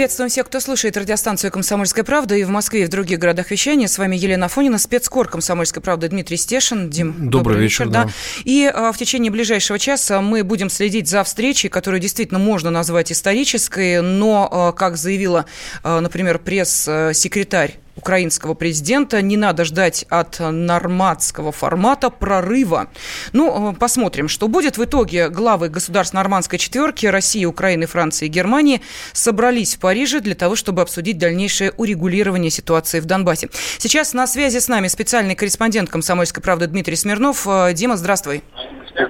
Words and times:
Приветствуем 0.00 0.30
всех, 0.30 0.46
кто 0.46 0.60
слушает 0.60 0.96
радиостанцию 0.96 1.50
«Комсомольская 1.50 2.04
правда» 2.04 2.34
и 2.34 2.42
в 2.44 2.48
Москве, 2.48 2.84
и 2.84 2.86
в 2.86 2.88
других 2.88 3.18
городах 3.18 3.50
вещания. 3.50 3.86
С 3.86 3.98
вами 3.98 4.16
Елена 4.16 4.48
Фонина, 4.48 4.78
спецкор 4.78 5.28
«Комсомольской 5.28 5.82
правды» 5.82 6.08
Дмитрий 6.08 6.38
Стешин. 6.38 6.88
Дим, 6.88 7.12
добрый, 7.12 7.30
добрый 7.30 7.60
вечер. 7.60 7.84
вечер 7.84 7.92
да. 7.92 8.04
Да. 8.04 8.10
И 8.46 8.64
а, 8.64 8.92
в 8.92 8.96
течение 8.96 9.30
ближайшего 9.30 9.78
часа 9.78 10.22
мы 10.22 10.42
будем 10.42 10.70
следить 10.70 11.06
за 11.06 11.22
встречей, 11.22 11.68
которую 11.68 12.00
действительно 12.00 12.40
можно 12.40 12.70
назвать 12.70 13.12
исторической, 13.12 14.00
но, 14.00 14.48
а, 14.50 14.72
как 14.72 14.96
заявила, 14.96 15.44
а, 15.82 16.00
например, 16.00 16.38
пресс-секретарь 16.38 17.76
украинского 17.96 18.54
президента. 18.54 19.20
Не 19.22 19.36
надо 19.36 19.64
ждать 19.64 20.04
от 20.08 20.38
нормандского 20.40 21.52
формата 21.52 22.10
прорыва. 22.10 22.88
Ну, 23.32 23.72
э, 23.72 23.74
посмотрим, 23.74 24.28
что 24.28 24.48
будет. 24.48 24.78
В 24.78 24.84
итоге 24.84 25.28
главы 25.28 25.68
государств 25.68 26.14
нормандской 26.14 26.58
четверки 26.58 27.06
России, 27.06 27.44
Украины, 27.44 27.86
Франции 27.86 28.26
и 28.26 28.28
Германии 28.28 28.80
собрались 29.12 29.76
в 29.76 29.80
Париже 29.80 30.20
для 30.20 30.34
того, 30.34 30.56
чтобы 30.56 30.82
обсудить 30.82 31.18
дальнейшее 31.18 31.72
урегулирование 31.76 32.50
ситуации 32.50 33.00
в 33.00 33.06
Донбассе. 33.06 33.48
Сейчас 33.78 34.14
на 34.14 34.26
связи 34.26 34.58
с 34.58 34.68
нами 34.68 34.88
специальный 34.88 35.34
корреспондент 35.34 35.90
«Комсомольской 35.90 36.42
правды» 36.42 36.66
Дмитрий 36.66 36.96
Смирнов. 36.96 37.46
Э, 37.46 37.72
Дима, 37.74 37.96
здравствуй. 37.96 38.42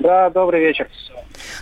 Да, 0.00 0.30
добрый 0.30 0.60
вечер. 0.60 0.88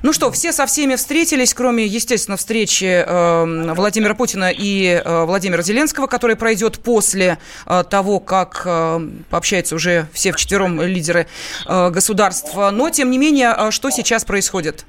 Ну 0.03 0.13
что, 0.13 0.31
все 0.31 0.53
со 0.53 0.67
всеми 0.67 0.95
встретились, 0.95 1.55
кроме, 1.55 1.87
естественно, 1.87 2.37
встречи 2.37 2.85
э, 2.85 3.73
Владимира 3.75 4.15
Путина 4.15 4.51
и 4.51 5.01
э, 5.05 5.25
Владимира 5.25 5.63
Зеленского, 5.63 6.07
которая 6.07 6.37
пройдет 6.37 6.79
после 6.79 7.39
э, 7.67 7.85
того, 7.89 8.21
как 8.21 8.63
э, 8.65 9.01
пообщаются 9.31 9.75
уже 9.75 10.07
все 10.13 10.33
вчетвером 10.33 10.81
лидеры 10.81 11.27
э, 11.67 11.91
государства. 11.91 12.71
Но, 12.71 12.91
тем 12.91 13.11
не 13.11 13.19
менее, 13.19 13.55
э, 13.57 13.71
что 13.71 13.91
сейчас 13.91 14.25
происходит? 14.25 14.85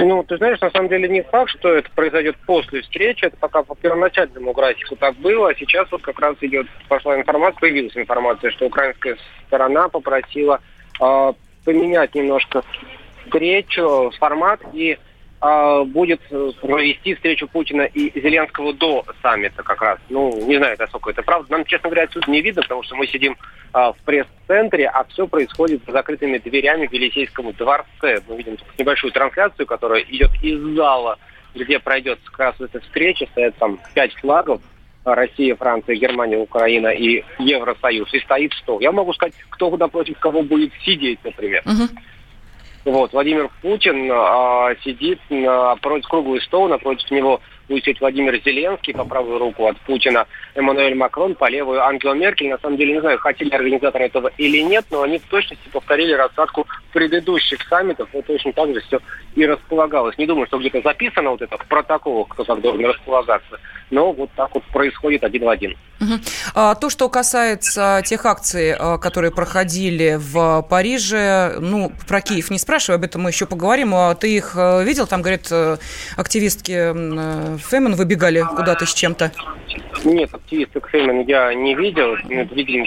Ну, 0.00 0.22
ты 0.22 0.36
знаешь, 0.36 0.60
на 0.60 0.70
самом 0.70 0.88
деле 0.88 1.08
не 1.08 1.22
факт, 1.22 1.50
что 1.50 1.74
это 1.74 1.90
произойдет 1.94 2.36
после 2.46 2.82
встречи. 2.82 3.24
Это 3.24 3.36
пока 3.36 3.62
по 3.62 3.74
первоначальному 3.74 4.52
графику 4.52 4.96
так 4.96 5.16
было. 5.16 5.50
А 5.50 5.54
сейчас 5.54 5.90
вот 5.90 6.02
как 6.02 6.18
раз 6.20 6.36
идет, 6.40 6.66
пошла 6.88 7.16
информация, 7.16 7.60
появилась 7.60 7.96
информация, 7.96 8.50
что 8.50 8.66
украинская 8.66 9.16
сторона 9.46 9.88
попросила 9.88 10.60
э, 11.00 11.32
поменять 11.64 12.14
немножко 12.14 12.62
встречу, 13.28 14.10
формат 14.18 14.60
и 14.72 14.98
э, 15.40 15.84
будет 15.84 16.20
провести 16.60 17.14
встречу 17.14 17.46
Путина 17.48 17.82
и 17.82 18.18
Зеленского 18.20 18.72
до 18.72 19.04
саммита 19.22 19.62
как 19.62 19.80
раз. 19.80 19.98
Ну, 20.08 20.32
не 20.46 20.56
знаю, 20.56 20.76
насколько 20.78 21.10
это 21.10 21.22
правда. 21.22 21.52
Нам, 21.52 21.64
честно 21.64 21.90
говоря, 21.90 22.04
отсюда 22.04 22.30
не 22.30 22.40
видно, 22.40 22.62
потому 22.62 22.82
что 22.82 22.96
мы 22.96 23.06
сидим 23.06 23.36
э, 23.74 23.78
в 23.78 23.96
пресс-центре, 24.04 24.88
а 24.88 25.04
все 25.04 25.26
происходит 25.26 25.82
за 25.86 25.92
закрытыми 25.92 26.38
дверями 26.38 26.86
в 26.86 26.92
Елисейском 26.92 27.52
дворце. 27.52 28.20
Мы 28.28 28.36
видим 28.38 28.56
небольшую 28.78 29.12
трансляцию, 29.12 29.66
которая 29.66 30.02
идет 30.02 30.30
из 30.42 30.60
зала, 30.76 31.18
где 31.54 31.78
пройдет 31.78 32.18
как 32.24 32.38
раз 32.38 32.60
эта 32.60 32.80
встреча, 32.80 33.26
стоят 33.32 33.54
там 33.56 33.78
пять 33.94 34.14
флагов, 34.16 34.60
Россия, 35.04 35.54
Франция, 35.56 35.96
Германия, 35.96 36.38
Украина 36.38 36.88
и 36.88 37.24
Евросоюз, 37.38 38.12
и 38.12 38.20
стоит 38.20 38.52
стол. 38.54 38.80
Я 38.80 38.92
могу 38.92 39.12
сказать, 39.14 39.34
кто 39.50 39.74
напротив 39.76 40.18
кого 40.18 40.42
будет 40.42 40.72
сидеть, 40.84 41.18
например. 41.24 41.62
Uh-huh. 41.64 41.88
Вот, 42.88 43.12
Владимир 43.12 43.50
Путин 43.60 44.10
а, 44.10 44.74
сидит 44.82 45.20
напротив 45.28 46.08
круглый 46.08 46.40
стол, 46.40 46.68
напротив 46.68 47.10
него 47.10 47.42
сидеть 47.68 48.00
Владимир 48.00 48.40
Зеленский 48.42 48.94
по 48.94 49.04
правую 49.04 49.38
руку 49.38 49.66
от 49.66 49.78
Путина, 49.80 50.26
Эммануэль 50.54 50.94
Макрон 50.94 51.34
по 51.34 51.48
левую 51.48 51.82
Ангела 51.82 52.14
Меркель. 52.14 52.48
На 52.48 52.58
самом 52.58 52.76
деле, 52.76 52.94
не 52.94 53.00
знаю, 53.00 53.18
хотели 53.18 53.54
организаторы 53.54 54.06
этого 54.06 54.30
или 54.38 54.58
нет, 54.58 54.86
но 54.90 55.02
они 55.02 55.18
в 55.18 55.24
точности 55.24 55.68
повторили 55.72 56.12
рассадку 56.12 56.66
предыдущих 56.92 57.62
саммитов. 57.68 58.08
Вот 58.12 58.26
точно 58.26 58.52
так 58.52 58.74
же 58.74 58.80
все 58.80 59.00
и 59.34 59.46
располагалось. 59.46 60.18
Не 60.18 60.26
думаю, 60.26 60.46
что 60.46 60.58
где-то 60.58 60.80
записано 60.82 61.30
вот 61.30 61.42
это 61.42 61.56
в 61.56 61.66
протоколах, 61.66 62.28
кто 62.28 62.44
как 62.44 62.60
должен 62.60 62.84
располагаться. 62.84 63.60
Но 63.90 64.12
вот 64.12 64.30
так 64.36 64.54
вот 64.54 64.64
происходит 64.64 65.24
один 65.24 65.44
в 65.44 65.48
один. 65.48 65.76
А, 66.54 66.74
то, 66.74 66.90
что 66.90 67.08
касается 67.08 68.02
тех 68.04 68.24
акций, 68.26 68.74
а, 68.78 68.98
которые 68.98 69.32
проходили 69.32 70.16
в 70.18 70.62
Париже, 70.68 71.56
ну, 71.58 71.92
про 72.06 72.20
Киев 72.20 72.50
не 72.50 72.58
спрашивай, 72.58 72.96
об 72.96 73.04
этом 73.04 73.22
мы 73.22 73.30
еще 73.30 73.46
поговорим. 73.46 73.94
А 73.94 74.14
ты 74.14 74.36
их 74.36 74.52
э, 74.56 74.84
видел? 74.84 75.06
Там, 75.06 75.22
говорят, 75.22 75.48
э, 75.50 75.78
активистки 76.16 77.57
Фемен 77.58 77.94
выбегали 77.94 78.44
куда-то 78.56 78.86
с 78.86 78.94
чем-то. 78.94 79.32
Нет, 80.04 80.32
активисток 80.32 80.88
Фемен 80.90 81.26
я 81.26 81.52
не 81.54 81.74
видел. 81.74 82.16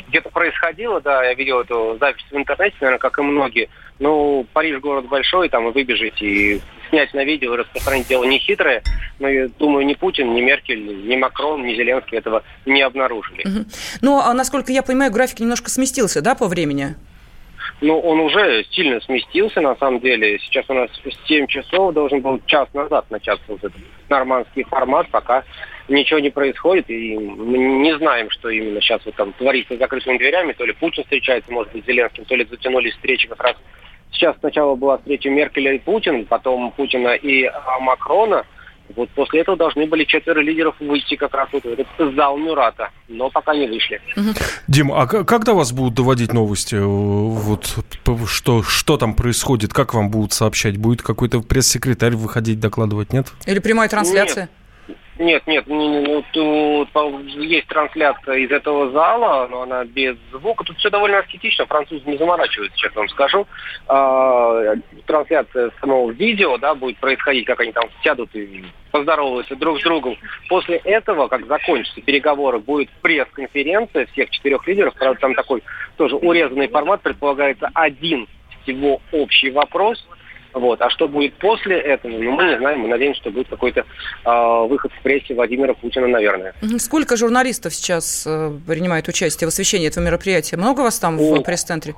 Где-то 0.08 0.30
происходило, 0.30 1.02
да, 1.02 1.24
я 1.24 1.34
видел 1.34 1.62
эту 1.62 1.98
запись 2.00 2.26
в 2.32 2.36
интернете, 2.36 2.76
наверное, 2.82 3.00
как 3.00 3.20
и 3.20 3.22
многие. 3.22 3.70
Ну, 4.00 4.46
Париж 4.54 4.80
город 4.80 5.08
большой, 5.08 5.50
там 5.50 5.68
и 5.68 5.72
выбежите, 5.72 6.26
и 6.26 6.62
снять 6.90 7.14
на 7.14 7.24
видео 7.24 7.54
и 7.54 7.58
распространить 7.58 8.08
дело 8.08 8.24
не 8.24 8.40
хитрое. 8.40 8.82
Но 9.20 9.28
я 9.28 9.48
думаю, 9.48 9.86
ни 9.86 9.94
Путин, 9.94 10.34
ни 10.34 10.42
Меркель, 10.42 11.08
ни 11.08 11.16
Макрон, 11.16 11.66
ни 11.66 11.76
Зеленский 11.76 12.18
этого 12.18 12.44
не 12.66 12.82
обнаружили. 12.82 13.48
Угу. 13.48 13.66
Ну, 14.02 14.20
а 14.20 14.34
насколько 14.34 14.72
я 14.72 14.82
понимаю, 14.82 15.12
график 15.12 15.40
немножко 15.40 15.70
сместился, 15.70 16.22
да, 16.22 16.34
по 16.36 16.48
времени? 16.48 16.96
Ну, 17.82 18.00
он 18.00 18.20
уже 18.20 18.64
сильно 18.70 19.02
сместился, 19.02 19.60
на 19.60 19.76
самом 19.76 20.00
деле. 20.00 20.38
Сейчас 20.40 20.66
у 20.70 20.74
нас 20.74 20.90
7 21.26 21.48
часов, 21.48 21.94
должен 21.94 22.22
был 22.22 22.40
час 22.46 22.68
назад 22.74 23.10
начаться 23.10 23.44
вот 23.48 23.64
этот 23.64 23.82
нормандский 24.08 24.64
формат, 24.64 25.10
пока 25.10 25.44
ничего 25.90 26.20
не 26.20 26.30
происходит, 26.30 26.90
и 26.90 27.18
мы 27.18 27.58
не 27.58 27.98
знаем, 27.98 28.30
что 28.30 28.50
именно 28.50 28.80
сейчас 28.82 29.02
вот 29.06 29.16
там 29.16 29.34
творится 29.34 29.76
с 29.76 29.80
закрытыми 29.80 30.20
дверями. 30.20 30.54
То 30.54 30.64
ли 30.64 30.74
Путин 30.74 31.04
встречается, 31.04 31.52
может 31.52 31.74
быть, 31.74 31.84
с 31.84 31.88
Зеленским, 31.88 32.26
то 32.26 32.36
ли 32.36 32.46
затянулись 32.46 32.94
встречи 32.94 33.28
как 33.28 33.44
раз 33.44 33.56
Сейчас 34.12 34.36
сначала 34.40 34.76
была 34.76 34.98
встреча 34.98 35.30
Меркеля 35.30 35.74
и 35.74 35.80
Путин, 35.80 36.26
потом 36.26 36.72
Путина 36.72 37.16
и 37.16 37.46
а, 37.46 37.80
Макрона. 37.80 38.46
Вот 38.96 39.10
после 39.12 39.42
этого 39.42 39.58
должны 39.58 39.86
были 39.86 40.04
четверо 40.04 40.40
лидеров 40.40 40.76
выйти 40.80 41.16
как 41.16 41.34
раз 41.34 41.50
вот 41.52 41.64
в 41.64 41.68
этот 41.68 42.16
зал 42.16 42.38
Мюрата, 42.38 42.90
но 43.08 43.30
пока 43.30 43.56
не 43.56 43.68
вышли. 43.68 44.02
Дим, 44.68 44.92
а 44.92 45.06
когда 45.08 45.54
вас 45.54 45.72
будут 45.72 45.94
доводить 45.96 46.34
новости? 46.34 46.76
Вот 46.76 47.78
что, 48.28 48.64
что 48.64 48.98
там 48.98 49.14
происходит? 49.14 49.74
Как 49.74 49.94
вам 49.94 50.10
будут 50.10 50.34
сообщать? 50.34 50.78
Будет 50.78 51.02
какой-то 51.02 51.42
пресс-секретарь 51.42 52.16
выходить, 52.16 52.60
докладывать, 52.60 53.14
нет? 53.14 53.28
Или 53.46 53.60
прямая 53.60 53.90
трансляция? 53.90 54.44
Нет. 54.44 54.52
Нет, 55.22 55.46
нет, 55.46 55.66
ну, 55.68 56.24
тут 56.34 56.90
есть 57.36 57.68
трансляция 57.68 58.38
из 58.38 58.50
этого 58.50 58.90
зала, 58.90 59.48
но 59.52 59.62
она 59.62 59.86
без 59.86 60.18
звука. 60.32 60.64
Тут 60.64 60.80
все 60.80 60.90
довольно 60.90 61.20
аскетично, 61.20 61.68
французы 61.68 62.02
не 62.08 62.18
заморачиваются, 62.18 62.76
честно 62.76 63.02
вам 63.02 63.10
скажу. 63.10 63.48
А, 63.88 64.74
трансляция 65.06 65.70
самого 65.80 66.10
видео, 66.10 66.58
да, 66.58 66.74
будет 66.74 66.98
происходить, 66.98 67.46
как 67.46 67.60
они 67.60 67.72
там 67.72 67.84
сядут 68.04 68.36
и 68.36 68.66
поздороваются 68.90 69.56
друг 69.56 69.80
с 69.80 69.84
другом. 69.84 70.18
После 70.50 70.78
этого, 70.78 71.28
как 71.28 71.46
закончатся 71.46 72.02
переговоры, 72.02 72.58
будет 72.58 72.90
пресс-конференция 73.04 74.08
всех 74.08 74.32
четырех 74.32 74.66
лидеров. 74.66 74.96
Правда, 74.96 75.22
там 75.22 75.36
такой 75.36 75.62
тоже 75.98 76.16
урезанный 76.16 76.68
формат, 76.68 77.02
предполагается 77.04 77.70
один 77.76 78.28
всего 78.64 79.00
общий 79.12 79.52
вопрос– 79.52 80.04
вот. 80.54 80.82
А 80.82 80.90
что 80.90 81.08
будет 81.08 81.34
после 81.36 81.80
этого, 81.80 82.12
ну, 82.12 82.32
мы 82.32 82.44
не 82.46 82.58
знаем. 82.58 82.80
Мы 82.82 82.88
надеемся, 82.88 83.22
что 83.22 83.32
будет 83.32 83.48
какой-то 83.48 83.86
э, 84.26 84.68
выход 84.68 84.92
в 84.92 85.02
прессе 85.02 85.34
Владимира 85.34 85.74
Путина, 85.74 86.08
наверное. 86.08 86.54
Сколько 86.78 87.18
журналистов 87.18 87.74
сейчас 87.74 88.26
э, 88.28 88.52
принимает 88.68 89.08
участие 89.08 89.48
в 89.48 89.50
освещении 89.50 89.88
этого 89.88 90.04
мероприятия? 90.04 90.58
Много 90.58 90.82
вас 90.82 91.00
там 91.00 91.20
О, 91.20 91.36
в 91.36 91.44
пресс-центре? 91.44 91.94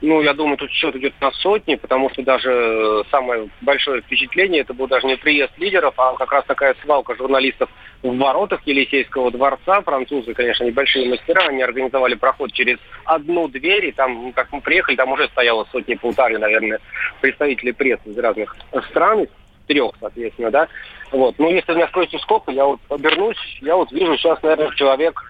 Ну, 0.00 0.20
я 0.20 0.34
думаю, 0.34 0.56
тут 0.56 0.70
счет 0.70 0.94
идет 0.96 1.14
на 1.20 1.30
сотни, 1.32 1.76
потому 1.76 2.10
что 2.10 2.22
даже 2.22 2.50
э, 2.50 3.02
самое 3.10 3.48
большое 3.60 4.02
впечатление, 4.02 4.62
это 4.62 4.74
был 4.74 4.86
даже 4.86 5.06
не 5.06 5.16
приезд 5.16 5.52
лидеров, 5.56 5.94
а 5.96 6.14
как 6.14 6.30
раз 6.32 6.44
такая 6.44 6.74
свалка 6.82 7.14
журналистов 7.16 7.70
в 8.02 8.16
воротах 8.18 8.66
Елисейского 8.66 9.30
дворца. 9.30 9.80
Французы, 9.82 10.34
конечно, 10.34 10.64
небольшие 10.64 11.08
мастера, 11.08 11.48
они 11.48 11.62
организовали 11.62 12.14
проход 12.14 12.52
через 12.52 12.78
одну 13.04 13.48
дверь, 13.48 13.86
и 13.86 13.92
там, 13.92 14.32
как 14.32 14.52
мы 14.52 14.60
приехали, 14.60 14.96
там 14.96 15.12
уже 15.12 15.28
стояло 15.28 15.66
сотни-полторы, 15.72 16.38
наверное, 16.38 16.80
представителей 17.20 17.72
прессы 17.72 18.10
из 18.10 18.18
разных 18.18 18.54
стран, 18.90 19.26
трех, 19.66 19.92
соответственно, 20.00 20.50
да. 20.50 20.68
Вот. 21.12 21.36
Ну, 21.38 21.50
если 21.50 21.72
меня 21.72 21.88
спросите, 21.88 22.18
сколько, 22.18 22.50
я 22.50 22.66
вот 22.66 22.80
обернусь, 22.90 23.38
я 23.62 23.76
вот 23.76 23.90
вижу 23.92 24.16
сейчас, 24.18 24.42
наверное, 24.42 24.74
человек 24.74 25.22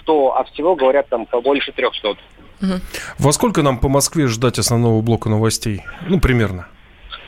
100, 0.00 0.36
а 0.36 0.44
всего 0.44 0.74
говорят 0.74 1.08
там 1.08 1.26
побольше 1.26 1.72
300. 1.72 2.16
Угу. 2.62 2.80
Во 3.18 3.32
сколько 3.32 3.62
нам 3.62 3.78
по 3.78 3.88
Москве 3.88 4.26
ждать 4.26 4.58
основного 4.58 5.00
блока 5.02 5.28
новостей? 5.28 5.82
Ну, 6.08 6.20
примерно. 6.20 6.68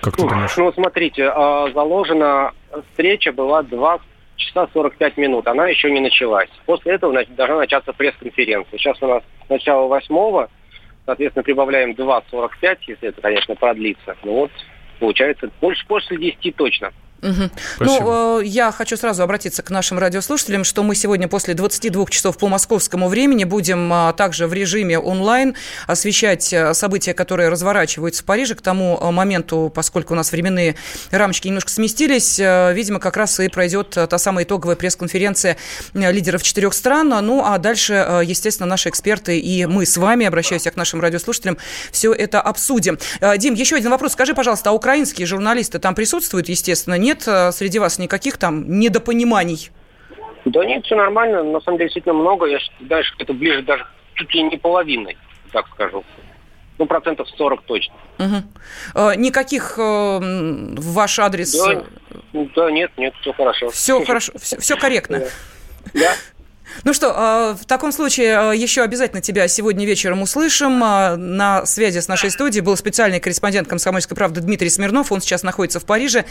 Как 0.01 0.17
ты 0.17 0.23
думаешь? 0.23 0.57
Ну, 0.57 0.73
смотрите, 0.73 1.29
а, 1.29 1.71
заложена 1.73 2.53
встреча 2.93 3.33
была 3.33 3.63
2 3.63 3.99
часа 4.37 4.69
45 4.73 5.17
минут. 5.17 5.47
Она 5.47 5.67
еще 5.69 5.91
не 5.91 6.01
началась. 6.01 6.49
После 6.67 6.95
этого 6.95 7.13
должна 7.31 7.57
начаться 7.57 7.93
пресс-конференция. 7.93 8.79
Сейчас 8.79 8.97
у 9.03 9.07
нас 9.07 9.23
начало 9.49 9.89
восьмого, 9.89 10.49
соответственно, 11.05 11.43
прибавляем 11.43 11.91
2.45, 11.93 12.79
если 12.87 13.09
это, 13.09 13.21
конечно, 13.21 13.55
продлится. 13.57 14.17
Ну 14.23 14.33
вот, 14.35 14.51
получается, 15.01 15.51
больше 15.61 15.85
после 15.87 16.17
10 16.17 16.57
точно. 16.57 16.93
Угу. 17.23 17.51
Ну, 17.81 18.41
я 18.41 18.71
хочу 18.71 18.97
сразу 18.97 19.23
обратиться 19.23 19.63
к 19.63 19.71
нашим 19.71 19.99
радиослушателям, 19.99 20.63
что 20.65 20.83
мы 20.83 20.95
сегодня 20.95 21.27
после 21.27 21.55
22 21.55 22.07
часов 22.07 22.39
по 22.39 22.49
московскому 22.49 23.09
времени 23.09 23.45
будем 23.45 23.93
а, 23.93 24.13
также 24.13 24.47
в 24.47 24.53
режиме 24.53 24.99
онлайн 24.99 25.55
освещать 25.87 26.53
а, 26.53 26.75
события, 26.75 27.15
которые 27.15 27.49
разворачиваются 27.49 28.23
в 28.23 28.27
Париже. 28.27 28.55
К 28.55 28.63
тому 28.63 28.99
а, 29.01 29.11
моменту, 29.11 29.73
поскольку 29.75 30.15
у 30.15 30.17
нас 30.17 30.31
временные 30.31 30.77
рамочки 31.11 31.49
немножко 31.49 31.71
сместились, 31.71 32.39
видимо, 32.39 33.01
как 33.01 33.17
раз 33.17 33.41
и 33.41 33.49
пройдет 33.49 33.91
та 33.91 34.19
самая 34.19 34.45
итоговая 34.45 34.77
пресс-конференция 34.77 35.57
лидеров 35.95 36.43
четырех 36.43 36.73
стран. 36.73 37.09
Ну, 37.09 37.43
а 37.45 37.59
дальше, 37.59 38.23
естественно, 38.25 38.67
наши 38.67 38.89
эксперты 38.89 39.39
и 39.39 39.67
мы 39.67 39.87
с 39.87 39.97
вами, 39.97 40.27
обращаюсь 40.27 40.67
я 40.67 40.71
к 40.71 40.77
нашим 40.77 41.01
радиослушателям, 41.01 41.59
все 41.91 42.13
это 42.13 42.41
обсудим. 42.41 42.99
Дим, 43.39 43.55
еще 43.55 43.77
один 43.77 43.91
вопрос. 43.91 44.13
Скажи, 44.13 44.35
пожалуйста, 44.35 44.71
а 44.71 44.73
украинские 44.73 45.27
журналисты 45.27 45.79
там 45.79 45.95
присутствуют, 45.95 46.49
естественно, 46.49 46.95
нет 46.95 47.08
э, 47.27 47.53
среди 47.53 47.79
вас 47.79 47.99
никаких 47.99 48.39
там 48.39 48.79
недопониманий? 48.79 49.71
Да 50.45 50.65
нет, 50.65 50.85
все 50.85 50.97
нормально. 50.97 51.43
На 51.43 51.61
самом 51.61 51.79
деле 51.79 51.89
действительно 51.89 52.15
много. 52.15 52.47
Я 52.47 52.59
считаю, 52.59 53.05
что 53.05 53.23
это 53.23 53.33
ближе 53.33 53.63
даже 53.63 53.87
чуть 54.15 54.35
ли 54.35 54.43
не 54.43 54.57
половиной, 54.57 55.17
так 55.53 55.67
скажу. 55.69 56.05
Ну, 56.79 56.87
процентов 56.87 57.29
40 57.37 57.63
точно. 57.63 57.95
Угу. 58.19 59.15
Никаких 59.17 59.79
э, 59.79 59.81
в 59.81 60.93
ваш 60.93 61.19
адрес... 61.19 61.53
Да, 61.53 61.85
да 62.33 62.71
нет, 62.71 62.93
нет, 62.97 63.15
все 63.21 63.33
хорошо. 63.33 63.71
Все 63.71 64.05
хорошо, 64.05 64.33
все, 64.39 64.59
все 64.59 64.77
корректно. 64.77 65.23
Да. 65.95 66.13
Ну 66.85 66.95
что, 66.95 67.13
а, 67.15 67.55
в 67.55 67.65
таком 67.65 67.93
случае 67.93 68.39
а, 68.39 68.53
еще 68.53 68.83
обязательно 68.83 69.21
тебя 69.21 69.49
сегодня 69.49 69.85
вечером 69.87 70.23
услышим. 70.23 70.83
А, 70.83 71.17
на 71.17 71.67
связи 71.67 71.99
с 71.99 72.09
нашей 72.09 72.31
студией 72.31 72.63
был 72.63 72.77
специальный 72.77 73.21
корреспондент 73.21 73.69
«Комсомольской 73.69 74.17
правды» 74.17 74.41
Дмитрий 74.41 74.71
Смирнов. 74.71 75.11
Он 75.13 75.21
сейчас 75.21 75.43
находится 75.43 75.81
в 75.81 75.85
Париже, 75.85 76.25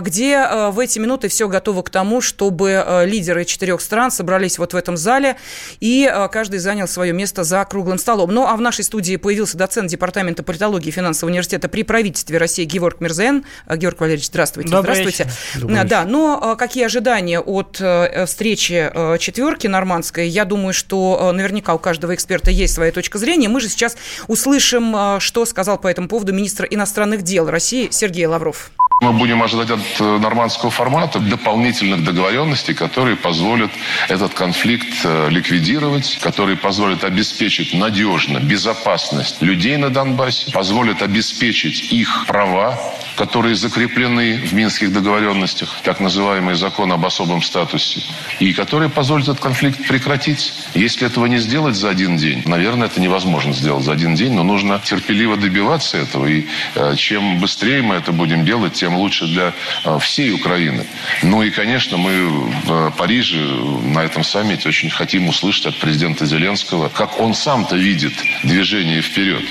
где 0.00 0.46
в 0.70 0.78
эти 0.78 0.98
минуты 0.98 1.28
все 1.28 1.48
готово 1.48 1.82
к 1.82 1.90
тому, 1.90 2.20
чтобы 2.20 3.04
лидеры 3.06 3.44
четырех 3.44 3.80
стран 3.80 4.10
собрались 4.10 4.58
вот 4.58 4.72
в 4.72 4.76
этом 4.76 4.96
зале 4.96 5.36
и 5.80 6.10
каждый 6.30 6.58
занял 6.58 6.88
свое 6.88 7.12
место 7.12 7.44
за 7.44 7.64
круглым 7.64 7.98
столом. 7.98 8.30
Ну 8.32 8.46
а 8.46 8.56
в 8.56 8.60
нашей 8.60 8.84
студии 8.84 9.16
появился 9.16 9.56
доцент 9.56 9.90
Департамента 9.90 10.42
политологии 10.42 10.88
и 10.88 10.92
финансового 10.92 11.30
университета 11.30 11.68
при 11.68 11.82
правительстве 11.82 12.38
России 12.38 12.64
Георг 12.64 13.00
Мирзен. 13.00 13.44
Георг 13.68 14.00
Валерьевич, 14.00 14.28
здравствуйте. 14.28 14.70
Добрый 14.70 14.96
здравствуйте. 14.96 15.24
Вечер. 15.24 15.60
Добрый 15.60 15.84
да, 15.84 16.04
но 16.04 16.56
какие 16.56 16.84
ожидания 16.84 17.40
от 17.40 17.78
э, 17.80 18.26
встречи 18.26 18.90
э, 18.92 19.18
четверки? 19.18 19.66
Нормандской. 19.82 20.28
Я 20.28 20.44
думаю, 20.44 20.72
что 20.72 21.18
э, 21.20 21.32
наверняка 21.32 21.74
у 21.74 21.78
каждого 21.78 22.14
эксперта 22.14 22.52
есть 22.52 22.74
своя 22.74 22.92
точка 22.92 23.18
зрения. 23.18 23.48
Мы 23.48 23.60
же 23.60 23.68
сейчас 23.68 23.96
услышим, 24.28 24.94
э, 24.94 25.20
что 25.20 25.44
сказал 25.44 25.76
по 25.76 25.88
этому 25.88 26.06
поводу 26.08 26.32
министр 26.32 26.68
иностранных 26.70 27.22
дел 27.22 27.50
России 27.50 27.88
Сергей 27.90 28.26
Лавров. 28.26 28.70
Мы 29.02 29.12
будем 29.12 29.42
ожидать 29.42 29.68
от 29.70 29.80
э, 29.98 30.18
нормандского 30.18 30.70
формата 30.70 31.18
дополнительных 31.18 32.04
договоренностей, 32.04 32.72
которые 32.72 33.16
позволят 33.16 33.72
этот 34.08 34.32
конфликт 34.32 35.04
ликвидировать, 35.28 36.20
которые 36.22 36.56
позволят 36.56 37.02
обеспечить 37.02 37.74
надежно 37.74 38.38
безопасность 38.38 39.42
людей 39.42 39.76
на 39.76 39.90
Донбассе, 39.90 40.52
позволят 40.52 41.02
обеспечить 41.02 41.92
их 41.92 42.26
права, 42.28 42.78
которые 43.16 43.56
закреплены 43.56 44.36
в 44.36 44.52
Минских 44.52 44.92
договоренностях, 44.92 45.80
так 45.82 45.98
называемый 45.98 46.54
закон 46.54 46.92
об 46.92 47.04
особом 47.04 47.42
статусе, 47.42 48.02
и 48.38 48.52
которые 48.52 48.88
позволят 48.88 49.28
этот 49.28 49.40
конфликт 49.40 49.86
прекратить. 49.88 50.54
Если 50.74 51.08
этого 51.08 51.26
не 51.26 51.38
сделать 51.38 51.74
за 51.74 51.90
один 51.90 52.16
день, 52.16 52.42
наверное, 52.46 52.86
это 52.86 53.00
невозможно 53.00 53.52
сделать 53.52 53.84
за 53.84 53.92
один 53.92 54.14
день, 54.14 54.32
но 54.32 54.44
нужно 54.44 54.78
терпеливо 54.78 55.36
добиваться 55.36 55.98
этого, 55.98 56.26
и 56.26 56.46
э, 56.76 56.94
чем 56.96 57.40
быстрее 57.40 57.82
мы 57.82 57.96
это 57.96 58.12
будем 58.12 58.44
делать, 58.44 58.74
тем 58.74 58.91
лучше 58.96 59.26
для 59.26 59.52
э, 59.84 59.98
всей 60.00 60.32
Украины. 60.32 60.86
Ну 61.22 61.42
и, 61.42 61.50
конечно, 61.50 61.96
мы 61.96 62.28
в 62.64 62.90
Париже 62.96 63.38
на 63.38 64.00
этом 64.00 64.24
саммите 64.24 64.68
очень 64.68 64.90
хотим 64.90 65.28
услышать 65.28 65.66
от 65.66 65.76
президента 65.76 66.26
Зеленского, 66.26 66.88
как 66.88 67.20
он 67.20 67.34
сам-то 67.34 67.76
видит 67.76 68.12
движение 68.42 69.02
вперед. 69.02 69.44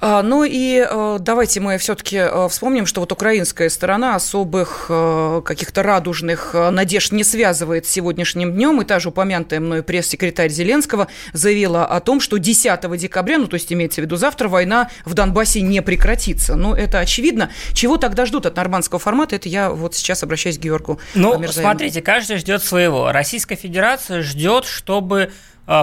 А, 0.00 0.22
ну 0.22 0.44
и 0.44 0.86
э, 0.88 1.16
давайте 1.20 1.60
мы 1.60 1.78
все-таки 1.78 2.16
э, 2.16 2.48
вспомним, 2.48 2.86
что 2.86 3.00
вот 3.00 3.12
украинская 3.12 3.68
сторона 3.68 4.14
особых 4.16 4.86
э, 4.88 5.42
каких-то 5.44 5.82
радужных 5.82 6.54
надежд 6.54 7.12
не 7.12 7.24
связывает 7.24 7.86
с 7.86 7.90
сегодняшним 7.90 8.52
днем. 8.52 8.80
И 8.82 8.84
та 8.84 8.98
же 8.98 9.08
упомянутая 9.10 9.60
мной 9.60 9.82
пресс-секретарь 9.82 10.50
Зеленского 10.50 11.08
заявила 11.32 11.84
о 11.86 12.00
том, 12.00 12.20
что 12.20 12.38
10 12.38 12.96
декабря, 12.98 13.38
ну 13.38 13.46
то 13.46 13.54
есть 13.54 13.72
имеется 13.72 14.00
в 14.00 14.04
виду 14.04 14.16
завтра, 14.16 14.48
война 14.48 14.90
в 15.04 15.14
Донбассе 15.14 15.60
не 15.60 15.80
прекратится. 15.82 16.54
Ну 16.56 16.74
это 16.74 16.98
очевидно. 16.98 17.50
Чего 17.72 17.96
тогда 17.96 18.26
ждут 18.26 18.46
от 18.46 18.56
нормандского 18.56 18.98
формата? 18.98 19.36
Это 19.36 19.48
я 19.48 19.70
вот 19.70 19.94
сейчас 19.94 20.22
обращаюсь 20.22 20.58
к 20.58 20.60
Георгу 20.60 20.98
Ну, 21.14 21.38
Мирзаеву. 21.38 21.68
смотрите, 21.70 22.02
каждый 22.02 22.36
ждет 22.38 22.62
своего. 22.62 23.12
Российская 23.12 23.56
Федерация 23.56 24.22
ждет, 24.22 24.64
чтобы 24.64 25.30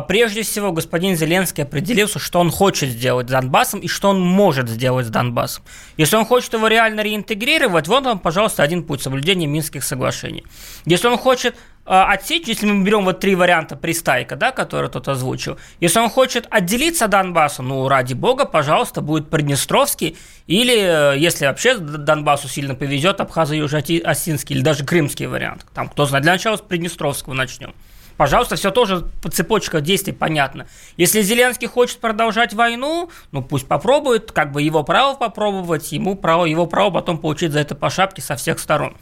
Прежде 0.08 0.44
всего, 0.44 0.72
господин 0.72 1.16
Зеленский 1.16 1.64
определился, 1.64 2.20
что 2.20 2.40
он 2.40 2.52
хочет 2.52 2.90
сделать 2.90 3.28
с 3.28 3.32
Донбассом 3.32 3.80
и 3.80 3.88
что 3.88 4.10
он 4.10 4.22
может 4.22 4.70
сделать 4.70 5.08
с 5.08 5.10
Донбассом. 5.10 5.64
Если 5.98 6.16
он 6.16 6.26
хочет 6.26 6.54
его 6.54 6.68
реально 6.68 7.02
реинтегрировать, 7.02 7.88
вот 7.88 8.04
вам, 8.04 8.20
пожалуйста, 8.20 8.62
один 8.62 8.84
путь– 8.84 9.02
соблюдение 9.04 9.48
Минских 9.48 9.84
соглашений. 9.84 10.44
Если 10.86 11.08
он 11.08 11.18
хочет 11.18 11.56
э, 11.56 11.58
отсечь, 11.88 12.48
если 12.48 12.68
мы 12.68 12.84
берем 12.84 13.06
вот 13.06 13.20
три 13.20 13.34
варианта 13.34 13.76
пристайка, 13.76 14.36
да, 14.36 14.52
которые 14.52 14.92
тут 14.92 15.08
озвучил, 15.08 15.58
если 15.80 16.00
он 16.00 16.10
хочет 16.10 16.46
отделиться 16.52 17.06
от 17.06 17.12
Донбасса, 17.12 17.64
ну, 17.64 17.88
ради 17.88 18.14
бога, 18.14 18.46
пожалуйста, 18.46 19.02
будет 19.02 19.32
Приднестровский, 19.32 20.16
или, 20.46 21.16
э, 21.16 21.18
если 21.18 21.48
вообще 21.48 21.78
Донбассу 21.78 22.48
сильно 22.48 22.76
повезет, 22.76 23.20
Абхазо-Южно-Осинский, 23.20 24.54
или 24.54 24.62
даже 24.62 24.86
Крымский 24.86 25.26
вариант. 25.26 25.66
Там, 25.74 25.90
кто 25.90 26.06
знает, 26.06 26.24
для 26.24 26.34
начала 26.34 26.58
с 26.58 26.62
Приднестровского 26.62 27.34
начнем. 27.34 27.74
Пожалуйста, 28.22 28.56
все 28.56 28.70
тоже 28.70 29.08
по 29.24 29.32
цепочка 29.32 29.82
действий 29.82 30.14
понятно. 30.14 30.68
Если 30.96 31.24
Зеленский 31.24 31.68
хочет 31.68 31.98
продолжать 31.98 32.54
войну, 32.54 33.10
ну 33.32 33.42
пусть 33.42 33.68
попробует, 33.68 34.32
как 34.32 34.52
бы 34.52 34.62
его 34.62 34.84
право 34.84 35.16
попробовать, 35.16 35.92
ему 35.92 36.14
право, 36.14 36.46
его 36.46 36.68
право 36.68 36.92
потом 36.92 37.18
получить 37.18 37.52
за 37.52 37.62
это 37.62 37.74
по 37.74 37.90
шапке 37.90 38.22
со 38.22 38.36
всех 38.36 38.60
сторон. 38.60 38.96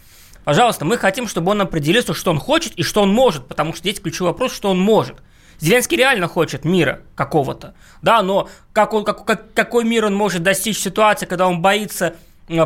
Пожалуйста, 0.46 0.86
мы 0.86 0.96
хотим, 0.96 1.28
чтобы 1.28 1.52
он 1.52 1.60
определился, 1.60 2.14
что 2.14 2.32
он 2.32 2.40
хочет 2.40 2.76
и 2.76 2.84
что 2.84 3.02
он 3.02 3.12
может, 3.12 3.46
потому 3.46 3.74
что 3.74 3.82
здесь 3.82 4.00
ключевой 4.00 4.32
вопрос, 4.32 4.54
что 4.54 4.70
он 4.70 4.80
может. 4.80 5.18
Зеленский 5.60 5.98
реально 5.98 6.30
хочет 6.30 6.64
мира 6.64 7.02
какого-то, 7.16 7.74
да, 8.02 8.22
но 8.22 8.48
как 8.72 8.94
он, 8.94 9.04
как, 9.04 9.26
как, 9.26 9.54
какой 9.54 9.84
мир 9.84 10.06
он 10.06 10.16
может 10.16 10.44
достичь 10.44 10.78
ситуации, 10.80 11.26
когда 11.26 11.50
он 11.50 11.62
боится 11.62 12.16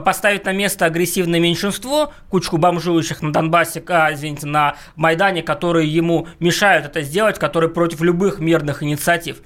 поставить 0.03 0.45
на 0.45 0.53
место 0.53 0.85
агрессивное 0.85 1.39
меньшинство, 1.39 2.13
кучку 2.30 2.57
бомжующих 2.57 3.21
на 3.21 3.31
Донбассе, 3.31 3.83
а, 3.88 4.13
извините, 4.13 4.47
на 4.47 4.75
Майдане, 4.95 5.44
которые 5.44 5.94
ему 5.94 6.27
мешают 6.39 6.85
это 6.85 7.01
сделать, 7.01 7.38
которые 7.38 7.69
против 7.69 8.01
любых 8.01 8.39
мирных 8.39 8.81
инициатив. 8.81 9.38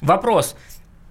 Вопрос. 0.00 0.56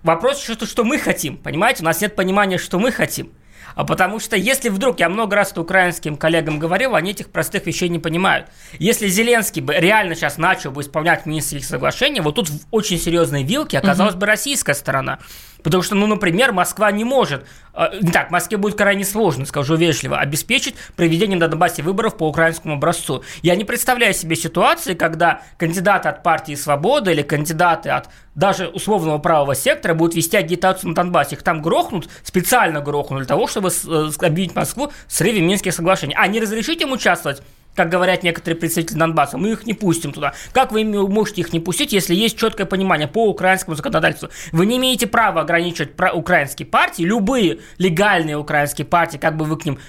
Вопрос, 0.04 0.42
что, 0.42 0.66
что 0.66 0.84
мы 0.84 1.00
хотим, 1.00 1.38
понимаете? 1.38 1.82
У 1.82 1.86
нас 1.86 2.00
нет 2.00 2.16
понимания, 2.16 2.60
что 2.60 2.78
мы 2.80 2.92
хотим. 2.92 3.32
А 3.76 3.84
потому 3.84 4.20
что 4.20 4.38
если 4.38 4.70
вдруг, 4.70 5.00
я 5.00 5.10
много 5.10 5.36
раз 5.36 5.52
это 5.52 5.62
украинским 5.62 6.16
коллегам 6.16 6.60
говорил, 6.60 6.96
они 6.96 7.12
этих 7.12 7.30
простых 7.30 7.66
вещей 7.66 7.90
не 7.90 8.00
понимают. 8.00 8.48
Если 8.80 9.08
Зеленский 9.08 9.62
бы 9.62 9.74
реально 9.76 10.16
сейчас 10.16 10.38
начал 10.38 10.72
бы 10.72 10.82
исполнять 10.82 11.26
Минские 11.26 11.62
соглашения, 11.62 12.22
вот 12.22 12.36
тут 12.36 12.50
в 12.50 12.68
очень 12.72 12.98
серьезной 12.98 13.44
вилке 13.44 13.78
оказалась 13.78 14.14
угу. 14.14 14.22
бы 14.22 14.28
российская 14.28 14.76
сторона. 14.76 15.20
Потому 15.66 15.82
что, 15.82 15.96
ну, 15.96 16.06
например, 16.06 16.54
Москва 16.54 16.92
не 16.92 17.04
может, 17.04 17.44
э, 17.74 17.88
так, 18.14 18.30
Москве 18.30 18.56
будет 18.56 18.78
крайне 18.78 19.04
сложно, 19.04 19.48
скажу 19.48 19.76
вежливо, 19.76 20.20
обеспечить 20.20 20.76
проведение 20.96 21.40
на 21.40 21.48
Донбассе 21.48 21.82
выборов 21.82 22.18
по 22.18 22.30
украинскому 22.30 22.76
образцу. 22.76 23.24
Я 23.42 23.56
не 23.56 23.64
представляю 23.64 24.14
себе 24.14 24.36
ситуации, 24.36 24.94
когда 24.94 25.42
кандидаты 25.58 26.08
от 26.08 26.22
партии 26.22 26.54
«Свобода» 26.54 27.10
или 27.10 27.24
кандидаты 27.24 27.90
от 27.90 28.10
даже 28.36 28.68
условного 28.68 29.18
правого 29.18 29.56
сектора 29.56 29.96
будут 29.96 30.14
вести 30.14 30.38
агитацию 30.38 30.90
на 30.90 30.96
Донбассе. 30.96 31.34
Их 31.34 31.42
там 31.42 31.64
грохнут, 31.64 32.10
специально 32.22 32.80
грохнут 32.80 33.22
для 33.22 33.28
того, 33.28 33.48
чтобы 33.48 33.70
э, 33.70 34.10
объявить 34.22 34.56
Москву 34.56 34.92
срыве 35.08 35.42
Минских 35.42 35.74
соглашений. 35.74 36.14
А 36.16 36.28
не 36.28 36.40
разрешить 36.40 36.82
им 36.82 36.92
участвовать 36.92 37.42
как 37.76 37.90
говорят 37.90 38.24
некоторые 38.24 38.58
представители 38.58 38.98
Донбасса, 38.98 39.38
мы 39.38 39.52
их 39.52 39.66
не 39.66 39.74
пустим 39.74 40.14
туда. 40.14 40.34
Как 40.54 40.72
вы 40.72 40.84
можете 40.84 41.42
их 41.42 41.54
не 41.54 41.60
пустить, 41.60 41.92
если 41.94 42.16
есть 42.16 42.38
четкое 42.38 42.66
понимание 42.66 43.08
по 43.08 43.28
украинскому 43.30 43.76
законодательству? 43.76 44.30
Вы 44.52 44.66
не 44.66 44.78
имеете 44.78 45.08
права 45.08 45.42
ограничивать 45.42 45.92
украинские 46.14 46.66
партии, 46.68 47.04
любые 47.04 47.60
легальные 47.78 48.38
украинские 48.38 48.86
партии, 48.86 49.18
как 49.18 49.36
бы 49.38 49.46
вы 49.46 49.58
к 49.58 49.66
ним 49.66 49.80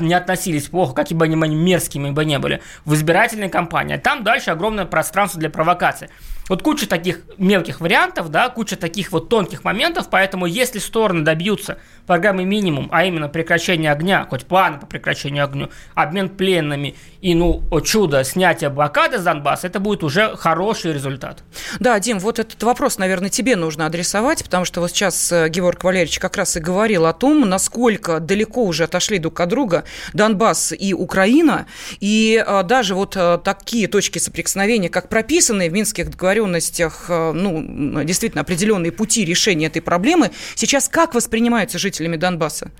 не 0.00 0.14
относились 0.14 0.64
плохо, 0.64 0.94
какими 0.94 1.18
бы 1.18 1.24
они 1.26 1.36
мерзкими 1.36 2.10
бы 2.10 2.24
не 2.24 2.38
были, 2.38 2.60
в 2.84 2.94
избирательной 2.94 3.48
кампании. 3.48 3.96
Там 3.96 4.24
дальше 4.24 4.50
огромное 4.50 4.86
пространство 4.86 5.38
для 5.38 5.50
провокации. 5.50 6.10
Вот 6.48 6.62
куча 6.62 6.88
таких 6.88 7.22
мелких 7.38 7.80
вариантов, 7.80 8.30
да, 8.30 8.48
куча 8.48 8.76
таких 8.76 9.10
вот 9.10 9.28
тонких 9.28 9.64
моментов, 9.64 10.08
поэтому 10.10 10.46
если 10.46 10.78
стороны 10.78 11.22
добьются 11.22 11.78
программы 12.06 12.44
минимум, 12.44 12.88
а 12.92 13.04
именно 13.04 13.28
прекращение 13.28 13.90
огня, 13.90 14.26
хоть 14.30 14.44
планы 14.46 14.78
по 14.78 14.86
прекращению 14.86 15.44
огня, 15.44 15.68
обмен 15.94 16.28
пленными 16.28 16.94
и, 17.20 17.34
ну, 17.34 17.64
о 17.70 17.80
чудо, 17.80 18.22
снятие 18.22 18.70
блокады 18.70 19.18
с 19.18 19.22
Донбасса, 19.24 19.66
это 19.66 19.80
будет 19.80 20.04
уже 20.04 20.36
хороший 20.36 20.92
результат. 20.92 21.42
Да, 21.80 21.98
Дим, 21.98 22.20
вот 22.20 22.38
этот 22.38 22.62
вопрос, 22.62 22.98
наверное, 22.98 23.28
тебе 23.28 23.56
нужно 23.56 23.86
адресовать, 23.86 24.44
потому 24.44 24.64
что 24.64 24.80
вот 24.80 24.90
сейчас 24.92 25.32
э, 25.32 25.48
Георг 25.48 25.82
Валерьевич 25.82 26.20
как 26.20 26.36
раз 26.36 26.56
и 26.56 26.60
говорил 26.60 27.06
о 27.06 27.12
том, 27.12 27.48
насколько 27.48 28.20
далеко 28.20 28.64
уже 28.64 28.84
отошли 28.84 29.18
друг 29.18 29.40
от 29.40 29.48
друга 29.48 29.84
Донбасс 30.12 30.72
и 30.72 30.94
Украина, 30.94 31.66
и 31.98 32.44
даже 32.64 32.94
вот 32.94 33.16
такие 33.42 33.88
точки 33.88 34.18
соприкосновения, 34.18 34.88
как 34.88 35.08
прописанные 35.08 35.70
в 35.70 35.72
Минских 35.72 36.10
договоренностях, 36.36 37.06
ну, 37.08 38.04
действительно 38.04 38.42
определенные 38.42 38.92
пути 38.92 39.24
решения 39.24 39.66
этой 39.66 39.82
проблемы, 39.82 40.30
сейчас 40.54 40.88
как 40.88 41.14
воспринимаются 41.14 41.78
жителями 41.78 42.16
Донбасса? 42.16 42.70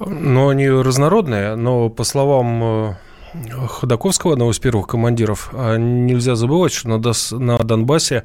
Ну, 0.00 0.48
они 0.48 0.68
разнородные, 0.68 1.54
но 1.56 1.88
по 1.88 2.04
словам 2.04 2.96
Ходаковского, 3.68 4.32
одного 4.32 4.50
из 4.50 4.58
первых 4.58 4.88
командиров, 4.88 5.50
нельзя 5.52 6.34
забывать, 6.34 6.72
что 6.72 6.88
на 7.38 7.58
Донбассе 7.58 8.24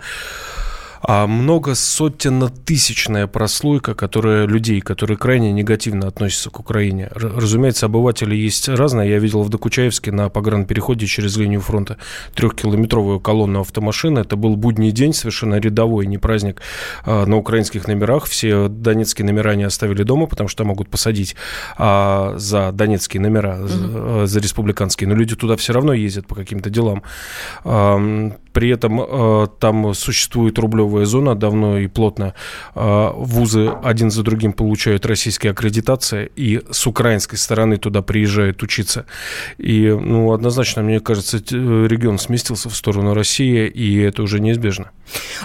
а 1.01 1.27
много 1.27 1.75
сотенно 1.75 2.49
тысячная 2.49 3.27
прослойка 3.27 3.93
которая, 3.93 4.45
людей, 4.45 4.81
которые 4.81 5.17
крайне 5.17 5.51
негативно 5.51 6.07
относятся 6.07 6.49
к 6.49 6.59
Украине. 6.59 7.09
Разумеется, 7.13 7.87
обыватели 7.87 8.35
есть 8.35 8.69
разные. 8.69 9.09
Я 9.09 9.19
видел 9.19 9.43
в 9.43 9.49
Докучаевске 9.49 10.11
на 10.11 10.29
погранпереходе 10.29 11.05
через 11.05 11.37
линию 11.37 11.61
фронта 11.61 11.97
трехкилометровую 12.35 13.19
колонну 13.19 13.61
автомашин. 13.61 14.17
Это 14.17 14.35
был 14.35 14.55
будний 14.55 14.91
день, 14.91 15.13
совершенно 15.13 15.55
рядовой, 15.55 16.05
не 16.05 16.17
праздник 16.17 16.61
а, 17.05 17.25
на 17.25 17.37
украинских 17.37 17.87
номерах. 17.87 18.25
Все 18.25 18.67
донецкие 18.69 19.25
номера 19.25 19.55
не 19.55 19.63
оставили 19.63 20.03
дома, 20.03 20.27
потому 20.27 20.47
что 20.47 20.63
могут 20.63 20.89
посадить 20.89 21.35
а, 21.77 22.35
за 22.37 22.71
донецкие 22.71 23.21
номера, 23.21 23.59
угу. 23.59 23.67
за, 23.67 24.27
за 24.27 24.39
республиканские. 24.39 25.07
Но 25.07 25.15
люди 25.15 25.35
туда 25.35 25.57
все 25.57 25.73
равно 25.73 25.93
ездят 25.93 26.27
по 26.27 26.35
каким-то 26.35 26.69
делам. 26.69 27.03
А, 28.59 28.69
при 28.69 28.69
этом 28.71 29.01
э, 29.01 29.47
там 29.59 29.93
существует 29.93 30.59
рублевая 30.59 31.05
зона 31.05 31.33
давно 31.33 31.77
и 31.77 31.87
плотно. 31.87 32.33
Э, 32.75 33.11
вузы 33.13 33.71
один 33.83 34.11
за 34.11 34.23
другим 34.23 34.53
получают 34.53 35.05
российские 35.05 35.51
аккредитации, 35.51 36.29
и 36.35 36.61
с 36.69 36.85
украинской 36.87 37.37
стороны 37.37 37.77
туда 37.77 38.01
приезжают 38.01 38.61
учиться. 38.63 39.05
И, 39.57 39.87
ну, 39.89 40.33
однозначно, 40.33 40.83
мне 40.83 40.99
кажется, 40.99 41.37
регион 41.37 42.19
сместился 42.19 42.69
в 42.69 42.75
сторону 42.75 43.13
России, 43.13 43.67
и 43.67 44.01
это 44.01 44.23
уже 44.23 44.39
неизбежно. 44.39 44.91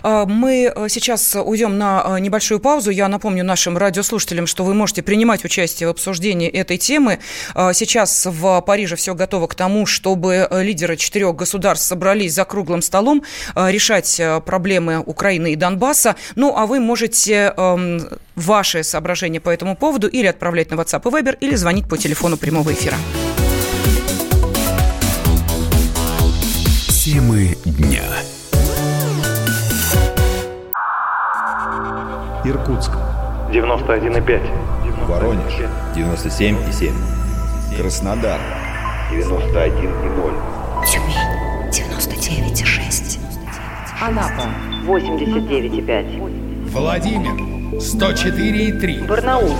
А, 0.02 0.26
мы 0.26 0.72
э, 0.74 0.88
сейчас 0.88 1.36
уйдем 1.36 1.78
на 1.78 2.18
небольшую 2.18 2.58
паузу. 2.60 2.90
Я 2.90 3.08
напомню 3.08 3.44
нашим 3.44 3.78
радиослушателям, 3.78 4.46
что 4.46 4.64
вы 4.64 4.74
можете 4.74 5.02
принимать 5.02 5.44
участие 5.44 5.86
в 5.86 5.90
обсуждении 5.90 6.48
этой 6.48 6.78
темы. 6.78 7.20
Сейчас 7.54 8.26
в 8.26 8.60
Париже 8.60 8.96
все 8.96 9.14
готово 9.14 9.46
к 9.46 9.54
тому, 9.54 9.86
чтобы 9.86 10.48
лидеры 10.50 10.96
четырех 10.96 11.36
государств 11.36 11.86
собрались 11.86 12.34
за 12.34 12.44
круглым 12.44 12.82
столом 12.82 13.03
столом 13.04 13.22
э, 13.54 13.70
решать 13.70 14.18
э, 14.18 14.40
проблемы 14.40 15.02
Украины 15.04 15.52
и 15.52 15.56
Донбасса. 15.56 16.16
Ну, 16.36 16.54
а 16.56 16.66
вы 16.66 16.80
можете 16.80 17.52
эм, 17.56 18.00
ваши 18.34 18.82
соображения 18.82 19.40
по 19.40 19.50
этому 19.50 19.76
поводу 19.76 20.08
или 20.08 20.26
отправлять 20.26 20.70
на 20.70 20.76
WhatsApp 20.76 21.02
и 21.04 21.12
Viber, 21.12 21.36
или 21.40 21.54
звонить 21.56 21.88
по 21.88 21.98
телефону 21.98 22.36
прямого 22.36 22.72
эфира. 22.72 22.96
Темы 26.88 27.56
дня. 27.64 28.02
Иркутск. 32.44 32.92
91,5. 33.52 35.06
Воронеж. 35.06 35.54
97,7. 35.94 36.92
Краснодар. 37.76 38.40
91,0. 39.12 40.34
Тюмень. 40.86 41.44
99,6. 41.70 42.73
Анапа 44.04 44.50
89,5. 44.86 46.68
Владимир 46.68 47.32
104,3. 47.78 49.06
Барнаул 49.06 49.56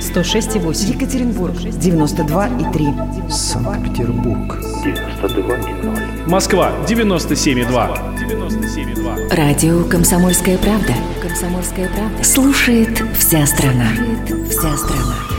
106,8. 0.00 0.94
Екатеринбург 0.94 1.54
92,3. 1.54 3.30
Санкт-Петербург 3.30 4.58
92,0. 4.84 6.28
Москва 6.28 6.72
97,2. 6.88 8.16
97,2. 8.18 9.32
Радио 9.32 9.84
Комсомольская 9.84 10.58
правда. 10.58 10.94
Комсомольская 11.22 11.88
правда. 11.88 12.24
Слушает 12.24 13.00
вся 13.16 13.46
страна. 13.46 13.90
Слушает 13.94 14.48
вся 14.50 14.76
страна. 14.76 15.33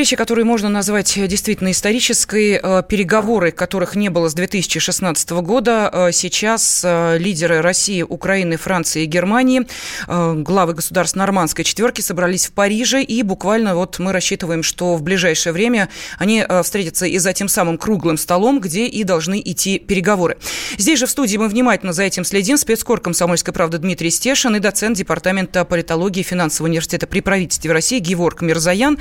Встреча, 0.00 0.16
которую 0.16 0.46
можно 0.46 0.70
назвать 0.70 1.12
действительно 1.28 1.72
исторической, 1.72 2.58
э, 2.62 2.82
переговоры, 2.88 3.50
которых 3.50 3.96
не 3.96 4.08
было 4.08 4.30
с 4.30 4.34
2016 4.34 5.42
года. 5.42 5.90
Э, 5.92 6.08
сейчас 6.10 6.82
э, 6.82 7.18
лидеры 7.18 7.60
России, 7.60 8.00
Украины, 8.00 8.56
Франции 8.56 9.02
и 9.02 9.04
Германии, 9.04 9.66
главы 10.08 10.72
государств 10.72 11.16
нормандской 11.16 11.66
четверки 11.66 12.00
собрались 12.00 12.46
в 12.46 12.52
Париже, 12.52 13.02
и 13.02 13.22
буквально 13.22 13.74
вот 13.74 13.98
мы 13.98 14.12
рассчитываем, 14.12 14.62
что 14.62 14.96
в 14.96 15.02
ближайшее 15.02 15.52
время 15.52 15.90
они 16.18 16.46
встретятся 16.62 17.04
и 17.04 17.18
за 17.18 17.34
тем 17.34 17.48
самым 17.48 17.76
круглым 17.76 18.16
столом, 18.16 18.58
где 18.58 18.86
и 18.86 19.04
должны 19.04 19.42
идти 19.44 19.78
переговоры. 19.78 20.38
Здесь 20.78 20.98
же 20.98 21.04
в 21.04 21.10
студии 21.10 21.36
мы 21.36 21.48
внимательно 21.48 21.92
за 21.92 22.04
этим 22.04 22.24
следим. 22.24 22.56
Спецкор 22.56 23.00
«Комсомольской 23.00 23.52
правды» 23.52 23.76
Дмитрий 23.76 24.10
Стешин 24.10 24.56
и 24.56 24.60
доцент 24.60 24.96
Департамента 24.96 25.66
политологии 25.66 26.22
финансового 26.22 26.70
университета 26.70 27.06
при 27.06 27.20
правительстве 27.20 27.70
России 27.72 27.98
Геворг 27.98 28.40
Мирзаян. 28.40 28.98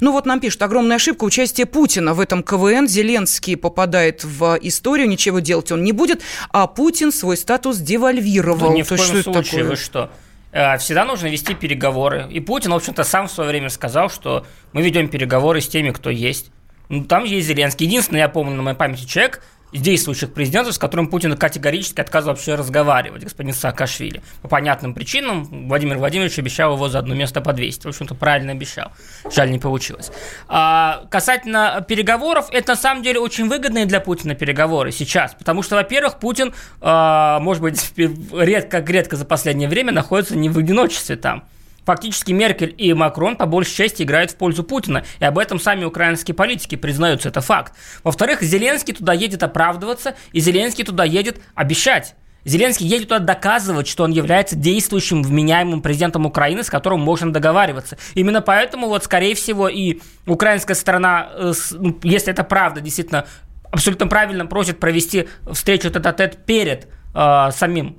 Ну 0.00 0.12
вот 0.12 0.29
нам 0.30 0.40
пишут, 0.40 0.62
огромная 0.62 0.96
ошибка 0.96 1.24
участие 1.24 1.66
Путина 1.66 2.14
в 2.14 2.20
этом 2.20 2.42
КВН. 2.42 2.86
Зеленский 2.86 3.56
попадает 3.56 4.24
в 4.24 4.58
историю, 4.62 5.08
ничего 5.08 5.40
делать 5.40 5.70
он 5.72 5.82
не 5.82 5.92
будет, 5.92 6.22
а 6.50 6.66
Путин 6.66 7.12
свой 7.12 7.36
статус 7.36 7.78
девальвировал. 7.78 8.68
Да 8.68 8.74
ни 8.74 8.82
в 8.82 8.88
То 8.88 8.96
коем 8.96 9.22
случае, 9.22 9.64
вы 9.64 9.76
что? 9.76 10.10
Э, 10.52 10.78
всегда 10.78 11.04
нужно 11.04 11.26
вести 11.26 11.54
переговоры. 11.54 12.28
И 12.30 12.40
Путин, 12.40 12.72
в 12.72 12.76
общем-то, 12.76 13.04
сам 13.04 13.28
в 13.28 13.32
свое 13.32 13.50
время 13.50 13.68
сказал, 13.68 14.08
что 14.08 14.46
мы 14.72 14.82
ведем 14.82 15.08
переговоры 15.08 15.60
с 15.60 15.68
теми, 15.68 15.90
кто 15.90 16.10
есть. 16.10 16.50
Ну, 16.88 17.04
там 17.04 17.24
есть 17.24 17.46
Зеленский. 17.46 17.86
Единственный, 17.86 18.18
я 18.18 18.28
помню 18.28 18.54
на 18.54 18.62
моей 18.62 18.76
памяти 18.76 19.06
человек, 19.06 19.42
действующих 19.72 20.32
президентов, 20.32 20.74
с 20.74 20.78
которым 20.78 21.08
Путин 21.08 21.36
категорически 21.36 22.00
отказывал 22.00 22.34
вообще 22.34 22.54
разговаривать, 22.54 23.24
господин 23.24 23.54
Саакашвили. 23.54 24.22
По 24.42 24.48
понятным 24.48 24.94
причинам 24.94 25.68
Владимир 25.68 25.98
Владимирович 25.98 26.38
обещал 26.38 26.74
его 26.74 26.88
за 26.88 26.98
одно 26.98 27.14
место 27.14 27.40
подвесить. 27.40 27.84
В 27.84 27.88
общем-то, 27.88 28.14
правильно 28.14 28.52
обещал. 28.52 28.92
Жаль, 29.30 29.50
не 29.50 29.58
получилось. 29.58 30.10
А, 30.48 31.04
касательно 31.10 31.84
переговоров, 31.86 32.48
это 32.52 32.72
на 32.72 32.76
самом 32.76 33.02
деле 33.02 33.20
очень 33.20 33.48
выгодные 33.48 33.86
для 33.86 34.00
Путина 34.00 34.34
переговоры 34.34 34.92
сейчас. 34.92 35.34
Потому 35.34 35.62
что, 35.62 35.76
во-первых, 35.76 36.18
Путин, 36.18 36.52
а, 36.80 37.38
может 37.40 37.62
быть, 37.62 37.92
редко-редко 37.96 39.16
за 39.16 39.24
последнее 39.24 39.68
время 39.68 39.92
находится 39.92 40.36
не 40.36 40.48
в 40.48 40.58
одиночестве 40.58 41.16
там. 41.16 41.44
Фактически 41.90 42.30
Меркель 42.30 42.72
и 42.78 42.94
Макрон 42.94 43.34
по 43.34 43.46
большей 43.46 43.74
части 43.74 44.04
играют 44.04 44.30
в 44.30 44.36
пользу 44.36 44.62
Путина, 44.62 45.04
и 45.18 45.24
об 45.24 45.36
этом 45.36 45.58
сами 45.58 45.84
украинские 45.84 46.36
политики 46.36 46.76
признаются, 46.76 47.30
это 47.30 47.40
факт. 47.40 47.72
Во-вторых, 48.04 48.42
Зеленский 48.42 48.94
туда 48.94 49.12
едет 49.12 49.42
оправдываться, 49.42 50.14
и 50.30 50.38
Зеленский 50.38 50.84
туда 50.84 51.02
едет 51.02 51.40
обещать. 51.56 52.14
Зеленский 52.44 52.86
едет 52.86 53.08
туда 53.08 53.18
доказывать, 53.18 53.88
что 53.88 54.04
он 54.04 54.12
является 54.12 54.54
действующим, 54.54 55.24
вменяемым 55.24 55.82
президентом 55.82 56.26
Украины, 56.26 56.62
с 56.62 56.70
которым 56.70 57.00
можно 57.00 57.32
договариваться. 57.32 57.98
Именно 58.14 58.40
поэтому, 58.40 58.86
вот, 58.86 59.02
скорее 59.02 59.34
всего, 59.34 59.68
и 59.68 59.98
украинская 60.26 60.76
сторона, 60.76 61.28
э, 61.34 61.52
ну, 61.72 61.98
если 62.04 62.32
это 62.32 62.44
правда, 62.44 62.80
действительно, 62.80 63.26
абсолютно 63.72 64.06
правильно 64.06 64.46
просит 64.46 64.78
провести 64.78 65.28
встречу 65.52 65.90
тет-а-тет 65.90 66.44
перед 66.46 66.86
э, 67.14 67.50
самим, 67.52 67.96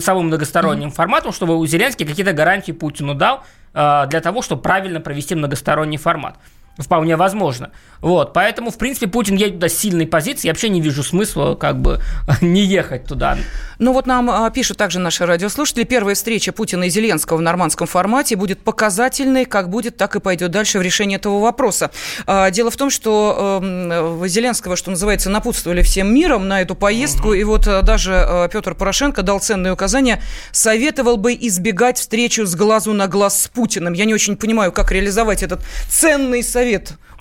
самым 0.00 0.26
многосторонним 0.26 0.88
mm-hmm. 0.88 0.94
форматом, 0.94 1.32
чтобы 1.32 1.66
Зеленский 1.66 2.06
какие-то 2.06 2.32
гарантии 2.32 2.72
Путину 2.72 3.14
дал 3.14 3.42
э, 3.74 4.06
для 4.08 4.20
того, 4.20 4.42
чтобы 4.42 4.62
правильно 4.62 5.00
провести 5.00 5.34
многосторонний 5.34 5.98
формат. 5.98 6.36
Вполне 6.78 7.16
возможно. 7.16 7.70
Вот, 8.00 8.32
поэтому, 8.32 8.70
в 8.70 8.78
принципе, 8.78 9.06
Путин 9.06 9.36
едет 9.36 9.54
туда 9.54 9.68
с 9.68 9.74
сильной 9.74 10.06
позиции. 10.06 10.48
Я 10.48 10.52
вообще 10.52 10.70
не 10.70 10.80
вижу 10.80 11.02
смысла 11.02 11.54
как 11.54 11.80
бы 11.80 12.00
не 12.40 12.62
ехать 12.62 13.04
туда. 13.04 13.36
Ну 13.78 13.92
вот 13.92 14.06
нам 14.06 14.30
а, 14.30 14.48
пишут 14.50 14.78
также 14.78 14.98
наши 14.98 15.26
радиослушатели. 15.26 15.84
Первая 15.84 16.14
встреча 16.14 16.50
Путина 16.52 16.84
и 16.84 16.88
Зеленского 16.88 17.36
в 17.36 17.42
нормандском 17.42 17.86
формате 17.86 18.36
будет 18.36 18.60
показательной. 18.60 19.44
Как 19.44 19.68
будет, 19.68 19.98
так 19.98 20.16
и 20.16 20.20
пойдет 20.20 20.50
дальше 20.50 20.78
в 20.78 20.82
решении 20.82 21.16
этого 21.16 21.40
вопроса. 21.40 21.90
А, 22.26 22.50
дело 22.50 22.70
в 22.70 22.76
том, 22.76 22.88
что 22.88 23.60
э, 23.62 24.26
Зеленского, 24.26 24.76
что 24.76 24.90
называется, 24.90 25.28
напутствовали 25.28 25.82
всем 25.82 26.12
миром 26.12 26.48
на 26.48 26.62
эту 26.62 26.74
поездку. 26.74 27.28
Угу. 27.28 27.34
И 27.34 27.44
вот 27.44 27.66
э, 27.66 27.82
даже 27.82 28.12
э, 28.14 28.48
Петр 28.50 28.74
Порошенко 28.74 29.22
дал 29.22 29.40
ценные 29.40 29.74
указания. 29.74 30.22
Советовал 30.52 31.18
бы 31.18 31.34
избегать 31.34 31.98
встречу 31.98 32.46
с 32.46 32.54
глазу 32.54 32.94
на 32.94 33.08
глаз 33.08 33.42
с 33.42 33.48
Путиным. 33.48 33.92
Я 33.92 34.06
не 34.06 34.14
очень 34.14 34.36
понимаю, 34.36 34.72
как 34.72 34.90
реализовать 34.90 35.42
этот 35.42 35.60
ценный 35.88 36.42
совет 36.42 36.61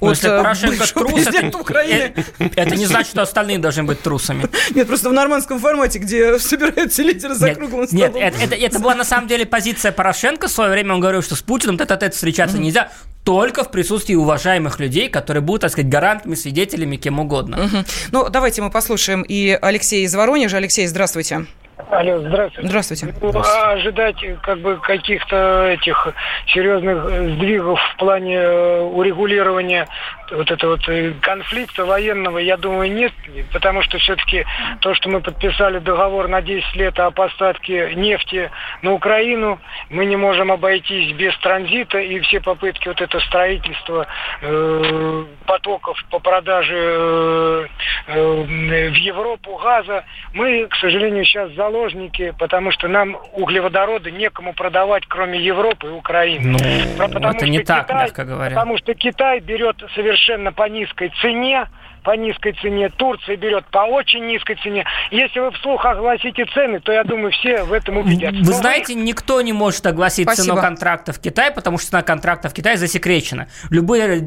ну, 0.01 0.07
от 0.07 0.17
если 0.17 0.29
Порошенко 0.29 0.88
трус, 0.88 1.27
это, 1.27 1.57
Украины. 1.57 2.13
Это, 2.55 2.75
не 2.75 2.88
значит, 2.88 3.12
что 3.12 3.21
остальные 3.21 3.60
должны 3.60 3.83
быть 3.83 4.01
трусами. 4.01 4.45
Нет, 4.75 4.88
просто 4.88 5.10
в 5.10 5.13
нормандском 5.13 5.60
формате, 5.60 6.00
где 6.00 6.39
собираются 6.39 7.03
лидеры 7.03 7.36
за 7.36 7.50
нет, 7.50 7.57
круглым 7.57 7.88
столом. 7.88 8.15
Нет, 8.15 8.15
это, 8.15 8.43
это, 8.43 8.55
это 8.55 8.79
была 8.79 8.95
на 8.95 9.03
самом 9.03 9.27
деле 9.27 9.45
позиция 9.45 9.91
Порошенко. 9.91 10.48
В 10.48 10.51
свое 10.51 10.71
время 10.71 10.95
он 10.95 11.01
говорил, 11.01 11.21
что 11.21 11.36
с 11.36 11.41
Путиным 11.41 11.77
тет-а-тет 11.77 12.15
встречаться 12.15 12.57
нельзя. 12.57 12.91
только 13.24 13.63
в 13.63 13.69
присутствии 13.69 14.15
уважаемых 14.15 14.79
людей, 14.79 15.07
которые 15.07 15.43
будут, 15.43 15.62
так 15.62 15.71
сказать, 15.71 15.89
гарантами, 15.89 16.33
свидетелями, 16.33 16.95
кем 16.95 17.19
угодно. 17.19 17.65
Угу. 17.65 17.86
Ну, 18.12 18.29
давайте 18.29 18.63
мы 18.63 18.71
послушаем 18.71 19.21
и 19.21 19.57
Алексея 19.62 20.05
из 20.05 20.15
Воронежа. 20.15 20.57
Алексей, 20.57 20.88
здравствуйте. 20.88 21.45
Алло, 21.89 22.19
здравствуйте. 22.19 22.67
Здравствуйте. 22.67 23.15
Ну, 23.21 23.31
а 23.35 23.71
ожидать 23.71 24.17
как 24.41 24.59
бы 24.59 24.77
каких-то 24.77 25.67
этих 25.69 26.07
серьезных 26.47 27.03
сдвигов 27.35 27.79
в 27.79 27.97
плане 27.97 28.35
э, 28.35 28.81
урегулирования 28.81 29.88
вот 30.31 30.50
этого 30.50 30.71
вот 30.71 30.88
э, 30.88 31.13
конфликта 31.21 31.85
военного, 31.85 32.38
я 32.38 32.57
думаю, 32.57 32.91
нет, 32.91 33.11
потому 33.51 33.81
что 33.81 33.97
все-таки 33.97 34.45
то, 34.79 34.93
что 34.95 35.09
мы 35.09 35.21
подписали 35.21 35.79
договор 35.79 36.27
на 36.27 36.41
10 36.41 36.75
лет 36.75 37.00
о 37.00 37.11
поставке 37.11 37.93
нефти 37.95 38.50
на 38.81 38.93
Украину, 38.93 39.59
мы 39.89 40.05
не 40.05 40.15
можем 40.15 40.51
обойтись 40.51 41.13
без 41.13 41.38
транзита, 41.39 42.00
и 42.00 42.19
все 42.21 42.39
попытки 42.39 42.88
вот 42.88 43.01
это 43.01 43.19
строительства 43.21 44.07
э, 44.41 45.25
потоков 45.45 46.03
по 46.09 46.19
продаже 46.19 46.77
э, 46.77 47.67
э, 48.07 48.89
в 48.89 48.95
Европу 48.95 49.57
газа, 49.57 50.05
мы, 50.33 50.67
к 50.67 50.75
сожалению, 50.75 51.25
сейчас 51.25 51.51
заложники, 51.53 52.33
потому 52.39 52.71
что 52.71 52.88
нам 52.88 53.17
углеводороды 53.33 54.11
некому 54.11 54.53
продавать, 54.53 55.03
кроме 55.07 55.39
Европы 55.39 55.88
и 55.88 55.91
Украины. 55.91 56.57
Ну, 56.97 57.09
потому 57.09 57.35
это 57.35 57.47
не 57.47 57.59
так, 57.59 57.88
Китай, 57.88 58.03
мягко 58.05 58.23
говоря. 58.23 58.55
Потому 58.55 58.77
что 58.77 58.93
Китай 58.93 59.39
берет 59.39 59.77
совершенно 59.93 60.20
совершенно 60.21 60.51
по 60.51 60.67
низкой 60.69 61.09
цене, 61.21 61.67
по 62.03 62.15
низкой 62.15 62.53
цене, 62.62 62.89
Турция 62.89 63.38
берет 63.38 63.65
по 63.72 63.79
очень 63.79 64.25
низкой 64.25 64.55
цене. 64.55 64.86
Если 65.12 65.39
вы 65.39 65.51
вслух 65.51 65.86
огласите 65.86 66.46
цены, 66.53 66.79
то 66.79 66.91
я 66.91 67.03
думаю, 67.03 67.31
все 67.31 67.63
в 67.63 67.74
этом 67.74 67.98
убедятся. 67.98 68.41
Вы 68.41 68.51
Но 68.51 68.53
знаете, 68.53 68.93
никто 68.93 69.41
не 69.41 69.53
может 69.53 69.86
огласить 69.86 70.25
Спасибо. 70.25 70.55
цену 70.55 70.62
контракта 70.62 71.13
в 71.13 71.20
Китае, 71.20 71.51
потому 71.51 71.77
что 71.77 71.89
цена 71.89 72.01
контракта 72.01 72.50
в 72.50 72.53
Китае 72.53 72.77
засекречена. 72.77 73.48
Любой 73.70 74.22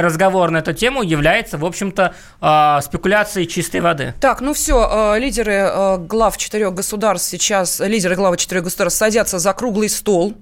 разговор 0.00 0.50
на 0.50 0.58
эту 0.58 0.72
тему 0.72 1.02
является, 1.02 1.58
в 1.58 1.64
общем-то, 1.64 2.14
а, 2.40 2.80
спекуляцией 2.80 3.46
чистой 3.46 3.80
воды. 3.80 4.14
Так, 4.20 4.40
ну 4.40 4.54
все, 4.54 4.88
а, 4.90 5.16
лидеры 5.18 5.98
глав 5.98 6.36
четырех 6.36 6.74
государств 6.74 7.28
сейчас, 7.28 7.80
лидеры 7.80 8.14
главы 8.16 8.36
четырех 8.36 8.64
государств 8.64 8.98
садятся 8.98 9.38
за 9.38 9.52
круглый 9.52 9.88
стол. 9.88 10.34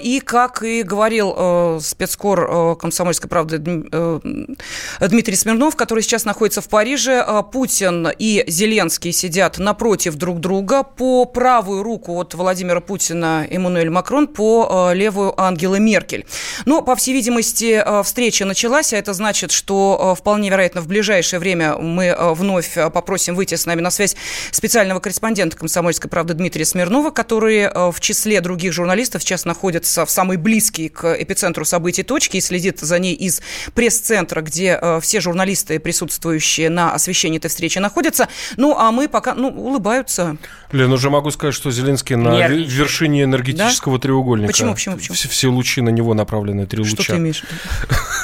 И, 0.00 0.20
как 0.24 0.62
и 0.62 0.82
говорил 0.82 1.80
спецкор 1.80 2.76
комсомольской 2.76 3.28
правды 3.28 3.58
Дмитрий 3.58 5.36
Смирнов, 5.36 5.76
который 5.76 5.97
который 5.98 6.10
сейчас 6.10 6.24
находится 6.24 6.60
в 6.60 6.68
Париже. 6.68 7.24
А, 7.26 7.42
Путин 7.42 8.08
и 8.16 8.44
Зеленский 8.46 9.10
сидят 9.10 9.58
напротив 9.58 10.14
друг 10.14 10.38
друга. 10.38 10.84
По 10.84 11.24
правую 11.24 11.82
руку 11.82 12.20
от 12.20 12.34
Владимира 12.34 12.80
Путина 12.80 13.44
Эммануэль 13.50 13.90
Макрон, 13.90 14.28
по 14.28 14.68
а, 14.70 14.92
левую 14.92 15.34
Ангела 15.40 15.74
Меркель. 15.76 16.24
Но, 16.66 16.82
по 16.82 16.94
всей 16.94 17.14
видимости, 17.14 17.82
а, 17.84 18.04
встреча 18.04 18.44
началась, 18.44 18.92
а 18.92 18.96
это 18.96 19.12
значит, 19.12 19.50
что 19.50 20.14
вполне 20.16 20.50
вероятно 20.50 20.82
в 20.82 20.86
ближайшее 20.86 21.40
время 21.40 21.76
мы 21.76 22.14
вновь 22.34 22.74
попросим 22.74 23.34
выйти 23.34 23.56
с 23.56 23.66
нами 23.66 23.80
на 23.80 23.90
связь 23.90 24.14
специального 24.52 25.00
корреспондента 25.00 25.56
«Комсомольской 25.56 26.08
правды» 26.08 26.34
Дмитрия 26.34 26.64
Смирнова, 26.64 27.10
который 27.10 27.68
в 27.90 27.98
числе 27.98 28.40
других 28.40 28.72
журналистов 28.72 29.22
сейчас 29.22 29.44
находится 29.44 30.06
в 30.06 30.10
самой 30.10 30.36
близкой 30.36 30.90
к 30.90 31.20
эпицентру 31.20 31.64
событий 31.64 32.04
точке 32.04 32.38
и 32.38 32.40
следит 32.40 32.78
за 32.78 33.00
ней 33.00 33.14
из 33.14 33.42
пресс-центра, 33.74 34.42
где 34.42 34.80
все 35.00 35.20
журналисты 35.20 35.80
присутствующие 35.88 36.68
на 36.68 36.92
освещении 36.92 37.38
этой 37.38 37.48
встречи 37.48 37.78
находятся. 37.78 38.28
Ну, 38.58 38.76
а 38.76 38.92
мы 38.92 39.08
пока, 39.08 39.34
ну, 39.34 39.48
улыбаются. 39.48 40.36
Лен, 40.70 40.92
уже 40.92 41.08
могу 41.08 41.30
сказать, 41.30 41.54
что 41.54 41.70
Зеленский 41.70 42.14
на 42.14 42.36
Нервничает. 42.36 42.72
вершине 42.72 43.22
энергетического 43.22 43.96
да? 43.96 44.02
треугольника. 44.02 44.52
Почему, 44.52 44.74
почему, 44.74 44.96
почему? 44.96 45.14
Все, 45.14 45.28
все 45.30 45.48
лучи 45.48 45.80
на 45.80 45.88
него 45.88 46.12
направлены, 46.12 46.66
три 46.66 46.80
луча. 46.80 47.02
Что 47.02 47.14
ты 47.14 47.18
имеешь 47.18 47.42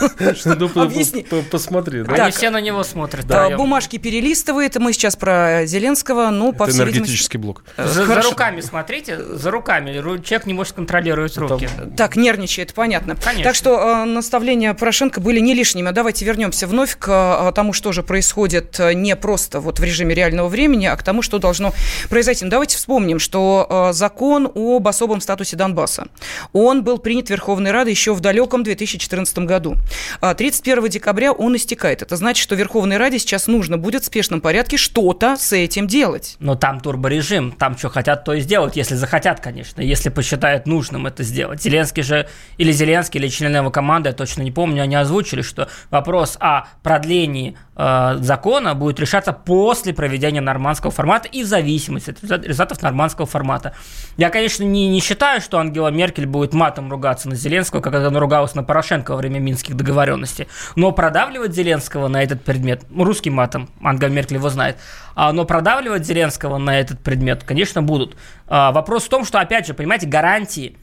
Объясни. 0.74 1.26
Посмотри. 1.50 2.04
Они 2.06 2.30
все 2.32 2.50
на 2.50 2.60
него 2.60 2.84
смотрят. 2.84 3.24
Бумажки 3.56 3.96
перелистывает. 3.96 4.76
Мы 4.76 4.92
сейчас 4.92 5.16
про 5.16 5.64
Зеленского. 5.64 6.28
Ну, 6.28 6.52
по 6.52 6.66
всей 6.66 6.82
энергетический 6.82 7.38
блок. 7.38 7.64
За 7.78 8.04
руками 8.20 8.60
смотрите, 8.60 9.18
за 9.18 9.50
руками. 9.50 9.94
Человек 9.94 10.44
не 10.44 10.52
может 10.52 10.74
контролировать 10.74 11.38
руки. 11.38 11.66
Так, 11.96 12.16
нервничает, 12.16 12.74
понятно. 12.74 13.16
Так 13.42 13.54
что 13.54 13.78
э, 13.78 14.04
наставления 14.04 14.74
Порошенко 14.74 15.22
были 15.22 15.40
не 15.40 15.54
лишними. 15.54 15.90
Давайте 15.92 16.26
вернемся 16.26 16.66
вновь 16.66 16.96
к 16.98 17.08
э, 17.08 17.48
тому, 17.54 17.72
что 17.72 17.92
же 17.92 18.02
происходит 18.02 18.78
э, 18.78 18.92
не 18.92 19.16
просто 19.16 19.60
вот 19.60 19.78
в 19.78 19.84
режиме 19.84 20.14
реального 20.14 20.48
времени, 20.48 20.86
а 20.86 20.96
к 20.96 21.02
тому, 21.02 21.22
что 21.22 21.38
должно 21.38 21.72
произойти. 22.10 22.44
Ну, 22.44 22.50
давайте 22.50 22.76
вспомним, 22.76 23.18
что 23.18 23.66
э, 23.90 23.92
закон 23.92 24.50
об 24.54 24.86
особом 24.86 25.20
статусе 25.20 25.56
Донбасса, 25.56 26.08
он 26.52 26.84
был 26.84 26.98
принят 26.98 27.30
Верховной 27.30 27.70
Радой 27.70 27.92
еще 27.92 28.14
в 28.14 28.20
далеком 28.20 28.62
2014 28.62 29.38
году. 29.38 29.76
31 30.20 30.84
а 30.84 30.88
декабря 30.88 31.32
он 31.32 31.56
истекает. 31.56 32.02
Это 32.02 32.16
значит, 32.16 32.42
что 32.42 32.54
Верховной 32.54 32.96
Раде 32.96 33.18
сейчас 33.18 33.46
нужно 33.46 33.78
будет 33.78 34.02
в 34.02 34.06
спешном 34.06 34.40
порядке 34.40 34.76
что-то 34.76 35.36
с 35.36 35.52
этим 35.52 35.86
делать. 35.86 36.36
Но 36.40 36.54
там 36.54 36.80
турборежим, 36.80 37.52
там 37.52 37.78
что 37.78 37.88
хотят, 37.88 38.24
то 38.24 38.34
и 38.34 38.40
сделают, 38.40 38.76
если 38.76 38.94
захотят, 38.94 39.40
конечно, 39.40 39.80
если 39.80 40.10
посчитают 40.10 40.66
нужным 40.66 41.06
это 41.06 41.22
сделать. 41.22 41.62
Зеленский 41.62 42.02
же, 42.02 42.28
или 42.58 42.72
Зеленский, 42.72 43.20
или 43.20 43.28
члены 43.28 43.58
его 43.58 43.70
команды, 43.70 44.08
я 44.08 44.14
точно 44.14 44.42
не 44.42 44.50
помню, 44.50 44.82
они 44.82 44.96
озвучили, 44.96 45.42
что 45.42 45.68
вопрос 45.90 46.36
о 46.40 46.66
продлении 46.82 47.43
Э, 47.76 48.16
закона 48.20 48.74
будет 48.74 49.00
решаться 49.00 49.32
после 49.32 49.92
проведения 49.92 50.40
нормандского 50.40 50.92
формата 50.92 51.28
и 51.28 51.42
в 51.42 51.46
зависимости 51.46 52.10
от 52.10 52.44
результатов 52.44 52.82
нормандского 52.82 53.26
формата. 53.26 53.74
Я, 54.16 54.30
конечно, 54.30 54.62
не, 54.62 54.88
не 54.88 55.00
считаю, 55.00 55.40
что 55.40 55.58
Ангела 55.58 55.88
Меркель 55.88 56.26
будет 56.26 56.54
матом 56.54 56.90
ругаться 56.90 57.28
на 57.28 57.34
Зеленского, 57.34 57.80
как 57.80 57.94
она 57.94 58.20
ругалась 58.20 58.54
на 58.54 58.62
Порошенко 58.62 59.12
во 59.12 59.16
время 59.16 59.40
минских 59.40 59.76
договоренностей. 59.76 60.48
Но 60.76 60.92
продавливать 60.92 61.54
Зеленского 61.54 62.08
на 62.08 62.22
этот 62.22 62.42
предмет, 62.42 62.82
ну, 62.90 63.04
русским 63.04 63.34
матом, 63.34 63.68
Ангела 63.82 64.08
Меркель 64.08 64.36
его 64.36 64.48
знает, 64.48 64.76
а, 65.14 65.32
но 65.32 65.44
продавливать 65.44 66.06
Зеленского 66.06 66.58
на 66.58 66.78
этот 66.78 67.00
предмет, 67.00 67.44
конечно, 67.44 67.82
будут. 67.82 68.16
А, 68.46 68.72
вопрос 68.72 69.04
в 69.04 69.08
том, 69.08 69.24
что, 69.24 69.40
опять 69.40 69.66
же, 69.66 69.74
понимаете, 69.74 70.06
гарантии 70.06 70.76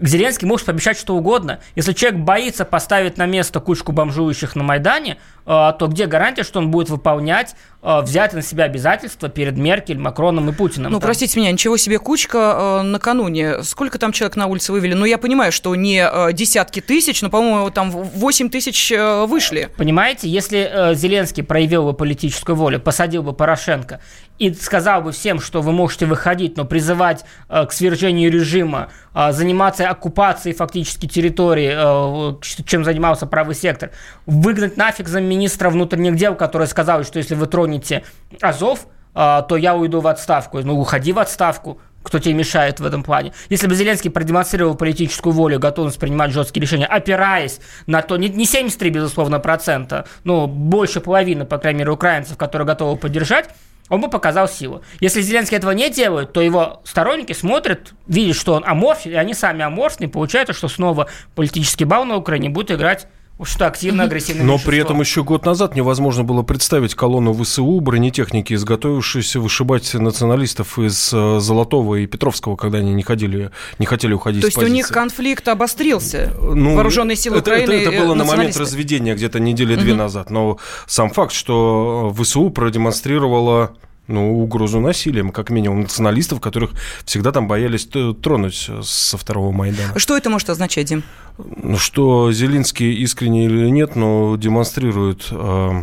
Зеленский 0.00 0.46
может 0.46 0.66
пообещать 0.66 0.98
что 0.98 1.16
угодно. 1.16 1.60
Если 1.74 1.92
человек 1.92 2.20
боится 2.20 2.64
поставить 2.64 3.16
на 3.16 3.26
место 3.26 3.60
кучку 3.60 3.92
бомжующих 3.92 4.54
на 4.54 4.62
Майдане, 4.62 5.18
то 5.48 5.86
где 5.86 6.06
гарантия, 6.06 6.42
что 6.42 6.58
он 6.58 6.70
будет 6.70 6.90
выполнять 6.90 7.54
а, 7.80 8.00
взятые 8.02 8.38
на 8.38 8.42
себя 8.42 8.64
обязательства 8.64 9.28
перед 9.28 9.56
Меркель, 9.56 9.98
Макроном 9.98 10.50
и 10.50 10.52
Путиным? 10.52 10.90
Ну, 10.90 10.98
там? 10.98 11.06
простите 11.06 11.38
меня, 11.38 11.52
ничего 11.52 11.76
себе 11.76 12.00
кучка 12.00 12.38
а, 12.38 12.82
накануне. 12.82 13.62
Сколько 13.62 13.98
там 13.98 14.10
человек 14.10 14.36
на 14.36 14.46
улице 14.46 14.72
вывели? 14.72 14.94
Ну, 14.94 15.04
я 15.04 15.16
понимаю, 15.16 15.52
что 15.52 15.74
не 15.76 16.04
десятки 16.32 16.80
тысяч, 16.80 17.22
но, 17.22 17.30
по-моему, 17.30 17.70
там 17.70 17.90
8 17.90 18.50
тысяч 18.50 18.92
вышли. 19.26 19.68
Понимаете, 19.76 20.28
если 20.28 20.68
э, 20.70 20.94
Зеленский 20.94 21.44
проявил 21.44 21.84
бы 21.84 21.94
политическую 21.94 22.56
волю, 22.56 22.80
посадил 22.80 23.22
бы 23.22 23.32
Порошенко 23.32 24.00
и 24.38 24.52
сказал 24.52 25.02
бы 25.02 25.12
всем, 25.12 25.40
что 25.40 25.62
вы 25.62 25.72
можете 25.72 26.06
выходить, 26.06 26.56
но 26.56 26.64
призывать 26.64 27.24
э, 27.48 27.64
к 27.66 27.72
свержению 27.72 28.32
режима, 28.32 28.88
заниматься 29.30 29.88
оккупацией 29.88 30.54
фактически 30.54 31.06
территории, 31.06 31.72
э, 31.74 32.64
чем 32.64 32.84
занимался 32.84 33.26
правый 33.26 33.54
сектор, 33.54 33.90
выгнать 34.26 34.76
нафиг 34.76 35.08
за 35.08 35.20
министра 35.38 35.70
внутренних 35.70 36.16
дел, 36.16 36.34
который 36.34 36.66
сказал, 36.66 37.04
что 37.04 37.18
если 37.18 37.34
вы 37.34 37.46
тронете 37.46 38.04
Азов, 38.40 38.86
а, 39.14 39.42
то 39.42 39.56
я 39.56 39.74
уйду 39.74 40.00
в 40.00 40.06
отставку. 40.06 40.60
Ну, 40.60 40.78
уходи 40.78 41.12
в 41.12 41.18
отставку 41.18 41.80
кто 42.02 42.18
тебе 42.20 42.34
мешает 42.34 42.80
в 42.80 42.86
этом 42.86 43.02
плане. 43.02 43.32
Если 43.50 43.66
бы 43.66 43.74
Зеленский 43.74 44.10
продемонстрировал 44.10 44.76
политическую 44.76 45.32
волю, 45.32 45.58
готовность 45.58 45.98
принимать 45.98 46.30
жесткие 46.30 46.62
решения, 46.62 46.86
опираясь 46.86 47.60
на 47.86 48.00
то, 48.00 48.16
не, 48.16 48.28
не 48.28 48.46
73, 48.46 48.88
безусловно, 48.88 49.40
процента, 49.40 50.06
но 50.24 50.46
больше 50.46 51.00
половины, 51.00 51.44
по 51.44 51.58
крайней 51.58 51.80
мере, 51.80 51.90
украинцев, 51.90 52.38
которые 52.38 52.66
готовы 52.66 52.96
поддержать, 52.96 53.50
он 53.90 54.00
бы 54.00 54.08
показал 54.08 54.48
силу. 54.48 54.82
Если 55.00 55.20
Зеленский 55.20 55.56
этого 55.56 55.72
не 55.72 55.90
делает, 55.90 56.32
то 56.32 56.40
его 56.40 56.80
сторонники 56.84 57.32
смотрят, 57.32 57.92
видят, 58.06 58.36
что 58.36 58.54
он 58.54 58.64
аморфен, 58.64 59.12
и 59.12 59.14
они 59.14 59.34
сами 59.34 59.62
аморфные, 59.62 60.08
получается, 60.08 60.52
что 60.52 60.68
снова 60.68 61.08
политический 61.34 61.84
бал 61.84 62.04
на 62.04 62.16
Украине 62.16 62.48
будет 62.48 62.70
играть 62.70 63.06
что 63.44 63.66
активно, 63.66 64.04
агрессивно. 64.04 64.44
Но 64.44 64.58
при 64.58 64.78
этом 64.78 65.00
еще 65.00 65.22
год 65.22 65.44
назад 65.44 65.76
невозможно 65.76 66.24
было 66.24 66.42
представить 66.42 66.94
колонну 66.94 67.32
ВСУ 67.34 67.80
бронетехники, 67.80 68.54
изготовившуюся 68.54 69.40
вышибать 69.40 69.94
националистов 69.94 70.78
из 70.78 71.12
э, 71.12 71.38
Золотого 71.40 71.96
и 71.96 72.06
Петровского, 72.06 72.56
когда 72.56 72.78
они 72.78 72.94
не, 72.94 73.02
ходили, 73.02 73.50
не 73.78 73.86
хотели 73.86 74.12
уходить 74.12 74.42
То 74.42 74.46
есть 74.48 74.58
у 74.58 74.66
них 74.66 74.88
конфликт 74.88 75.46
обострился? 75.48 76.34
Ну, 76.40 76.74
Вооруженные 76.74 77.16
силы 77.16 77.38
это, 77.38 77.50
Украины 77.50 77.72
Это, 77.72 77.90
это 77.90 78.02
было 78.04 78.14
на 78.14 78.24
момент 78.24 78.56
разведения 78.56 79.14
где-то 79.14 79.38
недели 79.38 79.76
две 79.76 79.92
угу. 79.92 79.98
назад. 79.98 80.30
Но 80.30 80.58
сам 80.86 81.10
факт, 81.10 81.32
что 81.32 82.14
ВСУ 82.18 82.50
продемонстрировала 82.50 83.72
ну, 84.08 84.42
угрозу 84.42 84.80
насилием, 84.80 85.30
как 85.30 85.50
минимум, 85.50 85.82
националистов, 85.82 86.40
которых 86.40 86.72
всегда 87.04 87.30
там 87.30 87.46
боялись 87.46 87.88
тронуть 88.22 88.70
со 88.82 89.18
второго 89.18 89.52
Майдана. 89.52 89.98
Что 89.98 90.16
это 90.16 90.30
может 90.30 90.50
означать, 90.50 90.88
Дим? 90.88 91.04
Ну, 91.38 91.76
что 91.76 92.32
Зеленский 92.32 92.92
искренне 92.94 93.44
или 93.44 93.68
нет, 93.68 93.94
но 93.94 94.36
демонстрирует 94.36 95.28
э, 95.30 95.82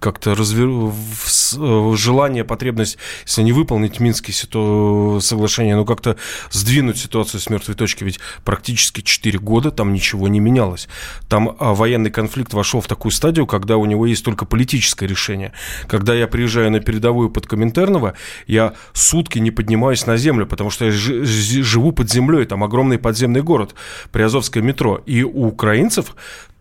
как-то 0.00 0.34
развер... 0.34 0.68
Э, 0.68 1.94
желание, 1.96 2.44
потребность, 2.44 2.98
если 3.24 3.42
не 3.42 3.52
выполнить 3.52 4.00
Минские 4.00 4.34
ситу... 4.34 5.18
соглашения, 5.20 5.76
ну 5.76 5.84
как-то 5.84 6.16
сдвинуть 6.50 6.98
ситуацию 6.98 7.40
с 7.40 7.50
мертвой 7.50 7.74
точки, 7.74 8.04
ведь 8.04 8.20
практически 8.44 9.00
4 9.00 9.38
года 9.38 9.70
там 9.70 9.92
ничего 9.92 10.28
не 10.28 10.40
менялось. 10.40 10.88
Там 11.28 11.56
а, 11.58 11.74
военный 11.74 12.10
конфликт 12.10 12.54
вошел 12.54 12.80
в 12.80 12.86
такую 12.86 13.12
стадию, 13.12 13.46
когда 13.46 13.76
у 13.76 13.86
него 13.86 14.06
есть 14.06 14.24
только 14.24 14.44
политическое 14.44 15.06
решение. 15.06 15.52
Когда 15.86 16.14
я 16.14 16.26
приезжаю 16.26 16.70
на 16.70 16.80
передовую 16.80 17.30
под 17.30 17.46
Коминтерново, 17.46 18.14
я 18.46 18.74
сутки 18.92 19.38
не 19.38 19.50
поднимаюсь 19.50 20.06
на 20.06 20.16
землю, 20.16 20.46
потому 20.46 20.70
что 20.70 20.86
я 20.86 20.90
живу 20.92 21.92
под 21.92 22.10
землей, 22.10 22.46
там 22.46 22.62
огромный 22.64 22.98
подземный 22.98 23.42
город, 23.42 23.74
Приазовское 24.12 24.62
метро. 24.62 25.02
И 25.06 25.22
у 25.22 25.48
украинцев 25.48 26.14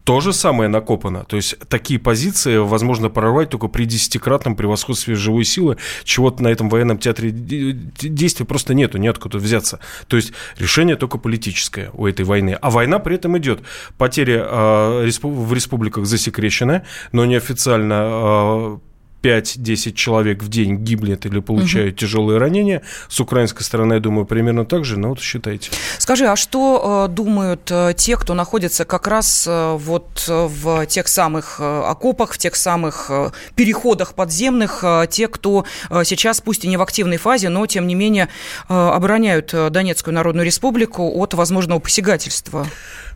то 0.07 0.21
же 0.21 0.31
самое 0.31 0.69
накопано. 0.69 1.25
То 1.25 1.35
есть 1.35 1.59
такие 1.67 1.99
позиции 1.99 2.55
возможно 2.55 3.09
прорвать 3.09 3.49
только 3.49 3.67
при 3.67 3.83
десятикратном 3.83 4.55
превосходстве 4.55 5.15
живой 5.15 5.43
силы. 5.43 5.75
Чего-то 6.05 6.41
на 6.41 6.47
этом 6.47 6.69
военном 6.69 6.97
театре 6.97 7.29
действия 7.31 8.45
просто 8.45 8.73
нету, 8.73 8.99
неоткуда 8.99 9.37
взяться. 9.37 9.81
То 10.07 10.15
есть 10.15 10.31
решение 10.57 10.95
только 10.95 11.17
политическое 11.17 11.89
у 11.91 12.07
этой 12.07 12.23
войны. 12.23 12.57
А 12.61 12.69
война 12.69 12.99
при 12.99 13.15
этом 13.15 13.37
идет. 13.37 13.59
Потери 13.97 14.41
э, 14.41 15.09
в 15.23 15.53
республиках 15.53 16.05
засекречены, 16.05 16.83
но 17.11 17.25
неофициально 17.25 18.07
э, 18.09 18.77
5-10 19.21 19.93
человек 19.93 20.43
в 20.43 20.49
день 20.49 20.77
гибнет 20.77 21.25
или 21.25 21.39
получают 21.39 21.93
угу. 21.93 21.99
тяжелые 21.99 22.39
ранения. 22.39 22.83
С 23.09 23.19
украинской 23.19 23.63
стороны, 23.63 23.95
я 23.95 23.99
думаю, 23.99 24.25
примерно 24.25 24.65
так 24.65 24.85
же, 24.85 24.97
но 24.97 25.09
вот 25.09 25.19
считайте. 25.19 25.71
Скажи, 25.97 26.25
а 26.25 26.35
что 26.35 27.07
э, 27.07 27.13
думают 27.13 27.69
э, 27.71 27.93
те, 27.95 28.15
кто 28.15 28.33
находится 28.33 28.85
как 28.85 29.07
раз 29.07 29.45
э, 29.47 29.75
вот 29.77 30.25
в 30.27 30.85
тех 30.85 31.07
самых 31.07 31.57
э, 31.59 31.81
окопах, 31.81 32.33
в 32.33 32.37
тех 32.37 32.55
самых 32.55 33.07
э, 33.09 33.31
переходах 33.55 34.13
подземных, 34.13 34.79
э, 34.83 35.07
те, 35.09 35.27
кто 35.27 35.65
э, 35.89 36.03
сейчас, 36.05 36.41
пусть 36.41 36.65
и 36.65 36.67
не 36.67 36.77
в 36.77 36.81
активной 36.81 37.17
фазе, 37.17 37.49
но 37.49 37.65
тем 37.65 37.87
не 37.87 37.95
менее 37.95 38.29
э, 38.69 38.73
обороняют 38.73 39.53
э, 39.53 39.69
Донецкую 39.69 40.13
Народную 40.13 40.45
Республику 40.45 41.11
от 41.19 41.33
возможного 41.33 41.79
посягательства? 41.79 42.67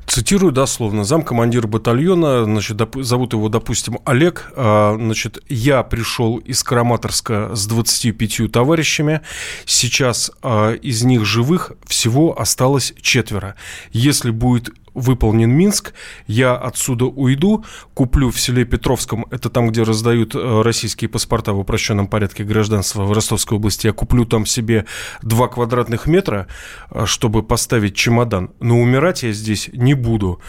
Цитирую 0.07 0.51
дословно. 0.51 1.03
Замкомандир 1.03 1.67
батальона, 1.67 2.43
значит, 2.43 2.75
доп, 2.75 2.97
зовут 3.01 3.33
его, 3.33 3.47
допустим, 3.47 3.99
Олег. 4.03 4.51
А, 4.55 4.95
значит, 4.97 5.39
я 5.47 5.83
пришел 5.83 6.37
из 6.37 6.63
Караматорска 6.63 7.51
с 7.55 7.65
25 7.65 8.51
товарищами. 8.51 9.21
Сейчас 9.65 10.31
а, 10.41 10.73
из 10.73 11.03
них 11.03 11.25
живых 11.25 11.71
всего 11.85 12.37
осталось 12.39 12.93
четверо. 13.01 13.55
Если 13.91 14.31
будет 14.31 14.69
выполнен 14.93 15.49
Минск, 15.49 15.93
я 16.27 16.55
отсюда 16.55 17.05
уйду, 17.05 17.63
куплю 17.93 18.29
в 18.29 18.39
селе 18.39 18.65
Петровском, 18.65 19.25
это 19.31 19.49
там, 19.49 19.69
где 19.69 19.83
раздают 19.83 20.35
э, 20.35 20.61
российские 20.61 21.09
паспорта 21.09 21.53
в 21.53 21.59
упрощенном 21.59 22.07
порядке 22.07 22.43
гражданства 22.43 23.03
в 23.03 23.11
Ростовской 23.11 23.57
области, 23.57 23.87
я 23.87 23.93
куплю 23.93 24.25
там 24.25 24.45
себе 24.45 24.85
два 25.21 25.47
квадратных 25.47 26.07
метра, 26.07 26.47
э, 26.89 27.05
чтобы 27.05 27.43
поставить 27.43 27.95
чемодан, 27.95 28.51
но 28.59 28.79
умирать 28.79 29.23
я 29.23 29.31
здесь 29.31 29.69
не 29.73 29.93
буду. 29.93 30.39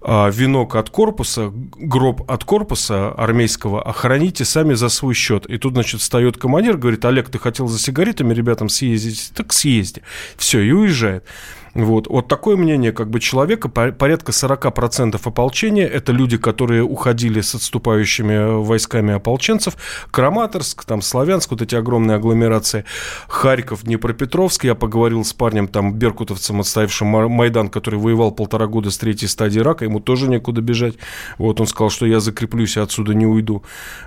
А 0.00 0.28
венок 0.30 0.76
от 0.76 0.90
корпуса, 0.90 1.50
гроб 1.52 2.30
от 2.30 2.44
корпуса 2.44 3.10
армейского 3.12 3.82
охраните 3.82 4.44
сами 4.44 4.74
за 4.74 4.88
свой 4.88 5.14
счет. 5.14 5.46
И 5.46 5.58
тут, 5.58 5.72
значит, 5.72 6.00
встает 6.00 6.36
командир, 6.36 6.76
говорит, 6.76 7.04
Олег, 7.04 7.28
ты 7.28 7.38
хотел 7.38 7.66
за 7.66 7.78
сигаретами 7.78 8.32
ребятам 8.34 8.68
съездить? 8.68 9.32
Так 9.34 9.52
съезди. 9.52 10.02
Все, 10.36 10.60
и 10.60 10.70
уезжает. 10.70 11.24
Вот, 11.76 12.06
вот 12.08 12.26
такое 12.26 12.56
мнение 12.56 12.90
как 12.90 13.10
бы 13.10 13.20
человека, 13.20 13.68
порядка 13.68 14.32
40% 14.32 15.20
ополчения, 15.22 15.86
это 15.86 16.10
люди, 16.10 16.38
которые 16.38 16.82
уходили 16.82 17.42
с 17.42 17.54
отступающими 17.54 18.62
войсками 18.62 19.12
ополченцев, 19.12 19.76
Краматорск, 20.10 20.86
там 20.86 21.02
Славянск, 21.02 21.50
вот 21.50 21.60
эти 21.60 21.74
огромные 21.74 22.16
агломерации, 22.16 22.86
Харьков, 23.28 23.84
Днепропетровск, 23.84 24.64
я 24.64 24.74
поговорил 24.74 25.22
с 25.22 25.34
парнем, 25.34 25.68
там, 25.68 25.92
беркутовцем, 25.92 26.60
отставившим 26.60 27.08
Майдан, 27.08 27.68
который 27.68 28.00
воевал 28.00 28.30
полтора 28.30 28.66
года 28.68 28.90
с 28.90 28.96
третьей 28.96 29.28
стадии 29.28 29.60
рака, 29.60 29.84
ему 29.84 30.00
тоже 30.00 30.30
некуда 30.30 30.62
бежать, 30.62 30.94
вот, 31.36 31.60
он 31.60 31.66
сказал, 31.66 31.90
что 31.90 32.06
я 32.06 32.20
закреплюсь 32.20 32.78
и 32.78 32.80
отсюда 32.80 33.12
не 33.12 33.26
уйду 33.26 33.62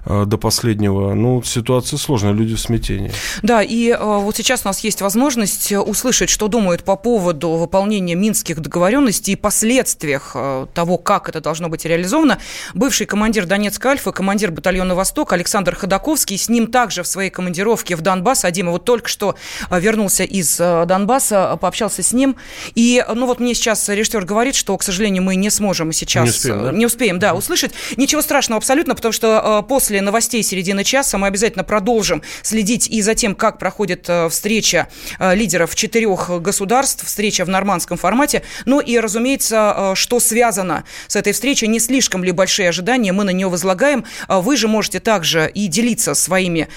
э, 0.06 0.26
до 0.26 0.40
последнего, 0.40 1.14
ну, 1.14 1.44
ситуация 1.44 1.98
сложная, 1.98 2.32
люди 2.32 2.56
в 2.56 2.60
смятении. 2.60 3.12
Да, 3.44 3.62
и 3.62 3.90
э, 3.90 3.98
вот 4.00 4.36
сейчас 4.36 4.62
у 4.66 4.70
нас 4.70 4.80
есть 4.80 5.02
возможность 5.02 5.72
услышать, 5.72 6.32
что 6.32 6.48
думают 6.48 6.84
по 6.84 6.96
поводу 6.96 7.59
выполнения 7.60 8.16
минских 8.16 8.60
договоренностей 8.60 9.34
и 9.34 9.36
последствиях 9.36 10.32
э, 10.34 10.68
того, 10.74 10.98
как 10.98 11.30
это 11.30 11.42
должно 11.42 11.70
быть 11.70 11.86
реализовано, 11.86 12.40
бывший 12.74 13.06
командир 13.06 13.46
Донецка 13.46 13.90
Альфа, 13.90 14.12
командир 14.12 14.52
батальона 14.52 14.96
«Восток» 14.96 15.34
Александр 15.34 15.76
Ходаковский. 15.76 16.38
С 16.38 16.50
ним 16.50 16.68
также 16.68 17.04
в 17.04 17.08
своей 17.08 17.30
командировке 17.30 17.96
в 17.96 18.02
Донбасс, 18.02 18.46
а 18.46 18.52
Дима 18.52 18.72
вот 18.72 18.86
только 18.86 19.10
что 19.10 19.36
э, 19.70 19.80
вернулся 19.80 20.24
из 20.24 20.60
э, 20.60 20.86
Донбасса, 20.86 21.58
пообщался 21.62 22.02
с 22.04 22.14
ним. 22.14 22.36
И, 22.76 23.04
ну 23.14 23.26
вот 23.26 23.40
мне 23.40 23.54
сейчас 23.54 23.88
режиссер 23.90 24.26
говорит, 24.26 24.56
что, 24.56 24.78
к 24.78 24.84
сожалению, 24.84 25.24
мы 25.24 25.36
не 25.36 25.50
сможем 25.50 25.92
сейчас... 25.92 26.24
Не 26.24 26.30
успеем, 26.30 26.64
да? 26.64 26.72
Не 26.72 26.86
успеем, 26.86 27.20
да, 27.20 27.34
услышать. 27.34 27.74
Ничего 27.98 28.22
страшного 28.22 28.58
абсолютно, 28.58 28.96
потому 28.96 29.12
что 29.12 29.66
после 29.68 30.02
новостей 30.02 30.44
середины 30.44 30.84
часа 30.84 31.18
мы 31.18 31.28
обязательно 31.28 31.64
продолжим 31.64 32.22
следить 32.42 32.88
и 32.88 33.02
за 33.02 33.16
тем, 33.16 33.36
как 33.36 33.60
проходит 33.60 34.10
встреча 34.30 34.88
лидеров 35.20 35.76
четырех 35.76 36.30
государств, 36.42 37.06
встреча 37.06 37.46
в 37.46 37.49
в 37.50 37.52
нормандском 37.52 37.98
формате. 37.98 38.44
Ну 38.66 38.80
и, 38.80 38.98
разумеется, 38.98 39.74
э, 39.76 39.96
что 39.96 40.20
связано 40.20 40.86
с 41.08 41.16
этой 41.16 41.34
встречей, 41.34 41.68
не 41.68 41.80
слишком 41.80 42.24
ли 42.24 42.32
большие 42.32 42.70
ожидания 42.70 43.12
мы 43.12 43.24
на 43.24 43.32
нее 43.32 43.50
возлагаем. 43.50 44.06
Э, 44.28 44.40
вы 44.40 44.56
же 44.56 44.68
можете 44.68 45.00
также 45.00 45.52
и 45.54 45.68
делиться 45.68 46.14
своими 46.14 46.68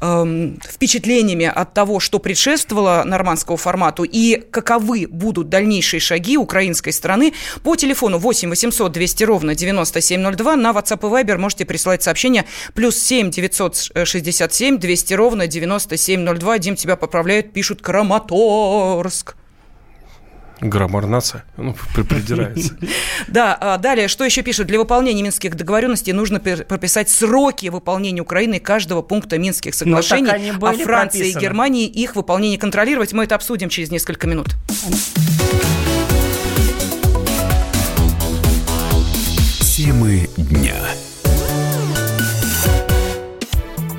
эм, 0.00 0.58
впечатлениями 0.64 1.46
от 1.46 1.74
того, 1.74 2.00
что 2.00 2.18
предшествовало 2.18 3.04
нормандскому 3.04 3.56
формату 3.56 4.04
и 4.04 4.42
каковы 4.50 5.06
будут 5.08 5.48
дальнейшие 5.48 6.00
шаги 6.00 6.36
украинской 6.36 6.90
стороны 6.90 7.34
по 7.62 7.76
телефону 7.76 8.18
8 8.18 8.48
800 8.48 8.90
200 8.92 9.24
ровно 9.24 9.54
9702 9.54 10.56
на 10.56 10.70
WhatsApp 10.70 11.00
и 11.02 11.24
Viber 11.24 11.38
можете 11.38 11.64
присылать 11.64 12.02
сообщение 12.02 12.44
плюс 12.74 12.98
7 12.98 13.30
967 13.30 14.78
200 14.78 15.14
ровно 15.14 15.46
9702. 15.46 16.58
Дим, 16.58 16.76
тебя 16.76 16.96
поправляют, 16.96 17.52
пишут 17.52 17.82
Краматорск. 17.82 19.36
Граммар 20.62 21.06
нация, 21.06 21.44
ну, 21.56 21.74
придирается. 21.94 22.76
Да, 23.26 23.56
а 23.60 23.78
далее, 23.78 24.08
что 24.08 24.24
еще 24.24 24.42
пишут? 24.42 24.68
Для 24.68 24.78
выполнения 24.78 25.22
минских 25.22 25.56
договоренностей 25.56 26.12
нужно 26.12 26.38
прописать 26.38 27.08
сроки 27.08 27.68
выполнения 27.68 28.20
Украины 28.20 28.60
каждого 28.60 29.02
пункта 29.02 29.38
минских 29.38 29.72
ну, 29.72 29.78
соглашений, 29.78 30.52
а 30.60 30.72
Франции 30.72 31.30
и 31.30 31.38
Германии 31.38 31.86
их 31.86 32.14
выполнение 32.14 32.58
контролировать. 32.58 33.12
Мы 33.12 33.24
это 33.24 33.34
обсудим 33.34 33.68
через 33.68 33.90
несколько 33.90 34.26
минут. 34.26 34.50
Темы 39.60 40.28
дня 40.36 40.76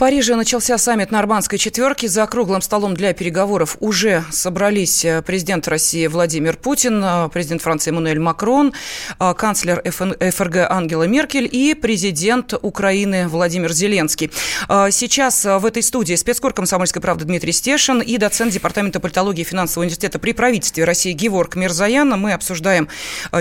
Париже 0.00 0.34
начался 0.34 0.78
саммит 0.78 1.10
Нормандской 1.10 1.58
четверки. 1.58 2.06
За 2.06 2.26
круглым 2.26 2.62
столом 2.62 2.94
для 2.94 3.12
переговоров 3.12 3.76
уже 3.80 4.24
собрались 4.30 5.04
э, 5.04 5.20
президент 5.20 5.68
России 5.68 6.06
Владимир 6.06 6.56
Путин, 6.56 7.04
э, 7.04 7.28
президент 7.28 7.60
Франции 7.60 7.90
Эммануэль 7.90 8.18
Макрон, 8.18 8.72
э, 9.18 9.34
канцлер 9.34 9.82
ФРГ 9.84 10.70
Ангела 10.70 11.02
Меркель 11.02 11.46
и 11.52 11.74
президент 11.74 12.54
Украины 12.62 13.28
Владимир 13.28 13.72
Зеленский. 13.72 14.30
Сейчас 14.90 15.44
в 15.44 15.66
этой 15.66 15.82
студии 15.82 16.14
спецкор 16.14 16.54
«Комсомольской 16.54 17.02
правды» 17.02 17.26
Дмитрий 17.26 17.52
Стешин 17.52 18.00
и 18.00 18.16
доцент 18.16 18.54
Департамента 18.54 19.00
политологии 19.00 19.42
и 19.42 19.44
финансового 19.44 19.82
университета 19.82 20.18
при 20.18 20.32
правительстве 20.32 20.84
России 20.84 21.12
Геворг 21.12 21.56
Мирзаян. 21.56 22.08
Мы 22.18 22.32
обсуждаем, 22.32 22.88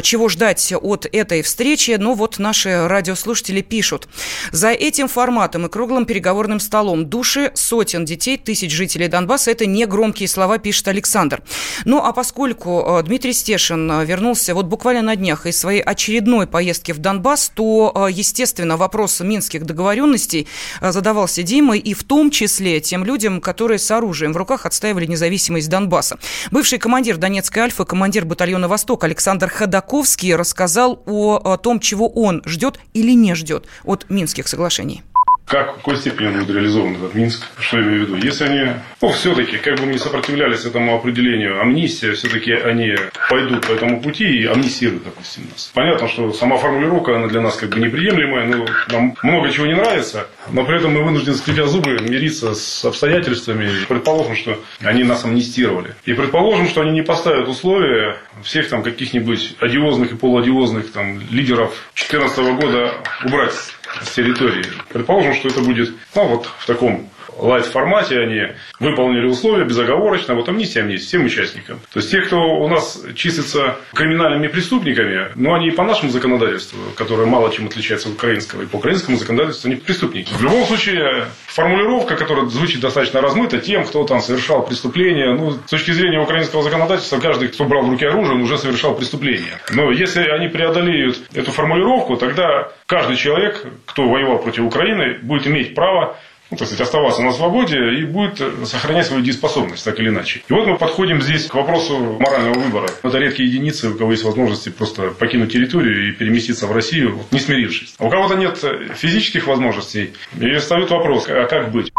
чего 0.01 0.27
ждать 0.27 0.73
от 0.73 1.07
этой 1.09 1.41
встречи. 1.41 1.95
Ну 1.97 2.15
вот 2.15 2.37
наши 2.37 2.87
радиослушатели 2.87 3.61
пишут. 3.61 4.09
За 4.51 4.71
этим 4.71 5.07
форматом 5.07 5.65
и 5.65 5.69
круглым 5.69 6.05
переговорным 6.05 6.48
одним 6.49 6.59
столом. 6.59 7.05
Души 7.05 7.51
сотен 7.53 8.05
детей, 8.05 8.37
тысяч 8.37 8.71
жителей 8.71 9.07
Донбасса– 9.07 9.51
это 9.53 9.65
не 9.65 9.85
громкие 9.85 10.27
слова, 10.27 10.57
пишет 10.57 10.87
Александр. 10.87 11.41
Ну, 11.85 11.99
а 11.99 12.11
поскольку 12.11 12.83
э, 12.85 13.03
Дмитрий 13.03 13.33
Стешин 13.33 13.91
э, 13.91 14.05
вернулся 14.05 14.53
вот 14.53 14.65
буквально 14.65 15.01
на 15.01 15.15
днях 15.15 15.45
из 15.45 15.57
своей 15.57 15.81
очередной 15.81 16.47
поездки 16.47 16.91
в 16.91 16.97
Донбасс, 16.97 17.51
то, 17.53 18.07
естественно, 18.11 18.77
вопрос 18.77 19.19
минских 19.21 19.65
договоренностей 19.65 20.47
задавался 20.81 21.43
Димой, 21.43 21.79
и 21.79 21.93
в 21.93 22.03
том 22.03 22.31
числе 22.31 22.79
тем 22.81 23.05
людям, 23.05 23.41
которые 23.41 23.79
с 23.79 23.91
оружием 23.91 24.33
в 24.33 24.37
руках 24.37 24.65
отстаивали 24.65 25.05
независимость 25.05 25.69
Донбасса. 25.69 26.17
Бывший 26.51 26.79
командир 26.79 27.17
Донецкой 27.17 27.63
Альфы, 27.63 27.85
командир 27.85 28.25
батальона 28.25 28.67
«Восток» 28.67 29.03
Александр 29.03 29.49
Ходаковский 29.49 30.35
рассказал 30.35 31.01
о 31.05 31.57
том, 31.57 31.79
чего 31.79 32.07
он 32.09 32.41
ждет 32.45 32.79
или 32.93 33.11
не 33.11 33.35
ждет 33.35 33.65
от 33.83 34.09
Минских 34.09 34.47
соглашений. 34.47 35.03
Как, 35.49 35.73
в 35.73 35.75
какой 35.77 35.97
степени 35.97 36.27
он 36.27 36.33
будет 36.33 36.55
реализован, 36.55 36.93
этот 36.93 37.15
Минск? 37.15 37.43
Что 37.59 37.77
я 37.77 37.83
имею 37.83 38.05
в 38.05 38.09
виду? 38.09 38.15
Если 38.23 38.43
они, 38.43 38.73
ну, 39.01 39.09
все-таки, 39.09 39.57
как 39.57 39.79
бы 39.79 39.87
не 39.87 39.97
сопротивлялись 39.97 40.63
этому 40.63 40.95
определению, 40.95 41.59
амнистия, 41.59 42.13
все-таки 42.13 42.51
они 42.51 42.95
пойдут 43.31 43.65
по 43.65 43.71
этому 43.71 43.99
пути 43.99 44.25
и 44.25 44.45
амнистируют, 44.45 45.05
допустим, 45.05 45.45
нас. 45.51 45.71
Понятно, 45.73 46.07
что 46.07 46.31
сама 46.33 46.57
формулировка, 46.57 47.15
она 47.15 47.27
для 47.27 47.41
нас 47.41 47.55
как 47.55 47.69
бы 47.69 47.79
неприемлемая, 47.79 48.45
но 48.45 48.67
нам 48.89 49.15
много 49.23 49.49
чего 49.49 49.65
не 49.65 49.73
нравится, 49.73 50.27
но 50.51 50.63
при 50.65 50.77
этом 50.77 50.93
мы 50.93 51.03
вынуждены, 51.03 51.35
скрипя 51.35 51.65
зубы, 51.65 51.97
мириться 51.99 52.53
с 52.53 52.85
обстоятельствами. 52.85 53.71
Предположим, 53.87 54.35
что 54.35 54.59
они 54.83 55.03
нас 55.03 55.25
амнистировали. 55.25 55.95
И 56.05 56.13
предположим, 56.13 56.67
что 56.67 56.81
они 56.81 56.91
не 56.91 57.01
поставят 57.01 57.47
условия 57.47 58.17
всех 58.43 58.69
там 58.69 58.83
каких-нибудь 58.83 59.55
одиозных 59.59 60.11
и 60.11 60.15
полуодиозных 60.15 60.91
там 60.91 61.19
лидеров 61.31 61.73
2014 61.95 62.37
года 62.61 62.93
убрать 63.25 63.53
с 64.01 64.11
территории. 64.11 64.65
Предположим, 64.89 65.33
что 65.35 65.49
это 65.49 65.61
будет 65.61 65.93
ну, 66.15 66.27
вот 66.27 66.45
в 66.59 66.65
таком 66.65 67.09
лайт-формате 67.37 68.19
они 68.19 68.47
выполнили 68.79 69.25
условия 69.25 69.65
безоговорочно, 69.65 70.35
вот 70.35 70.49
амнистия, 70.49 70.81
амнистия 70.81 71.07
всем 71.07 71.25
участникам. 71.25 71.79
То 71.93 71.99
есть, 71.99 72.11
те, 72.11 72.21
кто 72.21 72.37
у 72.37 72.67
нас 72.67 73.03
числится 73.15 73.77
криминальными 73.93 74.47
преступниками, 74.47 75.31
но 75.35 75.53
они 75.53 75.67
и 75.67 75.71
по 75.71 75.83
нашему 75.83 76.11
законодательству, 76.11 76.79
которое 76.95 77.25
мало 77.25 77.51
чем 77.51 77.67
отличается 77.67 78.09
от 78.09 78.15
украинского, 78.15 78.63
и 78.63 78.65
по 78.65 78.77
украинскому 78.77 79.17
законодательству 79.17 79.69
они 79.69 79.79
преступники. 79.79 80.33
В 80.33 80.41
любом 80.41 80.65
случае, 80.65 81.25
формулировка, 81.47 82.15
которая 82.15 82.45
звучит 82.45 82.81
достаточно 82.81 83.21
размыто, 83.21 83.59
тем, 83.59 83.85
кто 83.85 84.03
там 84.05 84.21
совершал 84.21 84.65
преступление, 84.65 85.33
ну, 85.33 85.51
с 85.51 85.69
точки 85.69 85.91
зрения 85.91 86.19
украинского 86.19 86.63
законодательства, 86.63 87.19
каждый, 87.19 87.49
кто 87.49 87.65
брал 87.65 87.83
в 87.83 87.89
руки 87.89 88.05
оружие, 88.05 88.35
он 88.35 88.41
уже 88.41 88.57
совершал 88.57 88.95
преступление. 88.95 89.59
Но 89.71 89.91
если 89.91 90.23
они 90.29 90.47
преодолеют 90.47 91.19
эту 91.33 91.51
формулировку, 91.51 92.17
тогда 92.17 92.71
каждый 92.85 93.15
человек, 93.15 93.65
кто 93.85 94.07
воевал 94.07 94.39
против 94.39 94.63
Украины, 94.63 95.19
будет 95.21 95.47
иметь 95.47 95.75
право 95.75 96.17
так 96.49 96.67
сказать, 96.67 96.81
оставаться 96.81 97.21
на 97.21 97.31
свободе 97.31 97.77
и 97.99 98.05
будет 98.05 98.41
сохранять 98.65 99.05
свою 99.05 99.21
дееспособность, 99.23 99.83
так 99.83 99.99
или 99.99 100.09
иначе. 100.09 100.41
И 100.47 100.53
вот 100.53 100.67
мы 100.67 100.77
подходим 100.77 101.21
здесь 101.21 101.45
к 101.45 101.53
вопросу 101.53 102.17
морального 102.19 102.59
выбора. 102.59 102.89
Это 103.03 103.17
редкие 103.17 103.49
единицы, 103.49 103.89
у 103.89 103.97
кого 103.97 104.11
есть 104.11 104.23
возможности 104.23 104.69
просто 104.69 105.11
покинуть 105.11 105.53
территорию 105.53 106.09
и 106.09 106.11
переместиться 106.11 106.67
в 106.67 106.71
Россию, 106.71 107.19
не 107.31 107.39
смирившись. 107.39 107.95
А 107.97 108.05
у 108.05 108.09
кого-то 108.09 108.35
нет 108.35 108.63
физических 108.95 109.47
возможностей, 109.47 110.13
и 110.39 110.55
встает 110.55 110.89
вопрос, 110.89 111.25
а 111.27 111.45
как 111.45 111.71
быть? 111.71 111.91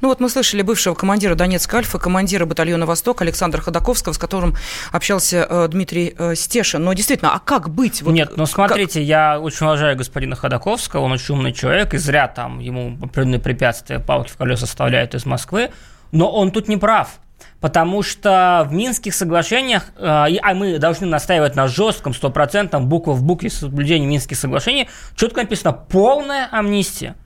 Ну 0.00 0.08
вот 0.08 0.18
мы 0.18 0.30
слышали 0.30 0.62
бывшего 0.62 0.94
командира 0.94 1.34
Донецка 1.34 1.78
Альфа, 1.78 1.98
командира 1.98 2.46
батальона 2.46 2.86
«Восток» 2.86 3.20
Александра 3.20 3.60
Ходаковского, 3.60 4.14
с 4.14 4.18
которым 4.18 4.56
общался 4.92 5.46
э, 5.48 5.68
Дмитрий 5.68 6.14
э, 6.16 6.34
Стешин. 6.36 6.82
Но 6.84 6.94
действительно, 6.94 7.34
а 7.34 7.38
как 7.38 7.68
быть? 7.68 8.00
Вот, 8.00 8.12
Нет, 8.12 8.32
ну 8.36 8.46
смотрите, 8.46 9.00
как... 9.00 9.08
я 9.08 9.38
очень 9.38 9.66
уважаю 9.66 9.98
господина 9.98 10.36
Ходаковского, 10.36 11.02
он 11.02 11.12
очень 11.12 11.34
умный 11.34 11.52
человек, 11.52 11.92
и 11.92 11.98
зря 11.98 12.28
там 12.28 12.60
ему 12.60 12.96
определенные 13.02 13.40
препятствия, 13.40 13.98
палки 13.98 14.30
в 14.30 14.38
колеса 14.38 14.64
составляют 14.64 15.14
из 15.14 15.26
Москвы, 15.26 15.70
но 16.12 16.30
он 16.30 16.50
тут 16.50 16.68
не 16.68 16.78
прав. 16.78 17.20
Потому 17.60 18.02
что 18.02 18.66
в 18.70 18.72
Минских 18.72 19.14
соглашениях, 19.14 19.88
э, 19.96 20.02
а 20.06 20.54
мы 20.54 20.78
должны 20.78 21.06
настаивать 21.08 21.56
на 21.56 21.68
жестком, 21.68 22.14
стопроцентном, 22.14 22.88
буква 22.88 23.12
в 23.12 23.22
букве 23.22 23.50
соблюдении 23.50 24.06
Минских 24.06 24.38
соглашений, 24.38 24.88
четко 25.14 25.42
написано 25.42 25.74
полная 25.74 26.48
амнистия 26.50 27.16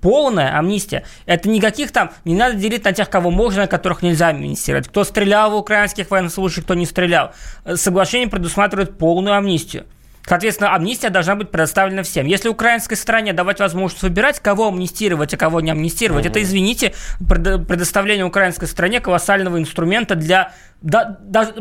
полная 0.00 0.56
амнистия. 0.58 1.04
Это 1.26 1.48
никаких 1.48 1.92
там, 1.92 2.10
не 2.24 2.34
надо 2.34 2.54
делить 2.54 2.84
на 2.84 2.92
тех, 2.92 3.08
кого 3.08 3.30
можно, 3.30 3.62
на 3.62 3.68
которых 3.68 4.02
нельзя 4.02 4.28
амнистировать. 4.28 4.88
Кто 4.88 5.04
стрелял 5.04 5.50
в 5.50 5.56
украинских 5.56 6.10
военнослужащих, 6.10 6.64
кто 6.64 6.74
не 6.74 6.86
стрелял. 6.86 7.32
Соглашение 7.74 8.28
предусматривает 8.28 8.98
полную 8.98 9.36
амнистию. 9.36 9.86
Соответственно, 10.26 10.74
амнистия 10.74 11.10
должна 11.10 11.34
быть 11.34 11.50
предоставлена 11.50 12.02
всем. 12.02 12.26
Если 12.26 12.48
украинской 12.48 12.94
стране 12.94 13.32
давать 13.32 13.58
возможность 13.58 14.02
выбирать, 14.02 14.38
кого 14.38 14.68
амнистировать, 14.68 15.34
а 15.34 15.36
кого 15.36 15.60
не 15.60 15.70
амнистировать, 15.70 16.24
угу. 16.24 16.30
это, 16.30 16.42
извините, 16.42 16.94
предоставление 17.26 18.24
украинской 18.24 18.66
стране 18.66 19.00
колоссального 19.00 19.58
инструмента 19.58 20.14
для 20.14 20.52
да, 20.82 21.18
даже, 21.20 21.54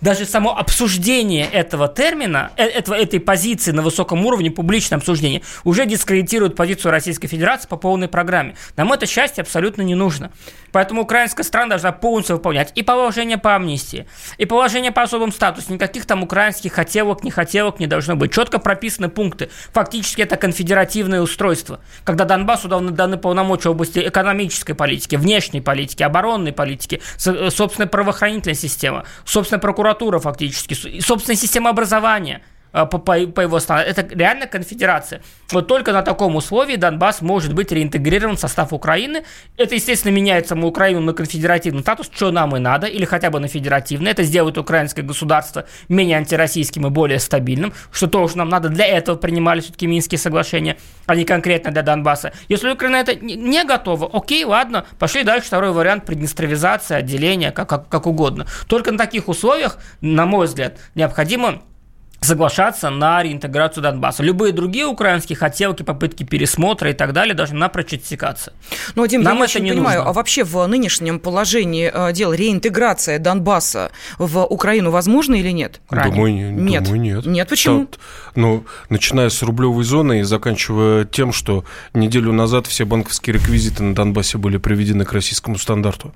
даже 0.00 0.24
само 0.24 0.56
обсуждение 0.56 1.46
этого 1.46 1.86
термина, 1.88 2.50
э, 2.56 2.64
этого, 2.64 2.94
этой 2.96 3.20
позиции 3.20 3.70
на 3.70 3.82
высоком 3.82 4.26
уровне, 4.26 4.50
публичное 4.50 4.98
обсуждение, 4.98 5.42
уже 5.62 5.86
дискредитирует 5.86 6.56
позицию 6.56 6.90
Российской 6.90 7.28
Федерации 7.28 7.68
по 7.68 7.76
полной 7.76 8.08
программе. 8.08 8.56
Нам 8.76 8.92
это 8.92 9.06
счастье 9.06 9.42
абсолютно 9.42 9.82
не 9.82 9.94
нужно. 9.94 10.32
Поэтому 10.72 11.02
украинская 11.02 11.44
страна 11.44 11.70
должна 11.70 11.92
полностью 11.92 12.36
выполнять 12.36 12.72
и 12.74 12.82
положение 12.82 13.38
по 13.38 13.54
амнистии, 13.54 14.08
и 14.38 14.44
положение 14.44 14.90
по 14.90 15.02
особым 15.02 15.30
статусу. 15.30 15.72
Никаких 15.72 16.04
там 16.04 16.24
украинских 16.24 16.72
хотелок, 16.72 17.22
не 17.22 17.30
хотелок 17.30 17.78
не 17.78 17.86
должно 17.86 18.16
быть. 18.16 18.32
Четко 18.32 18.58
прописаны 18.58 19.08
пункты. 19.08 19.50
Фактически 19.72 20.22
это 20.22 20.36
конфедеративное 20.36 21.22
устройство, 21.22 21.78
когда 22.02 22.24
Донбассу 22.24 22.66
даны, 22.66 22.90
даны 22.90 23.18
полномочия 23.18 23.68
в 23.68 23.72
области 23.72 24.00
экономической 24.00 24.74
политики, 24.74 25.14
внешней 25.14 25.60
политики, 25.60 26.02
оборонной 26.02 26.52
политики, 26.52 27.00
э, 27.24 27.50
собственной 27.50 27.88
правоохранительной 27.88 28.56
система, 28.68 29.04
собственная 29.24 29.60
прокуратура 29.60 30.18
фактически, 30.18 30.74
собственная 31.00 31.36
система 31.36 31.70
образования– 31.70 32.42
по, 32.74 32.98
по, 32.98 33.26
по 33.26 33.40
его 33.40 33.60
стану. 33.60 33.82
Это 33.82 34.06
реально 34.14 34.46
конфедерация. 34.46 35.22
Вот 35.52 35.68
только 35.68 35.92
на 35.92 36.02
таком 36.02 36.34
условии 36.34 36.76
Донбасс 36.76 37.22
может 37.22 37.54
быть 37.54 37.70
реинтегрирован 37.70 38.36
в 38.36 38.40
состав 38.40 38.72
Украины. 38.72 39.24
Это, 39.56 39.76
естественно, 39.76 40.12
меняет 40.12 40.48
саму 40.48 40.66
Украину 40.66 41.00
на 41.00 41.12
конфедеративный 41.12 41.82
статус, 41.82 42.10
что 42.12 42.32
нам 42.32 42.56
и 42.56 42.58
надо, 42.58 42.88
или 42.88 43.04
хотя 43.04 43.30
бы 43.30 43.38
на 43.38 43.46
федеративный. 43.46 44.10
Это 44.10 44.24
сделает 44.24 44.58
украинское 44.58 45.04
государство 45.04 45.66
менее 45.88 46.18
антироссийским 46.18 46.86
и 46.86 46.90
более 46.90 47.20
стабильным, 47.20 47.72
что 47.92 48.08
тоже 48.08 48.36
нам 48.36 48.48
надо. 48.48 48.68
Для 48.68 48.86
этого 48.86 49.16
принимали 49.16 49.60
все-таки 49.60 49.86
Минские 49.86 50.18
соглашения, 50.18 50.76
а 51.06 51.14
не 51.14 51.24
конкретно 51.24 51.70
для 51.70 51.82
Донбасса. 51.82 52.32
Если 52.48 52.68
Украина 52.70 52.96
это 52.96 53.14
не 53.14 53.62
готова, 53.64 54.10
окей, 54.12 54.44
ладно, 54.44 54.84
пошли 54.98 55.22
дальше. 55.22 55.46
Второй 55.46 55.70
вариант– 55.72 56.04
приднестровизация, 56.06 56.98
отделение, 56.98 57.52
как, 57.52 57.68
как, 57.68 57.88
как 57.88 58.06
угодно. 58.06 58.46
Только 58.66 58.90
на 58.90 58.98
таких 58.98 59.28
условиях, 59.28 59.78
на 60.00 60.26
мой 60.26 60.46
взгляд, 60.46 60.78
необходимо 60.94 61.62
соглашаться 62.24 62.90
на 62.90 63.22
реинтеграцию 63.22 63.82
Донбасса. 63.82 64.22
Любые 64.22 64.52
другие 64.52 64.86
украинские 64.86 65.36
хотелки, 65.36 65.82
попытки 65.82 66.24
пересмотра 66.24 66.90
и 66.90 66.94
так 66.94 67.12
далее 67.12 67.34
должны 67.34 67.58
напрочь 67.58 67.94
отсекаться. 67.94 68.52
Ну, 68.94 69.06
Дим, 69.06 69.22
Нам 69.22 69.38
я 69.38 69.44
это 69.44 69.60
не 69.60 69.70
понимаю, 69.70 69.98
нужно. 69.98 70.10
а 70.10 70.12
вообще 70.12 70.44
в 70.44 70.66
нынешнем 70.66 71.20
положении 71.20 71.90
э, 71.92 72.12
дел 72.12 72.32
реинтеграция 72.32 73.18
Донбасса 73.18 73.90
в 74.18 74.44
Украину 74.44 74.90
возможна 74.90 75.34
или 75.34 75.50
нет? 75.50 75.80
Думаю, 75.90 76.52
нет. 76.52 76.84
Думаю, 76.84 77.00
нет. 77.00 77.26
Нет, 77.26 77.48
почему? 77.48 77.88
Что, 77.90 77.98
ну, 78.34 78.64
начиная 78.88 79.28
с 79.28 79.42
рублевой 79.42 79.84
зоны 79.84 80.20
и 80.20 80.22
заканчивая 80.22 81.04
тем, 81.04 81.32
что 81.32 81.64
неделю 81.92 82.32
назад 82.32 82.66
все 82.66 82.84
банковские 82.84 83.34
реквизиты 83.34 83.82
на 83.82 83.94
Донбассе 83.94 84.38
были 84.38 84.56
приведены 84.56 85.04
к 85.04 85.12
российскому 85.12 85.58
стандарту. 85.58 86.14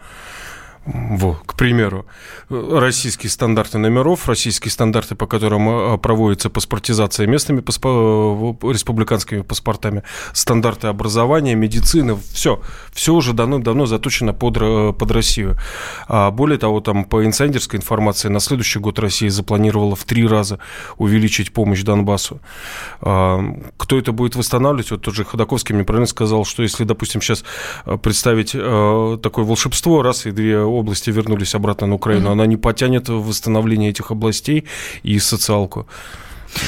Во, 0.90 1.34
к 1.44 1.54
примеру, 1.54 2.06
российские 2.48 3.28
стандарты 3.28 3.76
номеров, 3.76 4.26
российские 4.26 4.72
стандарты, 4.72 5.16
по 5.16 5.26
которым 5.26 5.68
э, 5.68 5.98
проводится 5.98 6.48
паспортизация 6.48 7.26
местными 7.26 7.60
паспо... 7.60 8.56
Э, 8.62 8.72
республиканскими 8.72 9.42
паспортами, 9.42 10.02
стандарты 10.32 10.86
образования, 10.86 11.54
медицины, 11.54 12.16
все, 12.32 12.62
все 12.90 13.12
уже 13.12 13.34
давно-давно 13.34 13.84
заточено 13.84 14.32
под, 14.32 14.56
э, 14.60 14.94
под 14.98 15.10
Россию. 15.10 15.58
А 16.06 16.30
более 16.30 16.58
того, 16.58 16.80
там 16.80 17.04
по 17.04 17.22
инсайдерской 17.26 17.78
информации 17.78 18.28
на 18.28 18.40
следующий 18.40 18.78
год 18.78 18.98
Россия 18.98 19.28
запланировала 19.28 19.94
в 19.94 20.04
три 20.04 20.26
раза 20.26 20.58
увеличить 20.96 21.52
помощь 21.52 21.82
Донбассу. 21.82 22.40
А, 23.02 23.40
кто 23.76 23.98
это 23.98 24.12
будет 24.12 24.36
восстанавливать? 24.36 24.90
Вот 24.90 25.02
тот 25.02 25.14
же 25.14 25.26
Ходаковский 25.26 25.74
мне 25.74 25.84
правильно 25.84 26.06
сказал, 26.06 26.46
что 26.46 26.62
если, 26.62 26.84
допустим, 26.84 27.20
сейчас 27.20 27.44
представить 28.02 28.52
такое 28.52 29.44
волшебство, 29.44 30.00
раз 30.00 30.24
и 30.24 30.30
две 30.30 30.77
области 30.78 31.10
вернулись 31.10 31.54
обратно 31.54 31.86
на 31.86 31.94
Украину, 31.94 32.28
mm-hmm. 32.28 32.32
она 32.32 32.46
не 32.46 32.56
потянет 32.56 33.08
восстановление 33.08 33.90
этих 33.90 34.10
областей 34.10 34.64
и 35.02 35.18
социалку. 35.18 35.86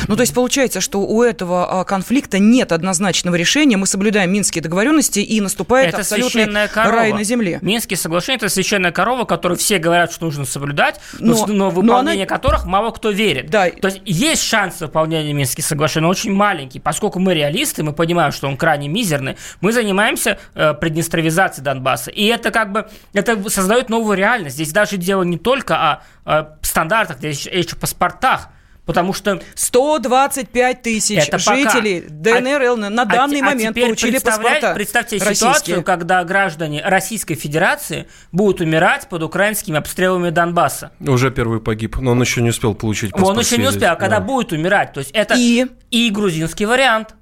Ну, 0.09 0.17
то 0.17 0.23
есть 0.23 0.35
получается, 0.35 0.81
что 0.81 1.01
у 1.01 1.23
этого 1.23 1.81
а, 1.81 1.85
конфликта 1.85 2.39
нет 2.39 2.73
однозначного 2.73 3.35
решения, 3.35 3.77
мы 3.77 3.87
соблюдаем 3.87 4.33
Минские 4.33 4.63
договоренности, 4.63 5.21
и 5.21 5.41
наступает 5.41 5.89
это 5.89 5.99
абсолютный 5.99 6.47
рай 6.75 7.13
на 7.13 7.25
земле. 7.25 7.59
Минские 7.63 7.97
соглашения– 7.97 8.37
это 8.39 8.49
священная 8.49 8.93
корова, 8.93 9.25
которую 9.25 9.59
все 9.59 9.79
говорят, 9.79 10.13
что 10.13 10.27
нужно 10.27 10.45
соблюдать, 10.45 11.01
но, 11.19 11.47
но, 11.47 11.53
но 11.53 11.71
выполнение 11.71 12.27
но 12.27 12.35
она... 12.35 12.39
которых 12.39 12.65
мало 12.67 12.91
кто 12.91 13.11
верит. 13.11 13.51
Да. 13.51 13.71
То 13.71 13.89
есть 13.89 14.01
есть 14.05 14.43
шанс 14.43 14.81
выполнения 14.81 15.33
Минских 15.33 15.65
соглашений, 15.65 16.05
но 16.05 16.11
очень 16.11 16.33
маленький. 16.33 16.81
Поскольку 16.81 17.19
мы 17.19 17.35
реалисты, 17.35 17.83
мы 17.83 17.93
понимаем, 17.93 18.33
что 18.33 18.49
он 18.49 18.57
крайне 18.57 18.89
мизерный, 18.89 19.37
мы 19.61 19.73
занимаемся 19.73 20.39
э, 20.55 20.75
приднестровизацией 20.75 21.65
Донбасса. 21.65 22.11
И 22.11 22.25
это 22.27 22.51
как 22.51 22.73
бы 22.73 22.89
это 23.13 23.49
создает 23.51 23.89
новую 23.89 24.17
реальность. 24.17 24.57
Здесь 24.57 24.73
даже 24.73 24.97
дело 24.97 25.23
не 25.23 25.39
только 25.39 25.77
о, 25.77 26.03
о 26.25 26.57
стандартах, 26.63 27.19
здесь 27.19 27.47
еще 27.47 27.77
о 27.77 27.77
паспортах. 27.77 28.49
Потому 28.91 29.13
что 29.13 29.41
125 29.55 30.83
тысяч 30.83 31.29
это 31.29 31.39
жителей 31.39 32.01
пока. 32.01 32.41
ДНР 32.41 32.63
а, 32.63 32.77
на 32.77 33.05
данный 33.05 33.41
а, 33.41 33.45
момент 33.45 33.77
а 33.77 33.81
получили 33.81 34.19
паспорта. 34.19 34.75
Представьте 34.75 35.19
российские. 35.19 35.37
ситуацию, 35.37 35.85
когда 35.85 36.25
граждане 36.25 36.83
Российской 36.85 37.37
Федерации 37.37 38.09
будут 38.33 38.61
умирать 38.61 39.09
под 39.09 39.23
украинскими 39.23 39.79
обстрелами 39.79 40.31
Донбасса. 40.31 40.91
Уже 40.99 41.31
первый 41.31 41.61
погиб, 41.61 41.99
но 41.99 42.11
он 42.11 42.21
еще 42.21 42.43
не 42.43 42.51
успел 42.51 42.75
получить 42.75 43.13
паспорт. 43.13 43.37
Он 43.37 43.41
еще 43.41 43.59
не 43.59 43.69
успел, 43.69 43.93
а 43.93 43.95
когда 43.95 44.19
да. 44.19 44.25
будет 44.25 44.51
умирать. 44.51 44.93
То 44.93 44.99
есть 44.99 45.13
это 45.13 45.37
и, 45.39 45.67
и 45.93 46.11
грузинский 46.11 46.67
вариант 46.67 47.15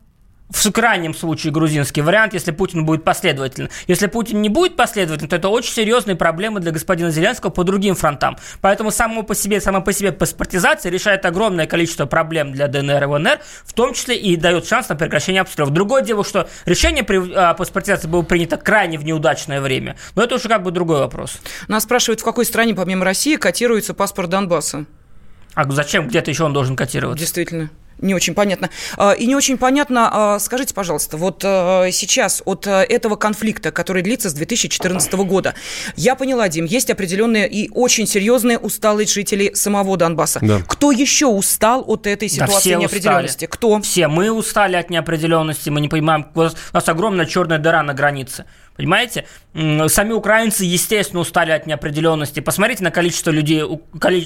в 0.51 0.73
крайнем 0.73 1.15
случае 1.15 1.53
грузинский 1.53 2.01
вариант, 2.01 2.33
если 2.33 2.53
Путин 2.53 2.85
будет 2.85 3.05
последовательным. 3.05 3.71
Если 3.87 4.07
Путин 4.07 4.41
не 4.41 4.49
будет 4.49 4.77
последовательным, 4.77 5.29
то 5.29 5.37
это 5.37 5.49
очень 5.49 5.73
серьезные 5.73 6.17
проблемы 6.17 6.61
для 6.61 6.73
господина 6.73 7.11
Зеленского 7.11 7.51
по 7.51 7.65
другим 7.65 7.95
фронтам. 7.95 8.37
Поэтому 8.61 8.91
само 8.91 9.23
по 9.23 9.35
себе, 9.35 9.61
сама 9.61 9.81
по 9.81 9.93
себе 9.93 10.13
паспортизация 10.13 10.91
решает 10.91 11.27
огромное 11.27 11.67
количество 11.67 12.07
проблем 12.07 12.53
для 12.53 12.69
ДНР 12.69 13.03
и 13.03 13.07
ВНР, 13.07 13.41
в 13.65 13.73
том 13.75 13.93
числе 13.93 14.17
и 14.17 14.37
дает 14.37 14.67
шанс 14.67 14.89
на 14.89 14.97
прекращение 14.97 15.43
обстрелов. 15.43 15.73
Другое 15.73 16.03
дело, 16.03 16.25
что 16.25 16.49
решение 16.65 17.05
при 17.05 17.35
а, 17.35 17.55
паспортизации 17.55 18.09
было 18.09 18.23
принято 18.23 18.57
крайне 18.57 18.99
в 18.99 19.05
неудачное 19.05 19.61
время, 19.61 19.97
но 20.15 20.23
это 20.23 20.37
уже 20.37 20.49
как 20.49 20.63
бы 20.63 20.71
другой 20.71 21.01
вопрос. 21.01 21.39
Нас 21.69 21.83
спрашивают, 21.83 22.21
в 22.21 22.25
какой 22.25 22.45
стране 22.45 22.75
помимо 22.75 23.05
России 23.05 23.37
котируется 23.37 23.95
паспорт 23.95 24.31
Донбасса? 24.31 24.87
А 25.55 25.71
зачем 25.71 26.09
где-то 26.09 26.31
еще 26.31 26.45
он 26.45 26.53
должен 26.53 26.77
котироваться? 26.77 27.21
Действительно 27.21 27.71
не 27.99 28.15
очень 28.15 28.35
понятно. 28.35 28.71
А, 28.97 29.13
и 29.13 29.27
не 29.27 29.35
очень 29.35 29.59
понятно, 29.59 30.09
а, 30.13 30.39
скажите, 30.39 30.75
пожалуйста, 30.75 31.17
вот 31.17 31.43
а, 31.45 31.91
сейчас 31.91 32.43
от 32.45 32.67
этого 32.67 33.17
конфликта, 33.17 33.71
который 33.71 34.03
длится 34.03 34.31
с 34.31 34.35
2014 34.35 35.13
года, 35.15 35.55
я 35.97 36.15
поняла, 36.15 36.49
Дим, 36.49 36.65
есть 36.65 36.91
определенные 36.91 37.49
и 37.49 37.71
очень 37.73 38.07
серьезные 38.07 38.59
усталость 38.59 39.13
жителей 39.13 39.55
самого 39.55 39.97
Донбасса. 39.97 40.41
Да. 40.43 40.63
Кто 40.67 40.93
еще 40.93 41.27
устал 41.27 41.85
от 41.87 42.07
этой 42.07 42.29
ситуации 42.29 42.75
да 42.75 42.81
неопределенности? 42.81 43.45
Устали. 43.45 43.51
Кто? 43.51 43.81
Все. 43.83 44.09
Мы 44.09 44.31
устали 44.31 44.77
от 44.77 44.91
неопределенности, 44.91 45.71
мы 45.71 45.81
не 45.81 45.89
понимаем, 45.89 46.27
у 46.35 46.41
нас 46.41 46.89
огромная 46.89 47.27
черная 47.27 47.59
дыра 47.59 47.83
на 47.83 47.95
границе. 47.95 48.45
Понимаете? 48.79 49.27
Сами 49.89 50.13
украинцы, 50.13 50.65
естественно, 50.65 51.21
устали 51.21 51.51
от 51.51 51.67
неопределенности. 51.67 52.39
Посмотрите 52.39 52.85
на 52.85 52.93
количество 52.93 53.33
людей, 53.33 53.65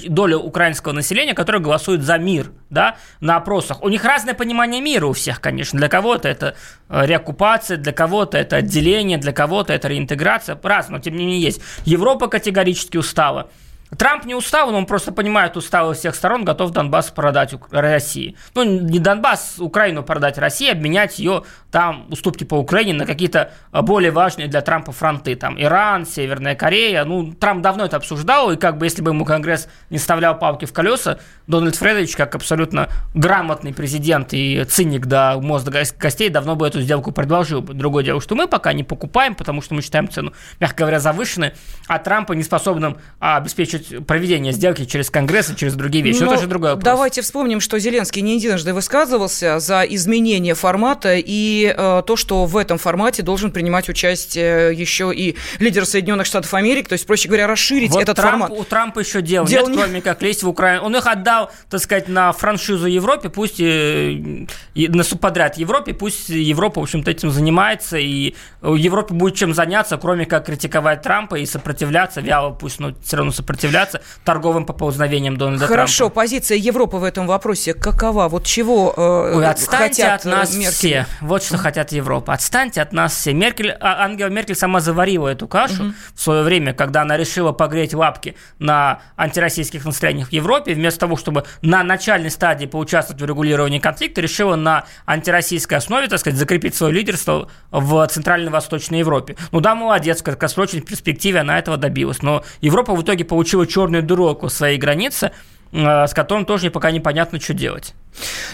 долю 0.07 0.37
украинского 0.37 0.91
населения, 0.91 1.33
которое 1.33 1.57
голосует 1.57 2.03
за 2.03 2.19
мир, 2.19 2.51
да, 2.69 2.97
на 3.19 3.37
опросах. 3.37 3.81
У 3.81 3.89
них 3.89 4.05
разное 4.05 4.35
понимание 4.35 4.79
мира 4.79 5.07
у 5.07 5.13
всех, 5.13 5.41
конечно. 5.41 5.79
Для 5.79 5.89
кого-то 5.89 6.29
это 6.29 6.55
э, 6.87 7.03
реоккупация, 7.07 7.77
для 7.77 7.93
кого-то 7.93 8.37
это 8.37 8.57
отделение, 8.57 9.17
для 9.17 9.31
кого-то 9.31 9.73
это 9.73 9.87
реинтеграция. 9.87 10.55
Разно, 10.61 10.97
но 10.97 11.01
тем 11.01 11.15
не 11.15 11.25
менее 11.25 11.41
есть. 11.41 11.59
Европа 11.85 12.27
категорически 12.27 12.97
устала. 12.97 13.49
Трамп 13.97 14.25
не 14.25 14.35
устал, 14.35 14.71
но 14.71 14.77
он 14.77 14.85
просто 14.85 15.11
понимает 15.11 15.57
усталость 15.57 15.99
всех 15.99 16.15
сторон, 16.15 16.45
готов 16.45 16.71
Донбасс 16.71 17.11
продать 17.11 17.53
России. 17.71 18.35
Ну, 18.55 18.63
не 18.63 18.99
Донбасс, 18.99 19.55
Украину 19.59 20.03
продать 20.03 20.37
России, 20.37 20.69
обменять 20.69 21.19
ее 21.19 21.43
там, 21.71 22.07
уступки 22.09 22.43
по 22.43 22.55
Украине, 22.55 22.93
на 22.93 23.05
какие-то 23.05 23.51
а, 23.71 23.81
более 23.81 24.11
важные 24.11 24.47
для 24.47 24.61
Трампа 24.61 24.91
фронты. 24.91 25.35
Там 25.35 25.59
Иран, 25.59 26.05
Северная 26.05 26.55
Корея. 26.55 27.03
Ну, 27.03 27.33
Трамп 27.33 27.61
давно 27.61 27.85
это 27.85 27.97
обсуждал, 27.97 28.51
и 28.51 28.57
как 28.57 28.77
бы 28.77 28.85
если 28.85 29.01
бы 29.01 29.11
ему 29.11 29.25
Конгресс 29.25 29.67
не 29.89 29.97
вставлял 29.97 30.37
палки 30.37 30.65
в 30.65 30.73
колеса, 30.73 31.19
Дональд 31.47 31.75
Фредович, 31.75 32.15
как 32.15 32.35
абсолютно 32.35 32.89
грамотный 33.13 33.73
президент 33.73 34.33
и 34.33 34.63
циник 34.65 35.05
до 35.05 35.39
мозга 35.41 35.83
костей, 35.97 36.29
давно 36.29 36.55
бы 36.55 36.67
эту 36.67 36.81
сделку 36.81 37.11
предложил 37.11 37.61
бы. 37.61 37.73
Другое 37.73 38.03
дело, 38.03 38.21
что 38.21 38.35
мы 38.35 38.47
пока 38.47 38.73
не 38.73 38.83
покупаем, 38.83 39.35
потому 39.35 39.61
что 39.61 39.73
мы 39.73 39.81
считаем 39.81 40.09
цену, 40.09 40.33
мягко 40.59 40.79
говоря, 40.79 40.99
завышенной, 40.99 41.53
а 41.87 41.99
Трампа 41.99 42.33
не 42.33 42.43
способным 42.43 42.97
а, 43.19 43.37
обеспечить 43.37 43.82
проведение 44.07 44.53
сделки 44.53 44.85
через 44.85 45.09
Конгресс 45.09 45.49
и 45.51 45.55
через 45.55 45.75
другие 45.75 46.03
вещи. 46.03 46.21
Но 46.21 46.33
это 46.33 46.41
же 46.41 46.47
другой 46.47 46.71
вопрос. 46.71 46.83
Давайте 46.83 47.21
вспомним, 47.21 47.59
что 47.59 47.79
Зеленский 47.79 48.21
не 48.21 48.35
единожды 48.35 48.73
высказывался 48.73 49.59
за 49.59 49.83
изменение 49.83 50.55
формата 50.55 51.15
и 51.15 51.73
э, 51.75 52.03
то, 52.05 52.15
что 52.15 52.45
в 52.45 52.57
этом 52.57 52.77
формате 52.77 53.23
должен 53.23 53.51
принимать 53.51 53.89
участие 53.89 54.73
еще 54.73 55.11
и 55.13 55.35
лидер 55.59 55.85
Соединенных 55.85 56.25
Штатов 56.25 56.53
Америки, 56.53 56.87
то 56.87 56.93
есть, 56.93 57.05
проще 57.05 57.27
говоря, 57.27 57.47
расширить 57.47 57.91
вот 57.91 58.01
этот 58.01 58.15
Трамп, 58.15 58.43
формат. 58.43 58.59
У 58.59 58.63
Трампа 58.63 58.99
еще 58.99 59.21
дел, 59.21 59.45
дел 59.45 59.67
нет, 59.67 59.75
не... 59.75 59.77
кроме 59.77 60.01
как 60.01 60.21
лезть 60.21 60.43
в 60.43 60.49
Украину. 60.49 60.85
Он 60.85 60.95
их 60.95 61.05
отдал, 61.05 61.51
так 61.69 61.81
сказать, 61.81 62.07
на 62.07 62.31
франшизу 62.31 62.87
Европе, 62.87 63.29
пусть 63.29 63.59
и, 63.59 64.47
и 64.73 64.87
на 64.87 65.03
субподряд 65.03 65.57
Европе, 65.57 65.93
пусть 65.93 66.29
Европа, 66.29 66.79
в 66.79 66.83
общем-то, 66.83 67.11
этим 67.11 67.31
занимается, 67.31 67.97
и 67.97 68.35
Европе 68.61 69.13
будет 69.13 69.35
чем 69.35 69.53
заняться, 69.53 69.97
кроме 69.97 70.25
как 70.25 70.45
критиковать 70.45 71.01
Трампа 71.01 71.35
и 71.35 71.45
сопротивляться, 71.45 72.21
вяло 72.21 72.51
пусть, 72.51 72.79
но 72.79 72.93
все 73.03 73.17
равно 73.17 73.31
сопротивляться 73.31 73.72
являться 73.73 74.01
торговым 74.23 74.65
поползновением 74.65 75.37
Дональда 75.37 75.67
Хорошо, 75.67 76.05
Трампа. 76.05 76.15
позиция 76.15 76.57
Европы 76.57 76.97
в 76.97 77.03
этом 77.03 77.27
вопросе 77.27 77.73
какова? 77.73 78.27
Вот 78.29 78.45
чего 78.45 78.93
э, 78.95 79.37
Ой, 79.37 79.45
отстаньте 79.45 80.03
хотят 80.03 80.21
от 80.21 80.25
нас 80.25 80.55
Меркель? 80.55 80.71
все. 80.71 81.07
Вот 81.21 81.43
что 81.43 81.57
хотят 81.57 81.91
Европа. 81.91 82.33
Отстаньте 82.33 82.81
от 82.81 82.93
нас 82.93 83.13
все. 83.13 83.33
Меркель, 83.33 83.71
а, 83.71 84.03
Ангела 84.03 84.27
Меркель 84.27 84.55
сама 84.55 84.79
заварила 84.79 85.27
эту 85.27 85.47
кашу 85.47 85.83
угу. 85.83 85.93
в 86.15 86.21
свое 86.21 86.43
время, 86.43 86.73
когда 86.73 87.01
она 87.01 87.17
решила 87.17 87.51
погреть 87.51 87.93
лапки 87.93 88.35
на 88.59 89.01
антироссийских 89.17 89.85
настроениях 89.85 90.29
в 90.29 90.33
Европе, 90.33 90.73
вместо 90.73 91.01
того, 91.01 91.17
чтобы 91.17 91.45
на 91.61 91.83
начальной 91.83 92.29
стадии 92.29 92.65
поучаствовать 92.65 93.21
в 93.21 93.25
регулировании 93.25 93.79
конфликта, 93.79 94.21
решила 94.21 94.55
на 94.55 94.85
антироссийской 95.05 95.77
основе, 95.77 96.07
так 96.07 96.19
сказать, 96.19 96.37
закрепить 96.39 96.75
свое 96.75 96.93
лидерство 96.93 97.49
в 97.71 98.07
Центрально-Восточной 98.07 98.99
Европе. 98.99 99.35
Ну 99.51 99.59
да, 99.59 99.75
молодец, 99.75 100.21
в 100.21 100.23
краткосрочной 100.23 100.81
перспективе 100.81 101.39
она 101.39 101.57
этого 101.57 101.77
добилась, 101.77 102.21
но 102.21 102.43
Европа 102.61 102.95
в 102.95 103.01
итоге 103.01 103.25
получила 103.25 103.52
черную 103.65 104.03
дыру 104.03 104.25
около 104.25 104.49
своей 104.49 104.77
границы, 104.77 105.31
с 105.73 106.13
которым 106.13 106.45
тоже 106.45 106.69
пока 106.71 106.91
непонятно, 106.91 107.39
что 107.39 107.53
делать. 107.53 107.93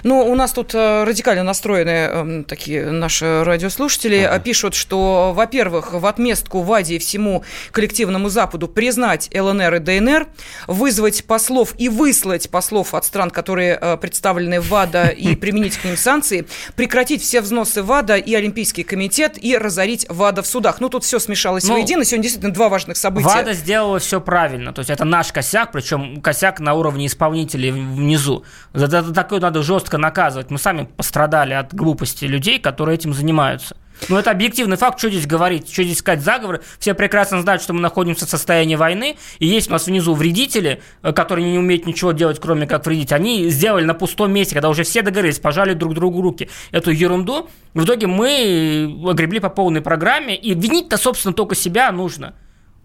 Ну, 0.04 0.26
у 0.26 0.36
нас 0.36 0.54
тут 0.54 0.74
э, 0.74 1.04
радикально 1.04 1.44
настроенные 1.44 2.10
э, 2.12 2.44
такие 2.48 2.86
наши 2.92 3.44
радиослушатели 3.44 4.22
ага. 4.22 4.40
пишут, 4.40 4.74
что, 4.74 5.34
во-первых, 5.36 5.94
в 5.94 6.06
отместку 6.06 6.62
ВАДе 6.62 6.96
и 6.96 7.00
всему 7.00 7.44
коллективному 7.72 8.30
Западу 8.30 8.68
признать 8.68 9.30
ЛНР 9.36 9.76
и 9.76 9.80
ДНР, 9.80 10.28
вызвать 10.68 11.26
послов 11.26 11.74
и 11.78 11.90
выслать 11.90 12.50
послов 12.50 12.94
от 12.94 13.06
стран, 13.06 13.30
которые 13.30 13.78
э, 13.80 13.98
представлены 13.98 14.62
в 14.62 14.70
ВАДА, 14.70 15.08
и 15.08 15.36
применить 15.40 15.78
к 15.78 15.84
ним 15.84 15.98
санкции, 15.98 16.48
прекратить 16.76 17.22
все 17.22 17.42
взносы 17.42 17.84
ВАДА 17.84 18.16
и 18.16 18.34
Олимпийский 18.34 18.84
комитет 18.84 19.38
и 19.44 19.58
разорить 19.58 20.06
ВАДА 20.10 20.42
в 20.42 20.48
судах. 20.48 20.80
Ну, 20.80 20.90
тут 20.90 21.04
все 21.04 21.20
смешалось 21.20 21.66
ну, 21.66 21.74
воедино. 21.74 22.06
Сегодня 22.06 22.24
действительно 22.24 22.54
два 22.54 22.70
важных 22.70 22.96
события. 22.96 23.28
ВАДА 23.28 23.54
сделала 23.54 24.00
все 24.00 24.22
правильно. 24.22 24.72
То 24.72 24.80
есть 24.80 24.90
это 24.90 25.04
наш 25.04 25.34
косяк, 25.34 25.72
причем 25.74 26.22
косяк 26.22 26.60
на 26.60 26.74
уровне 26.74 27.09
исполнителей 27.10 27.72
внизу. 27.72 28.44
Это 28.74 29.14
такой 29.14 29.40
надо 29.40 29.62
жестко 29.62 29.98
наказывать. 29.98 30.50
Мы 30.50 30.58
сами 30.58 30.90
пострадали 30.96 31.54
от 31.54 31.74
глупости 31.74 32.26
людей, 32.26 32.60
которые 32.60 32.96
этим 32.96 33.14
занимаются. 33.14 33.76
Но 34.08 34.18
это 34.18 34.32
объективный 34.32 34.78
факт, 34.78 34.98
что 35.00 35.10
здесь 35.10 35.28
говорить, 35.28 35.72
что 35.72 35.84
здесь 35.84 35.98
сказать 35.98 36.22
заговоры. 36.22 36.62
Все 36.80 36.94
прекрасно 36.94 37.42
знают, 37.42 37.62
что 37.62 37.74
мы 37.74 37.82
находимся 37.82 38.26
в 38.26 38.30
состоянии 38.30 38.76
войны, 38.76 39.18
и 39.40 39.46
есть 39.46 39.68
у 39.68 39.72
нас 39.72 39.88
внизу 39.88 40.14
вредители, 40.14 40.82
э, 41.04 41.12
которые 41.12 41.52
не 41.52 41.60
умеют 41.60 41.86
ничего 41.86 42.14
делать, 42.14 42.40
кроме 42.40 42.66
как 42.66 42.86
вредить. 42.86 43.12
Они 43.12 43.50
сделали 43.50 43.84
на 43.84 43.94
пустом 43.94 44.32
месте, 44.32 44.54
когда 44.54 44.70
уже 44.70 44.84
все 44.84 45.02
договорились, 45.02 45.40
пожали 45.40 45.74
друг 45.74 45.94
другу 45.96 46.22
руки 46.22 46.50
эту 46.72 46.92
ерунду. 46.92 47.50
В 47.74 47.84
итоге 47.84 48.08
мы 48.08 48.98
огребли 49.06 49.40
по 49.40 49.50
полной 49.50 49.82
программе, 49.82 50.36
и 50.36 50.54
винить-то, 50.54 50.98
собственно, 50.98 51.34
только 51.34 51.56
себя 51.56 51.92
нужно. 51.92 52.36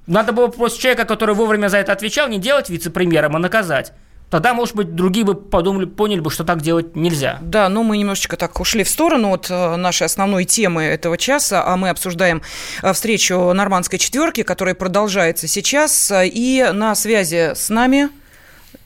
Надо 0.06 0.32
было 0.32 0.48
просто 0.48 0.80
человека, 0.80 1.04
который 1.06 1.34
вовремя 1.34 1.68
за 1.68 1.78
это 1.78 1.92
отвечал, 1.92 2.28
не 2.28 2.38
делать 2.38 2.68
вице-премьером, 2.68 3.36
а 3.36 3.38
наказать. 3.38 3.92
Тогда, 4.30 4.52
может 4.52 4.74
быть, 4.74 4.94
другие 4.94 5.24
бы 5.24 5.34
подумали, 5.34 5.84
поняли 5.84 6.20
бы, 6.20 6.30
что 6.30 6.44
так 6.44 6.60
делать 6.60 6.96
нельзя. 6.96 7.38
Да, 7.40 7.68
но 7.68 7.82
мы 7.82 7.98
немножечко 7.98 8.36
так 8.36 8.58
ушли 8.58 8.82
в 8.82 8.88
сторону 8.88 9.32
от 9.32 9.48
э, 9.48 9.76
нашей 9.76 10.04
основной 10.04 10.44
темы 10.44 10.82
этого 10.82 11.16
часа, 11.16 11.64
а 11.64 11.76
мы 11.76 11.88
обсуждаем 11.88 12.42
э, 12.82 12.92
встречу 12.92 13.52
нормандской 13.52 13.98
четверки, 13.98 14.42
которая 14.42 14.74
продолжается 14.74 15.46
сейчас. 15.46 16.12
И 16.12 16.66
на 16.72 16.94
связи 16.96 17.54
с 17.54 17.68
нами 17.68 18.08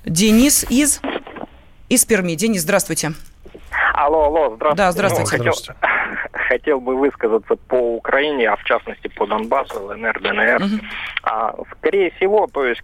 Денис 0.05 0.65
из, 0.69 1.01
из 1.89 2.05
Перми. 2.05 2.35
Денис, 2.35 2.63
здравствуйте. 2.63 3.13
Алло, 3.95 4.25
алло, 4.25 4.55
здравствуйте. 4.57 4.77
Да, 4.77 4.93
здравствуйте. 4.93 5.37
Ну, 5.39 5.45
хотел, 5.45 5.75
хотел 6.33 6.81
бы 6.81 6.97
высказаться 6.97 7.57
по 7.57 7.97
Украине, 7.97 8.49
а 8.49 8.57
в 8.57 8.65
частности 8.65 9.09
по 9.09 9.27
Донбассу, 9.27 9.81
ЛНР, 9.81 10.21
ДНР. 10.21 10.63
Угу. 10.63 10.81
А, 11.25 11.55
скорее 11.79 12.11
всего, 12.13 12.47
то 12.53 12.65
есть 12.65 12.83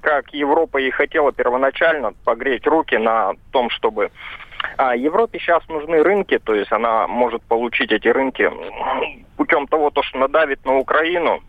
как 0.00 0.32
Европа 0.32 0.78
и 0.78 0.90
хотела 0.90 1.32
первоначально 1.32 2.12
погреть 2.24 2.66
руки 2.66 2.96
на 2.96 3.34
том, 3.52 3.70
чтобы 3.70 4.10
А 4.76 4.96
Европе 4.96 5.38
сейчас 5.38 5.66
нужны 5.68 6.02
рынки, 6.02 6.38
то 6.38 6.54
есть 6.54 6.72
она 6.72 7.06
может 7.06 7.42
получить 7.42 7.92
эти 7.92 8.08
рынки 8.08 8.50
путем 9.36 9.66
того, 9.66 9.90
то, 9.90 10.02
что 10.02 10.18
надавит 10.18 10.64
на 10.64 10.76
Украину, 10.76 11.42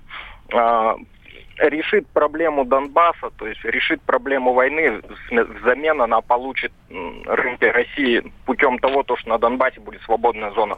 а, 0.53 0.95
решит 1.57 2.07
проблему 2.07 2.65
Донбасса, 2.65 3.31
то 3.37 3.47
есть 3.47 3.63
решит 3.63 4.01
проблему 4.01 4.53
войны, 4.53 5.01
взамен 5.31 6.01
она 6.01 6.21
получит 6.21 6.71
рынки 6.89 7.65
России 7.65 8.31
путем 8.45 8.77
того, 8.79 9.03
то, 9.03 9.15
что 9.17 9.29
на 9.29 9.37
Донбассе 9.37 9.79
будет 9.79 10.01
свободная 10.03 10.51
зона. 10.51 10.77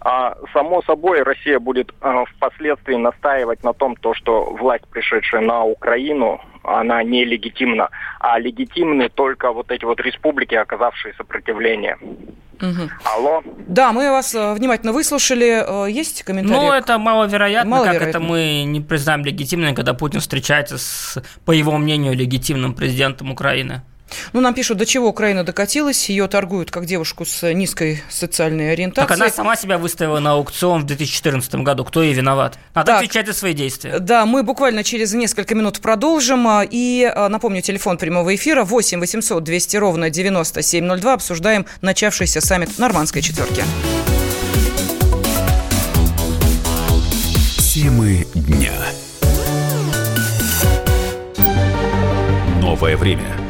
А 0.00 0.34
само 0.54 0.82
собой 0.82 1.22
Россия 1.22 1.58
будет 1.58 1.92
э, 2.00 2.24
впоследствии 2.36 2.94
настаивать 2.94 3.62
на 3.62 3.74
том, 3.74 3.96
то, 3.96 4.14
что 4.14 4.44
власть, 4.50 4.86
пришедшая 4.88 5.42
на 5.42 5.64
Украину, 5.64 6.40
она 6.64 7.02
нелегитимна, 7.02 7.90
а 8.18 8.38
легитимны 8.38 9.10
только 9.10 9.52
вот 9.52 9.70
эти 9.70 9.84
вот 9.84 10.00
республики, 10.00 10.54
оказавшие 10.54 11.14
сопротивление. 11.14 11.98
Угу. 12.60 12.90
Алло. 13.04 13.42
Да, 13.68 13.92
мы 13.92 14.10
вас 14.10 14.34
э, 14.34 14.54
внимательно 14.54 14.92
выслушали. 14.92 15.86
Э, 15.86 15.90
есть 15.90 16.22
комментарии? 16.22 16.60
Ну, 16.60 16.72
это 16.72 16.98
маловероятно. 16.98 17.70
маловероятно. 17.70 18.06
Как 18.06 18.08
это 18.08 18.20
мы 18.20 18.64
не 18.64 18.80
признаем 18.80 19.24
легитимным, 19.24 19.74
когда 19.74 19.94
Путин 19.94 20.20
встречается 20.20 20.78
с, 20.78 21.22
по 21.44 21.52
его 21.52 21.76
мнению, 21.78 22.14
легитимным 22.14 22.74
президентом 22.74 23.30
Украины? 23.30 23.82
Ну, 24.32 24.40
нам 24.40 24.54
пишут, 24.54 24.78
до 24.78 24.86
чего 24.86 25.08
Украина 25.08 25.44
докатилась. 25.44 26.08
Ее 26.08 26.28
торгуют 26.28 26.70
как 26.70 26.86
девушку 26.86 27.24
с 27.24 27.52
низкой 27.52 28.02
социальной 28.08 28.72
ориентацией. 28.72 29.08
Так 29.08 29.16
она 29.16 29.30
сама 29.30 29.56
себя 29.56 29.78
выставила 29.78 30.20
на 30.20 30.32
аукцион 30.32 30.82
в 30.82 30.86
2014 30.86 31.54
году. 31.56 31.84
Кто 31.84 32.02
ей 32.02 32.12
виноват? 32.14 32.58
Надо 32.74 32.86
так, 32.86 32.96
отвечать 32.98 33.26
за 33.26 33.32
свои 33.32 33.54
действия. 33.54 33.98
Да, 33.98 34.26
мы 34.26 34.42
буквально 34.42 34.84
через 34.84 35.12
несколько 35.14 35.54
минут 35.54 35.80
продолжим. 35.80 36.46
И 36.70 37.10
а, 37.14 37.28
напомню, 37.28 37.62
телефон 37.62 37.98
прямого 37.98 38.34
эфира 38.34 38.64
8 38.64 39.00
800 39.00 39.42
200 39.42 39.76
ровно 39.76 40.10
9702. 40.10 41.12
Обсуждаем 41.12 41.66
начавшийся 41.80 42.40
саммит 42.40 42.78
Нормандской 42.78 43.22
четверки. 43.22 43.62
Темы 47.58 48.26
дня. 48.34 48.72
Новое 52.60 52.96
время– 52.96 53.36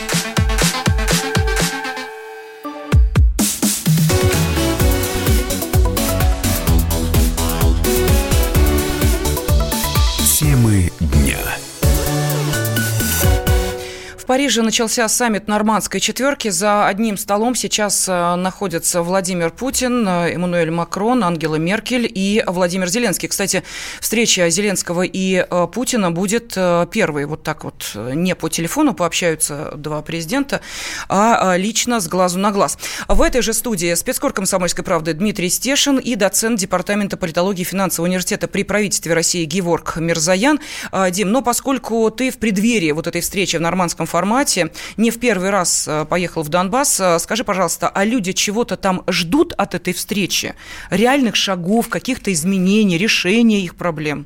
Париже 14.31 14.61
начался 14.61 15.09
саммит 15.09 15.49
нормандской 15.49 15.99
четверки. 15.99 16.47
За 16.47 16.87
одним 16.87 17.17
столом 17.17 17.53
сейчас 17.53 18.07
э, 18.07 18.35
находятся 18.35 19.01
Владимир 19.01 19.49
Путин, 19.49 20.07
э, 20.07 20.31
Эммануэль 20.33 20.71
Макрон, 20.71 21.21
Ангела 21.25 21.55
Меркель 21.55 22.09
и 22.09 22.41
Владимир 22.47 22.87
Зеленский. 22.87 23.27
Кстати, 23.27 23.61
встреча 23.99 24.49
Зеленского 24.49 25.01
и 25.01 25.45
э, 25.45 25.67
Путина 25.73 26.11
будет 26.11 26.57
первой. 26.91 27.25
Вот 27.25 27.43
так 27.43 27.65
вот 27.65 27.91
не 27.93 28.33
по 28.33 28.47
телефону 28.47 28.93
пообщаются 28.93 29.73
два 29.75 30.01
президента, 30.01 30.61
а 31.09 31.57
лично 31.57 31.99
с 31.99 32.07
глазу 32.07 32.39
на 32.39 32.51
глаз. 32.51 32.77
В 33.09 33.21
этой 33.21 33.41
же 33.41 33.51
студии 33.51 33.93
спецкор 33.95 34.31
комсомольской 34.31 34.85
правды 34.85 35.11
Дмитрий 35.11 35.49
Стешин 35.49 35.97
и 35.97 36.15
доцент 36.15 36.57
Департамента 36.57 37.17
политологии 37.17 37.63
и 37.63 37.65
финансового 37.65 38.07
университета 38.07 38.47
при 38.47 38.63
правительстве 38.63 39.13
России 39.13 39.43
Геворг 39.43 39.97
Мирзаян. 39.97 40.61
Дим, 41.09 41.31
но 41.33 41.41
поскольку 41.41 42.09
ты 42.11 42.31
в 42.31 42.37
преддверии 42.37 42.93
вот 42.93 43.07
этой 43.07 43.19
встречи 43.19 43.57
в 43.57 43.61
нормандском 43.61 44.05
формате 44.05 44.20
формате. 44.21 44.71
Не 44.97 45.09
в 45.09 45.19
первый 45.19 45.49
раз 45.49 45.87
э, 45.87 46.05
поехал 46.05 46.43
в 46.43 46.49
Донбасс. 46.49 46.99
Э, 46.99 47.19
скажи, 47.19 47.43
пожалуйста, 47.43 47.89
а 47.89 48.05
люди 48.05 48.33
чего-то 48.33 48.77
там 48.77 49.01
ждут 49.09 49.53
от 49.57 49.73
этой 49.73 49.93
встречи? 49.93 50.53
Реальных 50.91 51.35
шагов, 51.35 51.89
каких-то 51.89 52.31
изменений, 52.31 52.99
решения 52.99 53.61
их 53.61 53.75
проблем? 53.75 54.25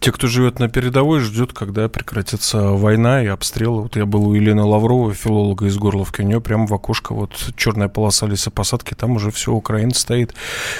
Те, 0.00 0.12
кто 0.12 0.26
живет 0.26 0.58
на 0.58 0.68
передовой, 0.68 1.20
ждет, 1.20 1.52
когда 1.52 1.88
прекратится 1.88 2.70
война 2.70 3.22
и 3.22 3.26
обстрелы. 3.26 3.82
Вот 3.82 3.96
я 3.96 4.06
был 4.06 4.28
у 4.28 4.34
Елены 4.34 4.62
Лавровой, 4.62 5.14
филолога 5.14 5.66
из 5.66 5.76
Горловки, 5.76 6.20
у 6.20 6.24
нее 6.24 6.40
прямо 6.40 6.66
в 6.66 6.74
окошко 6.74 7.14
вот 7.14 7.32
черная 7.56 7.88
полоса 7.88 8.26
лесопосадки, 8.26 8.94
там 8.94 9.12
уже 9.12 9.30
все, 9.30 9.52
Украина 9.52 9.94
стоит. 9.94 10.34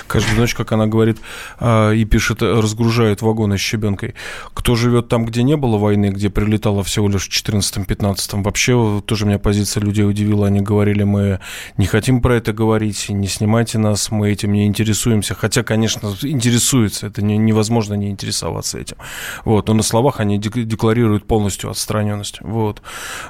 Каждую 0.07 0.39
ночь, 0.39 0.55
как 0.55 0.73
она 0.73 0.87
говорит, 0.87 1.19
а, 1.59 1.93
и 1.93 2.05
пишет, 2.05 2.43
разгружают 2.43 3.23
вагоны 3.23 3.59
с 3.59 3.61
щебенкой. 3.61 4.15
Кто 4.55 4.75
живет 4.75 5.09
там, 5.09 5.25
где 5.25 5.43
не 5.43 5.57
было 5.57 5.79
войны, 5.79 6.11
где 6.11 6.31
прилетало 6.31 6.83
всего 6.85 7.09
лишь 7.09 7.29
в 7.29 7.33
14-15, 7.33 8.43
вообще 8.43 9.03
тоже 9.05 9.27
меня 9.27 9.39
позиция 9.39 9.83
людей 9.83 10.05
удивила. 10.05 10.47
Они 10.47 10.61
говорили, 10.61 11.03
мы 11.03 11.41
не 11.77 11.87
хотим 11.87 12.21
про 12.21 12.37
это 12.37 12.53
говорить, 12.53 13.09
не 13.09 13.27
снимайте 13.27 13.79
нас, 13.79 14.11
мы 14.11 14.31
этим 14.31 14.53
не 14.53 14.67
интересуемся. 14.67 15.35
Хотя, 15.35 15.63
конечно, 15.63 16.13
интересуется, 16.23 17.07
это 17.07 17.23
невозможно 17.23 17.95
не 17.95 18.11
интересоваться 18.11 18.68
этим. 18.75 18.97
Вот. 19.45 19.69
Но 19.69 19.75
на 19.75 19.83
словах 19.83 20.21
они 20.21 20.39
декларируют 20.39 21.27
полностью 21.27 21.71
отстраненность. 21.71 22.39
Вот. 22.41 22.83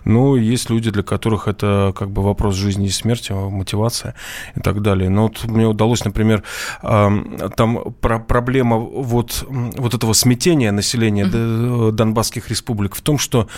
Ну, 0.04 0.36
есть 0.36 0.70
люди, 0.70 0.90
для 0.90 1.02
которых 1.02 1.48
это 1.48 1.92
как 1.96 2.10
бы 2.10 2.22
вопрос 2.22 2.54
жизни 2.54 2.86
и 2.86 2.90
смерти, 2.90 3.32
мотивация 3.32 4.14
и 4.56 4.60
так 4.60 4.82
далее. 4.82 5.10
Но 5.10 5.22
вот 5.24 5.44
мне 5.44 5.66
удалось, 5.66 6.04
например, 6.04 6.42
там 6.80 7.94
про 8.00 8.18
проблема 8.18 8.78
вот, 8.78 9.46
вот 9.48 9.94
этого 9.94 10.12
смятения 10.12 10.72
населения 10.72 11.24
mm-hmm. 11.24 11.92
Донбасских 11.92 12.48
республик 12.48 12.94
в 12.94 13.02
том, 13.02 13.18
что 13.18 13.48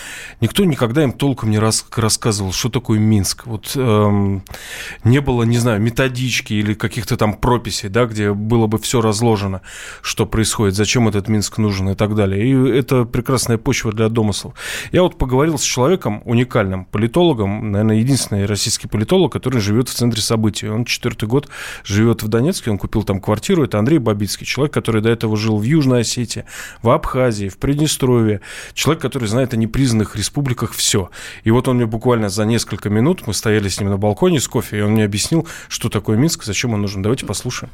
никто 0.41 0.65
никогда 0.65 1.03
им 1.03 1.13
толком 1.13 1.51
не 1.51 1.59
рас, 1.59 1.87
рассказывал, 1.97 2.53
что 2.53 2.69
такое 2.69 2.99
Минск. 2.99 3.47
Вот 3.47 3.73
эм, 3.77 4.43
не 5.05 5.21
было, 5.21 5.43
не 5.43 5.59
знаю, 5.59 5.81
методички 5.81 6.55
или 6.55 6.75
каких-то 6.75 7.17
там 7.17 7.35
прописей, 7.35 7.89
да, 7.89 8.07
где 8.07 8.33
было 8.33 8.67
бы 8.67 8.79
все 8.79 9.01
разложено, 9.01 9.63
что 10.03 10.27
происходит, 10.27 10.75
зачем 10.75 11.09
этот 11.09 11.29
Минск 11.29 11.59
нужен 11.59 11.70
нужен 11.71 11.89
и 11.89 11.95
так 11.95 12.15
далее. 12.15 12.45
И 12.45 12.79
это 12.79 13.05
прекрасная 13.05 13.57
почва 13.57 13.93
для 13.93 14.09
домыслов. 14.09 14.55
Я 14.93 15.03
вот 15.03 15.17
поговорил 15.17 15.57
с 15.57 15.63
человеком, 15.63 16.23
уникальным 16.25 16.85
политологом, 16.85 17.71
наверное, 17.71 17.97
единственный 17.97 18.47
российский 18.47 18.89
политолог, 18.89 19.33
который 19.33 19.61
живет 19.61 19.89
в 19.89 19.95
центре 19.95 20.21
событий. 20.21 20.69
Он 20.69 20.85
четвертый 20.85 21.29
год 21.29 21.49
живет 21.85 22.23
в 22.23 22.29
Донецке, 22.29 22.71
он 22.71 22.79
купил 22.79 23.05
там 23.05 23.21
квартиру. 23.21 23.65
Это 23.65 23.79
Андрей 23.79 23.99
Бабицкий, 23.99 24.47
человек, 24.47 24.75
который 24.75 25.01
до 25.01 25.11
этого 25.11 25.37
жил 25.37 25.59
в 25.59 25.63
Южной 25.63 26.01
Осетии, 26.01 26.45
в 26.83 26.91
Абхазии, 26.91 27.49
в 27.49 27.57
Приднестровье. 27.59 28.41
Человек, 28.75 29.03
который 29.03 29.29
знает 29.29 29.55
о 29.55 29.57
непризнанных 29.57 30.17
республиках 30.17 30.73
все. 30.73 31.11
И 31.45 31.51
вот 31.51 31.69
он 31.69 31.77
мне 31.77 31.87
буквально 31.87 32.29
за 32.29 32.45
несколько 32.45 32.91
минут, 32.91 33.27
мы 33.27 33.35
стояли 33.35 33.69
с 33.69 33.79
ним 33.81 33.91
на 33.91 33.97
балконе 33.97 34.41
с 34.41 34.49
кофе, 34.49 34.79
и 34.79 34.81
он 34.81 34.93
мне 34.93 35.05
объяснил, 35.05 35.47
что 35.69 35.89
такое 35.89 36.17
Минск, 36.17 36.45
зачем 36.45 36.75
он 36.75 36.83
нужен. 36.83 37.03
Давайте 37.03 37.27
послушаем. 37.27 37.71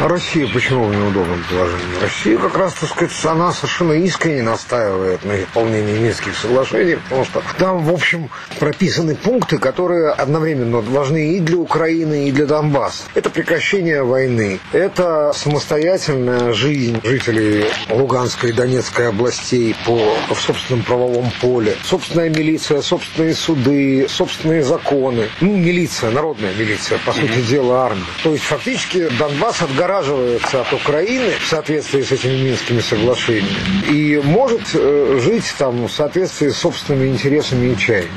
А 0.00 0.06
Россия 0.06 0.46
почему 0.46 0.84
в 0.84 0.94
неудобном 0.94 1.42
положении? 1.50 2.00
Россия 2.00 2.38
как 2.38 2.56
раз, 2.56 2.74
так 2.74 2.88
сказать, 2.88 3.12
она 3.24 3.52
совершенно 3.52 3.94
искренне 3.94 4.44
настаивает 4.44 5.24
на 5.24 5.42
исполнении 5.42 5.98
Минских 5.98 6.36
соглашений, 6.36 6.94
потому 6.94 7.24
что 7.24 7.42
там, 7.58 7.84
в 7.84 7.92
общем, 7.92 8.30
прописаны 8.60 9.16
пункты, 9.16 9.58
которые 9.58 10.10
одновременно 10.10 10.78
важны 10.78 11.34
и 11.34 11.40
для 11.40 11.56
Украины, 11.56 12.28
и 12.28 12.30
для 12.30 12.46
Донбасса. 12.46 13.02
Это 13.16 13.28
прекращение 13.28 14.04
войны, 14.04 14.60
это 14.70 15.32
самостоятельная 15.34 16.52
жизнь 16.52 17.00
жителей 17.02 17.64
Луганской 17.90 18.50
и 18.50 18.52
Донецкой 18.52 19.08
областей 19.08 19.74
по, 19.84 20.14
в 20.32 20.38
собственном 20.38 20.84
правовом 20.84 21.32
поле, 21.40 21.76
собственная 21.82 22.30
милиция, 22.30 22.82
собственные 22.82 23.34
суды, 23.34 24.06
собственные 24.08 24.62
законы. 24.62 25.28
Ну, 25.40 25.56
милиция, 25.56 26.12
народная 26.12 26.54
милиция, 26.54 27.00
по 27.04 27.12
сути 27.12 27.40
дела, 27.40 27.86
армия. 27.86 28.04
То 28.22 28.30
есть, 28.30 28.44
фактически, 28.44 29.08
Донбасс 29.18 29.62
отгораживает 29.62 29.87
отгораживается 29.88 30.60
от 30.60 30.72
Украины 30.74 31.32
в 31.40 31.46
соответствии 31.46 32.02
с 32.02 32.12
этими 32.12 32.36
Минскими 32.36 32.80
соглашениями 32.80 33.48
и 33.88 34.20
может 34.22 34.60
э, 34.74 35.18
жить 35.22 35.54
там 35.58 35.86
в 35.86 35.90
соответствии 35.90 36.48
с 36.48 36.58
собственными 36.58 37.08
интересами 37.08 37.72
и 37.72 37.76
чаяниями. 37.76 38.12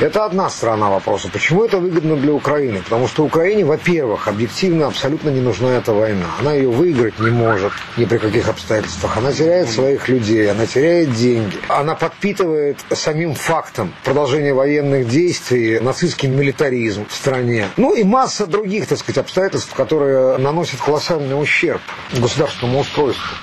Это 0.00 0.24
одна 0.24 0.48
сторона 0.48 0.88
вопроса. 0.88 1.28
Почему 1.30 1.62
это 1.62 1.76
выгодно 1.76 2.16
для 2.16 2.32
Украины? 2.32 2.80
Потому 2.82 3.06
что 3.06 3.22
Украине, 3.22 3.66
во-первых, 3.66 4.28
объективно 4.28 4.86
абсолютно 4.86 5.28
не 5.28 5.42
нужна 5.42 5.76
эта 5.76 5.92
война. 5.92 6.24
Она 6.40 6.54
ее 6.54 6.70
выиграть 6.70 7.18
не 7.18 7.28
может 7.28 7.72
ни 7.98 8.06
при 8.06 8.16
каких 8.16 8.48
обстоятельствах. 8.48 9.18
Она 9.18 9.30
теряет 9.30 9.68
своих 9.68 10.08
людей, 10.08 10.50
она 10.50 10.64
теряет 10.64 11.12
деньги. 11.12 11.58
Она 11.68 11.94
подпитывает 11.94 12.78
самим 12.90 13.34
фактом 13.34 13.92
продолжения 14.02 14.54
военных 14.54 15.06
действий 15.06 15.80
нацистский 15.80 16.30
милитаризм 16.30 17.06
в 17.06 17.14
стране. 17.14 17.68
Ну 17.76 17.94
и 17.94 18.02
масса 18.02 18.46
других, 18.46 18.86
так 18.86 18.98
сказать, 18.98 19.18
обстоятельств, 19.18 19.74
которые 19.74 20.38
наносят 20.38 20.80
колоссальный 20.80 21.38
ущерб 21.38 21.82
государственному 22.14 22.80
устройству. 22.80 23.36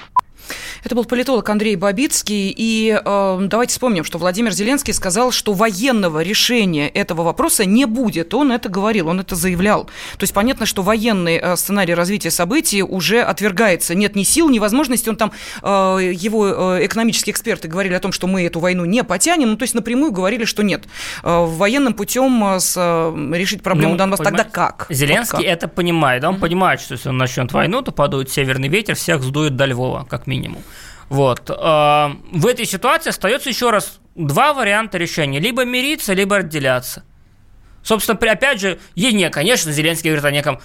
Это 0.88 0.96
был 0.96 1.04
политолог 1.04 1.50
Андрей 1.50 1.76
Бабицкий. 1.76 2.54
И 2.56 2.98
э, 2.98 3.38
давайте 3.42 3.74
вспомним, 3.74 4.06
что 4.06 4.18
Владимир 4.20 4.54
Зеленский 4.54 4.94
сказал, 4.94 5.32
что 5.32 5.52
военного 5.52 6.24
решения 6.24 6.88
этого 6.88 7.24
вопроса 7.24 7.66
не 7.66 7.84
будет. 7.84 8.34
Он 8.34 8.54
это 8.54 8.70
говорил, 8.70 9.10
он 9.10 9.20
это 9.20 9.36
заявлял. 9.36 9.84
То 9.84 10.22
есть 10.22 10.34
понятно, 10.34 10.66
что 10.66 10.84
военный 10.84 11.42
э, 11.44 11.58
сценарий 11.58 11.94
развития 11.94 12.32
событий 12.32 12.84
уже 12.84 13.20
отвергается. 13.22 13.96
Нет 13.96 14.16
ни 14.16 14.24
сил, 14.24 14.48
ни 14.48 14.60
возможности. 14.60 15.10
Он 15.10 15.18
там, 15.18 15.34
э, 15.62 15.68
его 16.14 16.78
э, 16.78 16.86
экономические 16.86 17.34
эксперты 17.34 17.68
говорили 17.68 17.94
о 17.94 18.00
том, 18.00 18.14
что 18.14 18.28
мы 18.28 18.44
эту 18.44 18.62
войну 18.62 18.86
не 18.86 19.04
потянем. 19.04 19.50
Ну, 19.50 19.58
то 19.58 19.64
есть 19.64 19.76
напрямую 19.76 20.14
говорили, 20.14 20.46
что 20.46 20.64
нет. 20.64 20.86
Э, 21.22 21.44
военным 21.46 21.96
путем 21.96 22.42
э, 22.46 22.62
с, 22.62 22.76
э, 22.78 23.34
решить 23.36 23.62
проблему 23.62 23.92
ну, 23.92 23.98
Донбасса. 23.98 24.24
Тогда 24.24 24.46
как? 24.46 24.86
Зеленский 24.90 25.40
вот 25.40 25.46
как? 25.48 25.54
это 25.54 25.68
понимает. 25.68 26.24
Он 26.24 26.36
mm-hmm. 26.36 26.40
понимает, 26.40 26.80
что 26.80 26.94
если 26.94 27.10
он 27.10 27.18
начнет 27.18 27.52
войну, 27.52 27.82
то 27.82 27.92
подует 27.92 28.32
северный 28.32 28.70
ветер, 28.70 28.96
всех 28.96 29.22
сдует 29.22 29.58
до 29.58 29.66
Львова, 29.66 30.08
как 30.10 30.28
минимум. 30.28 30.64
Вот. 31.10 31.50
А, 31.50 32.16
в 32.32 32.46
этой 32.48 32.66
ситуации 32.66 33.10
остается 33.10 33.50
еще 33.50 33.70
раз 33.70 34.00
два 34.16 34.54
варианта 34.54 34.98
решения. 34.98 35.40
Либо 35.40 35.64
мириться, 35.66 36.14
либо 36.14 36.38
отделяться. 36.38 37.04
Собственно, 37.84 38.18
опять 38.20 38.60
же, 38.60 38.80
и 38.96 39.14
не, 39.14 39.30
конечно, 39.30 39.72
Зеленский 39.72 40.10
говорит 40.10 40.26
о 40.26 40.32
неком 40.32 40.60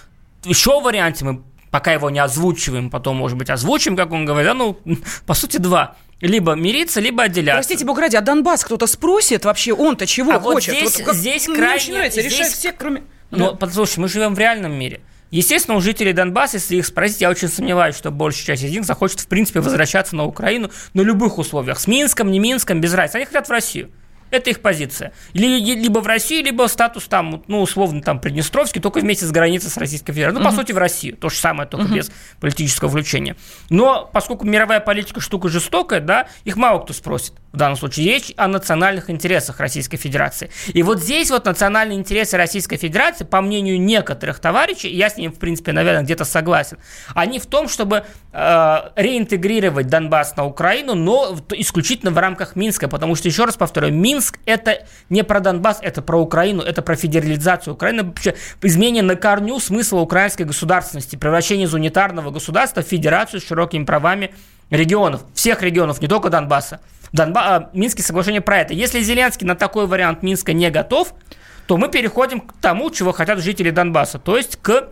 еще 0.45 0.81
варианте, 0.81 1.25
мы 1.25 1.43
пока 1.71 1.93
его 1.93 2.11
не 2.11 2.19
озвучиваем, 2.19 2.91
потом, 2.91 3.17
может 3.17 3.39
быть, 3.39 3.49
озвучим, 3.49 3.97
как 3.97 4.13
он 4.13 4.25
говорит, 4.25 4.53
ну, 4.55 4.79
по 5.27 5.35
сути, 5.35 5.59
два. 5.59 5.97
Либо 6.21 6.53
мириться, 6.53 7.01
либо 7.01 7.25
отделяться. 7.25 7.67
Простите, 7.67 7.85
бог 7.85 7.99
ради, 7.99 8.15
а 8.15 8.21
Донбасс 8.21 8.65
кто-то 8.65 8.87
спросит 8.87 9.45
вообще, 9.45 9.73
он-то 9.73 10.07
чего 10.07 10.33
а 10.33 10.41
хочет? 10.41 10.75
Вот 10.75 10.79
здесь, 10.79 10.99
вот, 10.99 11.07
как, 11.07 11.15
здесь 11.15 11.47
крайне... 11.47 11.85
Мне 11.85 11.95
нравится, 11.95 12.23
здесь... 12.23 12.53
всех, 12.53 12.77
кроме... 12.77 13.03
Ну, 13.31 13.51
да. 13.51 13.57
послушай, 13.57 13.99
мы 13.99 14.09
живем 14.09 14.35
в 14.35 14.39
реальном 14.39 14.73
мире. 14.73 15.01
Естественно, 15.33 15.79
у 15.79 15.81
жителей 15.81 16.13
Донбасса, 16.13 16.59
если 16.59 16.77
их 16.77 16.85
спросить, 16.85 17.23
я 17.23 17.31
очень 17.31 17.49
сомневаюсь, 17.49 17.97
что 17.97 18.11
большая 18.11 18.45
часть 18.49 18.65
из 18.65 18.71
них 18.71 18.85
захочет, 18.85 19.19
в 19.19 19.27
принципе, 19.29 19.61
возвращаться 19.61 20.15
на 20.15 20.27
Украину 20.27 20.71
на 20.93 21.01
любых 21.01 21.39
условиях. 21.39 21.81
С 21.81 21.87
Минском, 21.87 22.31
не 22.31 22.39
Минском, 22.39 22.83
без 22.83 22.93
разницы. 22.93 23.17
Они 23.17 23.25
хотят 23.25 23.49
в 23.49 23.51
Россию. 23.51 23.91
Это 24.33 24.51
их 24.51 24.61
позиция. 24.61 25.13
Либо 25.35 26.01
в 26.01 26.07
Россию, 26.07 26.47
либо 26.47 26.67
статус 26.67 27.05
там, 27.05 27.45
ну, 27.47 27.61
условно, 27.61 28.03
там, 28.03 28.19
Приднестровский, 28.19 28.81
только 28.81 28.99
вместе 28.99 29.27
с 29.27 29.31
границей 29.31 29.71
с 29.71 29.77
Российской 29.77 30.13
Федерацией. 30.13 30.43
Ну, 30.43 30.49
uh-huh. 30.49 30.51
по 30.51 30.57
сути, 30.57 30.73
в 30.73 30.79
Россию. 30.79 31.17
То 31.19 31.29
же 31.29 31.37
самое, 31.37 31.69
только 31.69 31.87
uh-huh. 31.87 31.97
без 31.97 32.11
политического 32.41 32.89
включения. 32.89 33.37
Но 33.69 34.09
поскольку 34.11 34.47
мировая 34.47 34.81
политика 34.81 35.21
штука 35.21 35.49
жестокая, 35.49 36.01
да, 36.01 36.29
их 36.45 36.57
мало 36.57 36.81
кто 36.81 36.95
спросит. 36.95 37.35
В 37.53 37.59
данном 37.59 37.77
случае 37.77 38.07
речь 38.07 38.33
о 38.39 38.49
национальных 38.49 39.11
интересах 39.11 39.61
Российской 39.61 39.99
Федерации. 39.99 40.51
И 40.69 40.83
вот 40.83 41.03
здесь 41.03 41.31
вот 41.31 41.45
национальные 41.45 41.99
интересы 41.99 42.39
Российской 42.39 42.79
Федерации, 42.79 43.25
по 43.25 43.43
мнению 43.43 43.79
некоторых 43.79 44.39
товарищей, 44.39 44.89
я 44.89 45.11
с 45.11 45.19
ним, 45.19 45.33
в 45.33 45.39
принципе, 45.39 45.73
наверное, 45.73 46.03
где-то 46.03 46.25
согласен, 46.25 46.79
они 47.15 47.39
в 47.39 47.45
том, 47.45 47.69
чтобы 47.69 48.07
реинтегрировать 48.33 49.89
Донбасс 49.89 50.37
на 50.37 50.47
Украину, 50.47 50.95
но 50.95 51.37
исключительно 51.51 52.13
в 52.13 52.19
рамках 52.19 52.57
Минска, 52.57 52.89
потому 52.89 53.15
что, 53.15 53.29
еще 53.29 53.45
раз 53.45 53.57
повторяю, 53.57 53.93
Минск 53.93 54.23
Минск– 54.23 54.39
это 54.47 54.87
не 55.11 55.25
про 55.25 55.41
Донбасс, 55.41 55.79
это 55.83 56.03
про 56.03 56.21
Украину, 56.21 56.63
это 56.63 56.83
про 56.83 56.97
федерализацию 56.97 57.75
Украины, 57.75 58.05
вообще 58.05 58.35
изменение 58.63 59.03
на 59.03 59.17
корню 59.17 59.59
смысла 59.59 60.01
украинской 60.01 60.43
государственности, 60.45 61.17
превращение 61.17 61.67
из 61.67 61.75
унитарного 61.75 62.31
государства 62.31 62.83
в 62.83 62.87
федерацию 62.87 63.41
с 63.41 63.47
широкими 63.47 63.85
правами 63.85 64.35
регионов, 64.71 65.25
всех 65.35 65.63
регионов, 65.63 66.01
не 66.01 66.09
только 66.09 66.31
Донбасса. 66.31 66.81
Донба... 67.13 67.41
А, 67.45 67.71
Минские 67.73 68.05
соглашения 68.05 68.41
про 68.41 68.59
это. 68.59 68.75
Если 68.75 69.01
Зеленский 69.01 69.47
на 69.47 69.55
такой 69.55 69.87
вариант 69.87 70.23
Минска 70.23 70.53
не 70.53 70.71
готов, 70.71 71.15
то 71.67 71.77
мы 71.77 71.89
переходим 71.89 72.41
к 72.41 72.53
тому, 72.61 72.91
чего 72.91 73.13
хотят 73.13 73.41
жители 73.41 73.71
Донбасса, 73.71 74.19
то 74.19 74.37
есть 74.37 74.57
к 74.57 74.89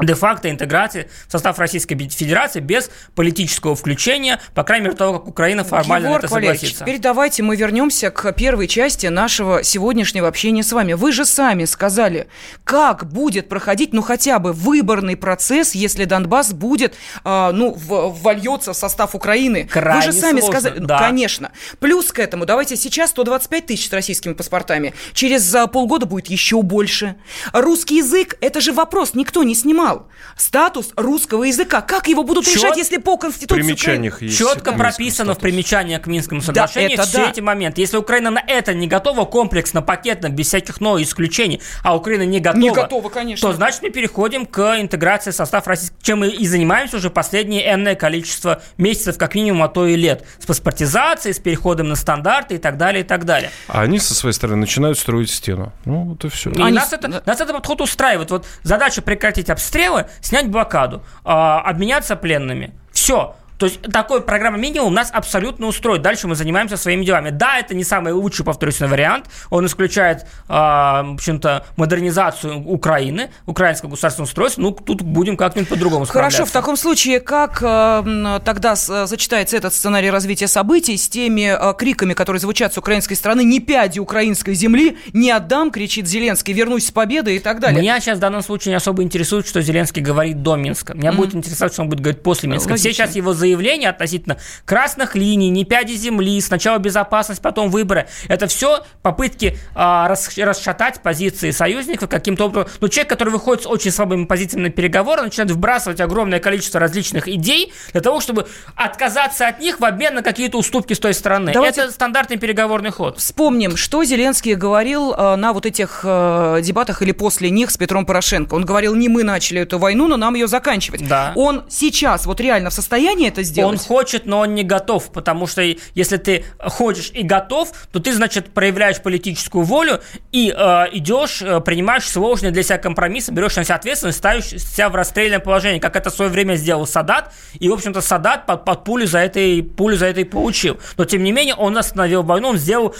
де-факто 0.00 0.50
интеграции 0.50 1.08
в 1.28 1.32
состав 1.32 1.58
Российской 1.58 1.96
Федерации 1.96 2.60
без 2.60 2.90
политического 3.14 3.76
включения, 3.76 4.40
по 4.54 4.64
крайней 4.64 4.86
мере, 4.86 4.96
того, 4.96 5.18
как 5.18 5.28
Украина 5.28 5.64
формально 5.64 6.06
Егор 6.06 6.18
это 6.18 6.28
согласится. 6.28 6.80
теперь 6.80 6.98
давайте 6.98 7.42
мы 7.42 7.56
вернемся 7.56 8.10
к 8.10 8.32
первой 8.32 8.68
части 8.68 9.06
нашего 9.06 9.62
сегодняшнего 9.62 10.28
общения 10.28 10.62
с 10.62 10.72
вами. 10.72 10.94
Вы 10.94 11.12
же 11.12 11.24
сами 11.24 11.64
сказали, 11.64 12.26
как 12.64 13.06
будет 13.10 13.48
проходить, 13.48 13.92
ну, 13.92 14.02
хотя 14.02 14.38
бы 14.38 14.52
выборный 14.52 15.16
процесс, 15.16 15.74
если 15.74 16.04
Донбасс 16.04 16.52
будет, 16.52 16.94
э, 17.24 17.50
ну, 17.52 17.74
в, 17.74 18.10
вольется 18.22 18.72
в 18.72 18.76
состав 18.76 19.14
Украины. 19.14 19.68
Крайне 19.70 20.06
Вы 20.06 20.12
же 20.12 20.18
сами 20.18 20.40
сложно, 20.40 20.60
сказали, 20.60 20.78
да. 20.80 20.98
конечно. 20.98 21.52
Плюс 21.80 22.12
к 22.12 22.18
этому, 22.18 22.46
давайте 22.46 22.76
сейчас 22.76 23.10
125 23.10 23.66
тысяч 23.66 23.88
с 23.88 23.92
российскими 23.92 24.32
паспортами, 24.32 24.94
через 25.12 25.54
а, 25.54 25.66
полгода 25.66 26.06
будет 26.06 26.28
еще 26.28 26.62
больше. 26.62 27.16
Русский 27.52 27.98
язык, 27.98 28.36
это 28.40 28.60
же 28.60 28.72
вопрос, 28.72 29.14
никто 29.14 29.42
не 29.42 29.54
снимал 29.54 29.91
снимал 29.92 30.08
статус 30.36 30.92
русского 30.96 31.44
языка. 31.44 31.82
Как 31.82 32.08
его 32.08 32.24
будут 32.24 32.44
Чет... 32.44 32.56
решать, 32.56 32.76
если 32.76 32.96
по 32.96 33.16
Конституции 33.16 33.62
примечаниях 33.62 34.22
есть 34.22 34.38
Четко 34.38 34.72
прописано 34.72 35.32
статус. 35.32 35.38
в 35.38 35.40
примечаниях 35.40 36.02
к 36.02 36.06
Минскому 36.06 36.40
соглашению 36.40 36.96
да, 36.96 37.04
все 37.04 37.18
да. 37.18 37.30
эти 37.30 37.40
моменты. 37.40 37.80
Если 37.80 37.96
Украина 37.96 38.30
на 38.30 38.42
это 38.46 38.74
не 38.74 38.86
готова 38.86 39.24
комплексно, 39.24 39.82
пакетно, 39.82 40.28
без 40.28 40.48
всяких 40.48 40.80
новых 40.80 41.06
исключений, 41.06 41.60
а 41.82 41.96
Украина 41.96 42.22
не 42.22 42.40
готова, 42.40 42.62
не 42.62 42.70
готова 42.70 43.08
конечно. 43.08 43.48
то 43.48 43.54
значит 43.54 43.82
мы 43.82 43.90
переходим 43.90 44.46
к 44.46 44.80
интеграции 44.80 45.30
в 45.30 45.34
состав 45.34 45.66
России, 45.66 45.92
чем 46.02 46.20
мы 46.20 46.28
и 46.28 46.46
занимаемся 46.46 46.96
уже 46.96 47.10
последнее 47.10 47.72
энное 47.72 47.94
количество 47.94 48.62
месяцев, 48.78 49.18
как 49.18 49.34
минимум, 49.34 49.62
а 49.62 49.68
то 49.68 49.86
и 49.86 49.96
лет. 49.96 50.24
С 50.38 50.46
паспортизацией, 50.46 51.34
с 51.34 51.38
переходом 51.38 51.88
на 51.88 51.96
стандарты 51.96 52.56
и 52.56 52.58
так 52.58 52.76
далее, 52.78 53.02
и 53.02 53.06
так 53.06 53.24
далее. 53.24 53.50
А 53.68 53.82
они 53.82 53.98
со 53.98 54.14
своей 54.14 54.34
стороны 54.34 54.56
начинают 54.58 54.98
строить 54.98 55.30
стену. 55.30 55.72
Ну, 55.84 56.04
вот 56.04 56.24
и 56.24 56.28
все. 56.28 56.50
И 56.50 56.60
они... 56.60 56.72
нас, 56.72 56.92
это, 56.92 57.08
нас 57.08 57.40
это 57.40 57.52
подход 57.52 57.80
устраивает. 57.80 58.30
Вот 58.30 58.46
задача 58.62 59.02
прекратить 59.02 59.50
обстрелы, 59.72 60.06
снять 60.20 60.50
блокаду, 60.50 61.02
а, 61.24 61.60
обменяться 61.62 62.14
пленными. 62.14 62.74
Все. 62.92 63.36
То 63.62 63.66
есть 63.66 63.80
такой 63.80 64.22
программа 64.22 64.58
минимум 64.58 64.92
нас 64.92 65.12
абсолютно 65.12 65.68
устроит. 65.68 66.02
Дальше 66.02 66.26
мы 66.26 66.34
занимаемся 66.34 66.76
своими 66.76 67.04
делами. 67.04 67.30
Да, 67.30 67.60
это 67.60 67.76
не 67.76 67.84
самый 67.84 68.12
лучший, 68.12 68.44
повторюсь, 68.44 68.80
вариант. 68.80 69.26
Он 69.50 69.64
исключает, 69.66 70.22
э, 70.22 70.52
в 70.52 71.14
общем-то, 71.14 71.64
модернизацию 71.76 72.58
Украины, 72.58 73.30
украинского 73.46 73.90
государственного 73.90 74.26
устройства. 74.26 74.62
Ну, 74.62 74.72
тут 74.72 75.02
будем 75.02 75.36
как-нибудь 75.36 75.68
по-другому. 75.68 76.06
Хорошо, 76.06 76.44
в 76.44 76.50
таком 76.50 76.76
случае, 76.76 77.20
как 77.20 77.62
э, 77.62 78.40
тогда 78.44 78.74
зачитается 78.74 79.56
этот 79.56 79.72
сценарий 79.74 80.10
развития 80.10 80.48
событий 80.48 80.96
с 80.96 81.08
теми 81.08 81.56
э, 81.56 81.74
криками, 81.78 82.14
которые 82.14 82.40
звучат 82.40 82.74
с 82.74 82.78
украинской 82.78 83.14
стороны, 83.14 83.44
«Не 83.44 83.60
пяди 83.60 84.00
украинской 84.00 84.54
земли, 84.54 84.96
не 85.12 85.30
отдам!» 85.30 85.70
кричит 85.70 86.08
Зеленский, 86.08 86.52
«Вернусь 86.52 86.86
с 86.86 86.90
победой» 86.90 87.36
и 87.36 87.38
так 87.38 87.60
далее. 87.60 87.80
Меня 87.80 88.00
сейчас 88.00 88.18
в 88.18 88.20
данном 88.20 88.42
случае 88.42 88.72
не 88.72 88.76
особо 88.78 89.04
интересует, 89.04 89.46
что 89.46 89.62
Зеленский 89.62 90.02
говорит 90.02 90.42
до 90.42 90.56
Минска. 90.56 90.94
Меня 90.94 91.10
mm-hmm. 91.10 91.16
будет 91.16 91.34
интересовать, 91.36 91.72
что 91.72 91.82
он 91.82 91.90
будет 91.90 92.00
говорить 92.00 92.24
после 92.24 92.48
Минска. 92.48 92.70
Логично. 92.70 92.90
Все 92.90 92.92
сейчас 92.92 93.14
его 93.14 93.32
заявления 93.32 93.51
заявления 93.52 93.90
относительно 93.90 94.38
красных 94.64 95.14
линий, 95.14 95.50
не 95.50 95.64
пяди 95.64 95.92
земли, 95.92 96.40
сначала 96.40 96.78
безопасность, 96.78 97.42
потом 97.42 97.70
выборы. 97.70 98.08
Это 98.28 98.46
все 98.46 98.84
попытки 99.02 99.58
а, 99.74 100.08
расшатать 100.08 101.02
позиции 101.02 101.50
союзников 101.50 102.08
каким-то 102.08 102.46
образом. 102.46 102.70
Но 102.80 102.88
человек, 102.88 103.10
который 103.10 103.28
выходит 103.28 103.64
с 103.64 103.66
очень 103.66 103.90
слабыми 103.90 104.24
позициями 104.24 104.64
на 104.64 104.70
переговоры, 104.70 105.22
начинает 105.22 105.50
вбрасывать 105.50 106.00
огромное 106.00 106.40
количество 106.40 106.80
различных 106.80 107.28
идей 107.28 107.72
для 107.92 108.00
того, 108.00 108.20
чтобы 108.20 108.46
отказаться 108.74 109.46
от 109.46 109.60
них 109.60 109.80
в 109.80 109.84
обмен 109.84 110.14
на 110.14 110.22
какие-то 110.22 110.58
уступки 110.58 110.94
с 110.94 110.98
той 110.98 111.12
стороны. 111.12 111.52
Давайте 111.52 111.82
Это 111.82 111.92
стандартный 111.92 112.38
переговорный 112.38 112.90
ход. 112.90 113.18
Вспомним, 113.18 113.76
что 113.76 114.02
Зеленский 114.04 114.54
говорил 114.54 115.12
э, 115.12 115.36
на 115.36 115.52
вот 115.52 115.66
этих 115.66 116.00
э, 116.04 116.60
дебатах 116.62 117.02
или 117.02 117.12
после 117.12 117.50
них 117.50 117.70
с 117.70 117.76
Петром 117.76 118.06
Порошенко. 118.06 118.54
Он 118.54 118.64
говорил, 118.64 118.94
не 118.94 119.08
мы 119.08 119.24
начали 119.24 119.60
эту 119.60 119.78
войну, 119.78 120.08
но 120.08 120.16
нам 120.16 120.34
ее 120.34 120.46
заканчивать. 120.46 121.06
Да. 121.06 121.32
Он 121.34 121.64
сейчас 121.68 122.26
вот 122.26 122.40
реально 122.40 122.70
в 122.70 122.72
состоянии 122.72 123.28
это 123.28 123.41
сделать? 123.42 123.72
Он 123.72 123.78
хочет, 123.78 124.26
но 124.26 124.40
он 124.40 124.54
не 124.54 124.64
готов, 124.64 125.12
потому 125.12 125.46
что 125.46 125.62
если 125.94 126.16
ты 126.16 126.44
хочешь 126.58 127.10
и 127.14 127.22
готов, 127.22 127.72
то 127.92 128.00
ты, 128.00 128.12
значит, 128.12 128.52
проявляешь 128.52 129.00
политическую 129.00 129.64
волю 129.64 130.00
и 130.30 130.54
э, 130.56 130.84
идешь, 130.92 131.42
э, 131.42 131.60
принимаешь 131.60 132.08
сложные 132.08 132.52
для 132.52 132.62
себя 132.62 132.78
компромиссы, 132.78 133.32
берешь 133.32 133.56
на 133.56 133.64
себя 133.64 133.76
ответственность, 133.76 134.18
ставишь 134.18 134.46
себя 134.46 134.88
в 134.88 134.94
расстрельное 134.94 135.40
положение, 135.40 135.80
как 135.80 135.96
это 135.96 136.10
в 136.10 136.14
свое 136.14 136.30
время 136.30 136.54
сделал 136.56 136.86
Садат, 136.86 137.32
и, 137.58 137.68
в 137.68 137.72
общем-то, 137.72 138.00
Садат 138.00 138.46
под, 138.46 138.64
под 138.64 138.84
пулю 138.84 139.06
за 139.06 139.18
этой 139.18 139.62
пулю 139.62 139.96
за 139.96 140.06
это 140.06 140.20
и 140.20 140.24
получил. 140.24 140.78
Но, 140.96 141.04
тем 141.04 141.22
не 141.22 141.32
менее, 141.32 141.54
он 141.54 141.76
остановил 141.76 142.22
войну, 142.22 142.48
он 142.48 142.58
сделал 142.58 142.94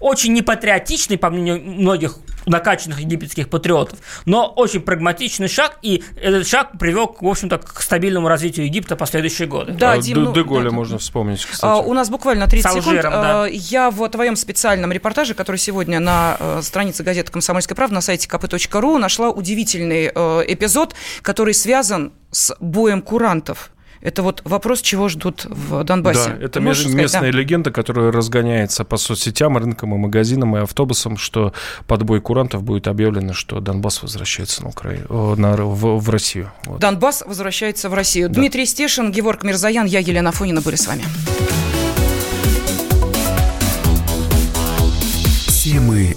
очень 0.00 0.32
непатриотичный, 0.32 1.18
по 1.18 1.30
мнению 1.30 1.62
многих 1.62 2.18
накачанных 2.46 3.00
египетских 3.00 3.48
патриотов. 3.48 3.98
Но 4.24 4.46
очень 4.46 4.80
прагматичный 4.80 5.48
шаг, 5.48 5.78
и 5.82 6.02
этот 6.20 6.46
шаг 6.46 6.78
привел, 6.78 7.14
в 7.18 7.26
общем-то, 7.26 7.58
к 7.58 7.82
стабильному 7.82 8.28
развитию 8.28 8.66
Египта 8.66 8.96
последующие 8.96 9.48
годы. 9.48 9.72
Да, 9.72 9.92
а, 9.92 9.98
Дим, 9.98 10.24
ну, 10.24 10.32
Деголя 10.32 10.70
да, 10.70 10.70
можно 10.70 10.98
вспомнить, 10.98 11.44
кстати. 11.44 11.64
А, 11.64 11.76
у 11.78 11.94
нас 11.94 12.10
буквально 12.10 12.46
30 12.46 12.66
Алжиром, 12.66 12.96
секунд. 12.96 13.12
Да. 13.12 13.46
Я 13.46 13.90
в 13.90 14.08
твоем 14.08 14.36
специальном 14.36 14.92
репортаже, 14.92 15.34
который 15.34 15.56
сегодня 15.56 16.00
на 16.00 16.36
э, 16.38 16.60
странице 16.62 17.02
газеты 17.02 17.32
«Комсомольская 17.32 17.76
правда» 17.76 17.96
на 17.96 18.00
сайте 18.00 18.28
kp.ru 18.28 18.98
нашла 18.98 19.30
удивительный 19.30 20.10
э, 20.14 20.44
эпизод, 20.46 20.94
который 21.22 21.54
связан 21.54 22.12
с 22.30 22.54
боем 22.60 23.02
курантов. 23.02 23.71
Это 24.02 24.24
вот 24.24 24.42
вопрос, 24.44 24.82
чего 24.82 25.08
ждут 25.08 25.46
в 25.48 25.84
Донбассе. 25.84 26.30
Да, 26.30 26.44
это 26.44 26.58
местная 26.58 27.06
сказать, 27.06 27.32
да? 27.32 27.38
легенда, 27.38 27.70
которая 27.70 28.10
разгоняется 28.10 28.84
по 28.84 28.96
соцсетям, 28.96 29.56
рынкам 29.56 29.94
и 29.94 29.98
магазинам 29.98 30.56
и 30.56 30.60
автобусам, 30.60 31.16
что 31.16 31.52
под 31.86 32.02
бой 32.02 32.20
курантов 32.20 32.64
будет 32.64 32.88
объявлено, 32.88 33.32
что 33.32 33.60
Донбасс 33.60 34.02
возвращается 34.02 34.64
на 34.64 34.70
Украину, 34.70 35.36
на, 35.36 35.54
в, 35.56 36.00
в 36.00 36.10
Россию. 36.10 36.50
Вот. 36.64 36.80
Донбасс 36.80 37.22
возвращается 37.24 37.88
в 37.88 37.94
Россию. 37.94 38.28
Да. 38.28 38.34
Дмитрий 38.34 38.66
Стешин, 38.66 39.12
Георг 39.12 39.44
Мирзаян, 39.44 39.86
я 39.86 40.00
Елена 40.00 40.32
Фонина 40.32 40.60
были 40.60 40.74
с 40.74 40.88
вами. 40.88 41.04
Темы 45.46 46.16